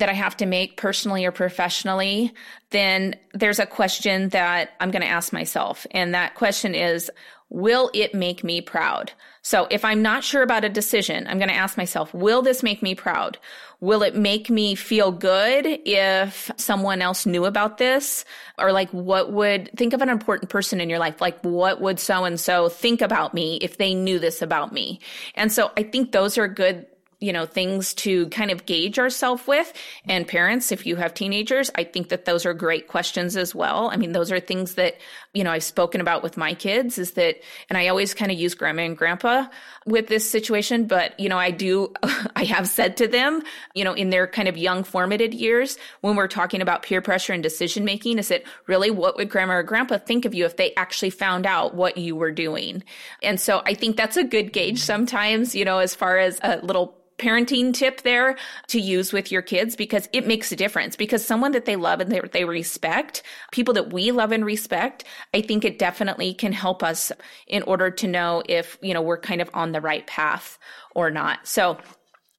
that 0.01 0.09
I 0.09 0.13
have 0.13 0.35
to 0.37 0.47
make 0.47 0.77
personally 0.77 1.25
or 1.25 1.31
professionally, 1.31 2.33
then 2.71 3.15
there's 3.33 3.59
a 3.59 3.67
question 3.67 4.29
that 4.29 4.71
I'm 4.79 4.89
going 4.89 5.03
to 5.03 5.07
ask 5.07 5.31
myself. 5.31 5.85
And 5.91 6.15
that 6.15 6.33
question 6.33 6.73
is, 6.73 7.11
will 7.49 7.91
it 7.93 8.15
make 8.15 8.43
me 8.43 8.61
proud? 8.61 9.11
So 9.43 9.67
if 9.69 9.85
I'm 9.85 10.01
not 10.01 10.23
sure 10.23 10.41
about 10.41 10.65
a 10.65 10.69
decision, 10.69 11.27
I'm 11.27 11.37
going 11.37 11.49
to 11.49 11.55
ask 11.55 11.77
myself, 11.77 12.11
will 12.15 12.41
this 12.41 12.63
make 12.63 12.81
me 12.81 12.95
proud? 12.95 13.37
Will 13.79 14.01
it 14.01 14.15
make 14.15 14.49
me 14.49 14.73
feel 14.73 15.11
good 15.11 15.65
if 15.67 16.49
someone 16.57 17.01
else 17.03 17.27
knew 17.27 17.45
about 17.45 17.77
this? 17.77 18.25
Or 18.57 18.71
like, 18.71 18.89
what 18.89 19.31
would, 19.31 19.69
think 19.77 19.93
of 19.93 20.01
an 20.01 20.09
important 20.09 20.49
person 20.49 20.81
in 20.81 20.89
your 20.89 20.99
life. 20.99 21.21
Like, 21.21 21.39
what 21.41 21.79
would 21.79 21.99
so 21.99 22.23
and 22.23 22.39
so 22.39 22.69
think 22.69 23.01
about 23.01 23.35
me 23.35 23.57
if 23.57 23.77
they 23.77 23.93
knew 23.93 24.17
this 24.17 24.41
about 24.41 24.73
me? 24.73 24.99
And 25.35 25.51
so 25.51 25.71
I 25.77 25.83
think 25.83 26.11
those 26.11 26.39
are 26.39 26.47
good 26.47 26.87
you 27.21 27.31
know, 27.31 27.45
things 27.45 27.93
to 27.93 28.27
kind 28.29 28.49
of 28.49 28.65
gauge 28.65 28.97
ourselves 28.97 29.45
with. 29.45 29.71
And 30.05 30.27
parents, 30.27 30.71
if 30.71 30.87
you 30.87 30.95
have 30.95 31.13
teenagers, 31.13 31.69
I 31.75 31.83
think 31.83 32.09
that 32.09 32.25
those 32.25 32.47
are 32.47 32.53
great 32.53 32.87
questions 32.87 33.37
as 33.37 33.53
well. 33.53 33.91
I 33.91 33.97
mean, 33.97 34.11
those 34.11 34.31
are 34.31 34.39
things 34.39 34.73
that, 34.73 34.95
you 35.33 35.43
know, 35.43 35.51
I've 35.51 35.63
spoken 35.63 36.01
about 36.01 36.23
with 36.23 36.35
my 36.35 36.55
kids 36.55 36.97
is 36.97 37.11
that, 37.11 37.37
and 37.69 37.77
I 37.77 37.87
always 37.89 38.15
kind 38.15 38.31
of 38.31 38.39
use 38.39 38.55
grandma 38.55 38.81
and 38.81 38.97
grandpa 38.97 39.45
with 39.85 40.07
this 40.07 40.29
situation, 40.29 40.87
but, 40.87 41.17
you 41.19 41.29
know, 41.29 41.37
I 41.37 41.51
do, 41.51 41.93
I 42.35 42.43
have 42.45 42.67
said 42.67 42.97
to 42.97 43.07
them, 43.07 43.43
you 43.75 43.83
know, 43.83 43.93
in 43.93 44.09
their 44.09 44.25
kind 44.25 44.47
of 44.47 44.57
young 44.57 44.83
formative 44.83 45.31
years, 45.31 45.77
when 46.01 46.15
we're 46.15 46.27
talking 46.27 46.61
about 46.61 46.81
peer 46.81 47.01
pressure 47.01 47.33
and 47.33 47.43
decision 47.43 47.85
making, 47.85 48.17
is 48.17 48.31
it 48.31 48.47
really 48.65 48.89
what 48.89 49.15
would 49.17 49.29
grandma 49.29 49.53
or 49.53 49.63
grandpa 49.63 49.99
think 49.99 50.25
of 50.25 50.33
you 50.33 50.45
if 50.45 50.57
they 50.57 50.73
actually 50.73 51.11
found 51.11 51.45
out 51.45 51.75
what 51.75 51.97
you 51.97 52.15
were 52.15 52.31
doing? 52.31 52.83
And 53.21 53.39
so 53.39 53.61
I 53.63 53.75
think 53.75 53.95
that's 53.95 54.17
a 54.17 54.23
good 54.23 54.51
gauge 54.53 54.79
sometimes, 54.79 55.53
you 55.53 55.65
know, 55.65 55.77
as 55.77 55.93
far 55.93 56.17
as 56.17 56.39
a 56.41 56.57
little 56.65 56.97
parenting 57.21 57.73
tip 57.73 58.01
there 58.01 58.35
to 58.67 58.79
use 58.79 59.13
with 59.13 59.31
your 59.31 59.41
kids 59.41 59.75
because 59.75 60.09
it 60.11 60.25
makes 60.25 60.51
a 60.51 60.55
difference 60.55 60.95
because 60.95 61.25
someone 61.25 61.51
that 61.51 61.65
they 61.65 61.75
love 61.75 61.99
and 61.99 62.11
they, 62.11 62.19
they 62.31 62.45
respect, 62.45 63.21
people 63.51 63.73
that 63.75 63.93
we 63.93 64.11
love 64.11 64.31
and 64.31 64.43
respect, 64.43 65.03
I 65.33 65.41
think 65.41 65.63
it 65.63 65.77
definitely 65.77 66.33
can 66.33 66.51
help 66.51 66.81
us 66.83 67.11
in 67.47 67.63
order 67.63 67.91
to 67.91 68.07
know 68.07 68.41
if, 68.49 68.77
you 68.81 68.93
know, 68.93 69.01
we're 69.01 69.19
kind 69.19 69.41
of 69.41 69.49
on 69.53 69.71
the 69.71 69.81
right 69.81 70.05
path 70.07 70.57
or 70.95 71.11
not. 71.11 71.47
So 71.47 71.77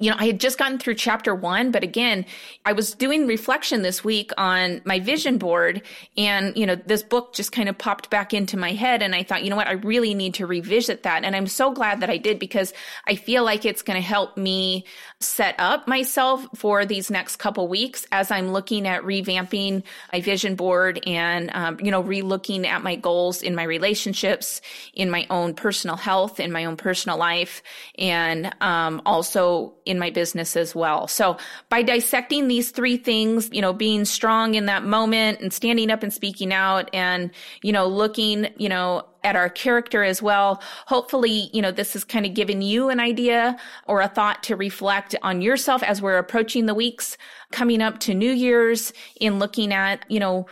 you 0.03 0.11
know, 0.11 0.17
I 0.19 0.27
had 0.27 0.41
just 0.41 0.59
gotten 0.59 0.79
through 0.79 0.97
chapter 0.97 1.33
one, 1.33 1.71
but 1.71 1.85
again, 1.85 2.27
I 2.67 2.73
was 2.73 2.93
doing 2.93 3.29
reflection 3.29 3.83
this 3.83 4.03
week 4.03 4.33
on 4.37 4.83
my 4.85 4.99
vision 4.99 5.39
board 5.39 5.83
and, 6.17 6.57
you 6.57 6.67
know, 6.67 6.75
this 6.75 7.05
book 7.05 7.35
just 7.35 7.53
kind 7.53 7.69
of 7.69 7.79
popped 7.79 8.11
back 8.11 8.35
into 8.35 8.57
my 8.57 8.73
head. 8.73 9.01
And 9.01 9.15
I 9.15 9.23
thought, 9.23 9.45
you 9.45 9.51
know 9.51 9.55
what? 9.55 9.69
I 9.69 9.75
really 9.75 10.13
need 10.15 10.35
to 10.35 10.47
revisit 10.47 11.05
that. 11.05 11.23
And 11.23 11.37
I'm 11.37 11.47
so 11.47 11.71
glad 11.71 12.01
that 12.01 12.11
I 12.11 12.17
did 12.17 12.41
because 12.41 12.75
I 13.07 13.15
feel 13.15 13.45
like 13.45 13.65
it's 13.65 13.83
going 13.83 13.97
to 13.97 14.05
help 14.05 14.37
me 14.37 14.87
set 15.21 15.55
up 15.61 15.87
myself 15.87 16.45
for 16.57 16.85
these 16.85 17.09
next 17.09 17.37
couple 17.37 17.69
weeks 17.69 18.05
as 18.11 18.33
I'm 18.33 18.51
looking 18.51 18.89
at 18.89 19.05
revamping 19.05 19.85
my 20.13 20.21
vision 20.21 20.57
board 20.57 21.01
and, 21.07 21.49
um, 21.55 21.79
you 21.81 21.93
know, 21.93 22.03
relooking 22.03 22.67
at 22.67 22.83
my 22.83 22.97
goals 22.97 23.41
in 23.41 23.55
my 23.55 23.63
relationships, 23.63 24.63
in 24.95 25.11
my 25.11 25.29
own 25.31 25.55
personal 25.55 25.97
health, 25.97 26.41
in 26.41 26.51
my 26.51 26.65
own 26.65 26.77
personal 26.77 27.19
life, 27.19 27.63
and, 27.97 28.53
um, 28.61 29.01
also 29.07 29.75
my 29.99 30.11
business 30.11 30.57
as 30.57 30.75
well. 30.75 31.09
So 31.09 31.37
by 31.69 31.83
dissecting 31.83 32.49
these 32.49 32.71
three 32.71 32.97
things, 32.97 33.49
you 33.53 33.61
know, 33.61 33.73
being 33.73 34.05
strong 34.05 34.55
in 34.55 34.67
that 34.67 34.85
moment 34.85 35.41
and 35.41 35.53
standing 35.53 35.91
up 35.91 36.03
and 36.03 36.13
speaking 36.13 36.53
out 36.53 36.91
and, 36.93 37.31
you 37.63 37.73
know, 37.73 37.87
looking, 37.87 38.49
you 38.57 38.69
know, 38.69 39.05
at 39.25 39.37
our 39.37 39.49
character 39.49 40.03
as 40.03 40.21
well. 40.21 40.61
Hopefully, 40.87 41.49
you 41.53 41.63
know, 41.63 41.71
this 41.71 41.93
has 41.93 42.05
kind 42.05 42.27
of 42.27 42.35
given 42.35 42.61
you 42.61 42.89
an 42.89 43.01
idea 43.01 43.57
or 43.87 44.01
a 44.01 44.09
thought 44.09 44.43
to 44.45 44.57
reflect 44.57 45.15
on 45.23 45.41
yourself 45.41 45.83
as 45.83 46.03
we're 46.03 46.19
approaching 46.19 46.67
the 46.67 46.75
weeks 46.75 47.17
coming 47.53 47.81
up 47.81 48.01
to 48.01 48.15
New 48.15 48.33
Year's 48.33 48.93
in 49.21 49.39
looking 49.39 49.73
at, 49.73 50.05
you 50.09 50.19
know, 50.19 50.47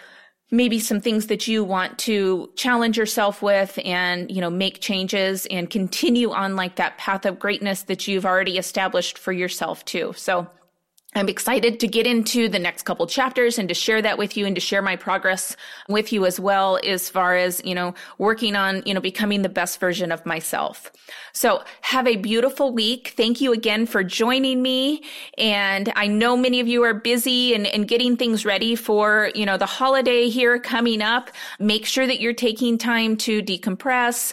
maybe 0.51 0.79
some 0.79 1.01
things 1.01 1.27
that 1.29 1.47
you 1.47 1.63
want 1.63 1.99
to 1.99 2.51
challenge 2.57 2.97
yourself 2.99 3.43
with 3.43 3.79
and 3.85 4.31
you 4.31 4.41
know 4.41 4.51
make 4.51 4.81
changes 4.81 5.47
and 5.47 5.71
continue 5.71 6.31
on 6.31 6.57
like 6.57 6.77
that 6.77 6.99
path 6.99 7.25
of 7.25 7.39
greatness 7.39 7.83
that 7.85 8.09
you've 8.09 8.27
already 8.27 8.59
established 8.59 9.19
for 9.19 9.33
yourself 9.33 9.85
too. 9.85 10.13
So 10.17 10.49
I'm 11.16 11.29
excited 11.29 11.81
to 11.81 11.88
get 11.88 12.07
into 12.07 12.49
the 12.49 12.61
next 12.61 12.85
couple 12.85 13.05
chapters 13.09 13.59
and 13.59 13.68
to 13.68 13.75
share 13.75 14.01
that 14.01 14.16
with 14.16 14.37
you 14.37 14.46
and 14.46 14.55
to 14.55 14.61
share 14.61 14.81
my 14.81 14.94
progress 14.94 15.57
with 15.88 16.12
you 16.12 16.25
as 16.25 16.38
well 16.38 16.79
as 16.85 17.09
far 17.09 17.37
as, 17.37 17.61
you 17.64 17.75
know, 17.75 17.94
working 18.18 18.55
on, 18.55 18.85
you 18.87 18.94
know, 18.94 19.01
becoming 19.01 19.42
the 19.42 19.49
best 19.49 19.81
version 19.81 20.12
of 20.12 20.25
myself. 20.25 20.92
So 21.33 21.64
have 21.81 22.07
a 22.07 22.14
beautiful 22.14 22.73
week. 22.73 23.14
Thank 23.16 23.40
you 23.40 23.53
again 23.53 23.87
for 23.87 24.05
joining 24.05 24.62
me. 24.62 25.03
And 25.37 25.92
I 25.96 26.07
know 26.07 26.37
many 26.37 26.61
of 26.61 26.68
you 26.68 26.85
are 26.85 26.94
busy 26.94 27.55
and, 27.55 27.66
and 27.66 27.88
getting 27.88 28.16
things 28.16 28.44
ready 28.44 28.77
for, 28.77 29.33
you 29.35 29.44
know, 29.44 29.57
the 29.57 29.66
holiday 29.66 30.29
here 30.29 30.61
coming 30.61 31.03
up. 31.03 31.33
Make 31.59 31.87
sure 31.87 32.07
that 32.07 32.20
you're 32.20 32.35
taking 32.35 32.79
time 32.79 33.16
to 33.18 33.42
decompress 33.42 34.33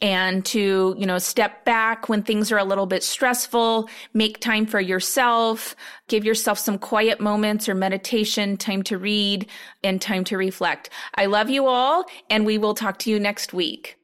and 0.00 0.44
to, 0.46 0.94
you 0.98 1.06
know, 1.06 1.18
step 1.18 1.64
back 1.64 2.08
when 2.08 2.22
things 2.22 2.52
are 2.52 2.58
a 2.58 2.64
little 2.64 2.86
bit 2.86 3.02
stressful, 3.02 3.88
make 4.12 4.40
time 4.40 4.66
for 4.66 4.80
yourself, 4.80 5.74
give 6.08 6.24
yourself 6.24 6.58
some 6.58 6.78
quiet 6.78 7.20
moments 7.20 7.68
or 7.68 7.74
meditation, 7.74 8.56
time 8.56 8.82
to 8.82 8.98
read 8.98 9.48
and 9.82 10.00
time 10.00 10.24
to 10.24 10.36
reflect. 10.36 10.90
I 11.14 11.26
love 11.26 11.50
you 11.50 11.66
all 11.66 12.04
and 12.28 12.44
we 12.44 12.58
will 12.58 12.74
talk 12.74 12.98
to 13.00 13.10
you 13.10 13.18
next 13.18 13.52
week. 13.52 13.98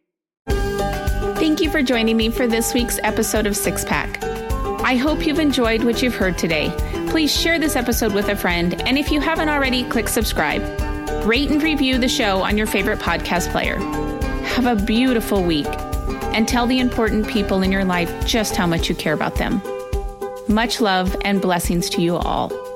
Thank 0.46 1.60
you 1.60 1.70
for 1.70 1.82
joining 1.82 2.16
me 2.16 2.30
for 2.30 2.46
this 2.46 2.72
week's 2.72 2.98
episode 3.02 3.46
of 3.46 3.56
Six 3.56 3.84
Pack. 3.84 4.22
I 4.84 4.96
hope 4.96 5.26
you've 5.26 5.38
enjoyed 5.38 5.84
what 5.84 6.02
you've 6.02 6.14
heard 6.14 6.38
today. 6.38 6.72
Please 7.08 7.34
share 7.34 7.58
this 7.58 7.76
episode 7.76 8.14
with 8.14 8.28
a 8.28 8.36
friend, 8.36 8.80
and 8.82 8.98
if 8.98 9.10
you 9.10 9.20
haven't 9.20 9.48
already, 9.48 9.84
click 9.84 10.08
subscribe. 10.08 10.62
Rate 11.24 11.50
and 11.50 11.62
review 11.62 11.98
the 11.98 12.08
show 12.08 12.42
on 12.42 12.56
your 12.56 12.66
favorite 12.66 12.98
podcast 12.98 13.50
player. 13.52 13.78
Have 14.42 14.66
a 14.66 14.76
beautiful 14.84 15.42
week 15.42 15.66
and 16.34 16.48
tell 16.48 16.66
the 16.66 16.80
important 16.80 17.28
people 17.28 17.62
in 17.62 17.72
your 17.72 17.84
life 17.84 18.26
just 18.26 18.56
how 18.56 18.66
much 18.66 18.88
you 18.88 18.94
care 18.94 19.12
about 19.12 19.36
them. 19.36 19.62
Much 20.48 20.80
love 20.80 21.16
and 21.24 21.40
blessings 21.40 21.88
to 21.90 22.02
you 22.02 22.16
all. 22.16 22.71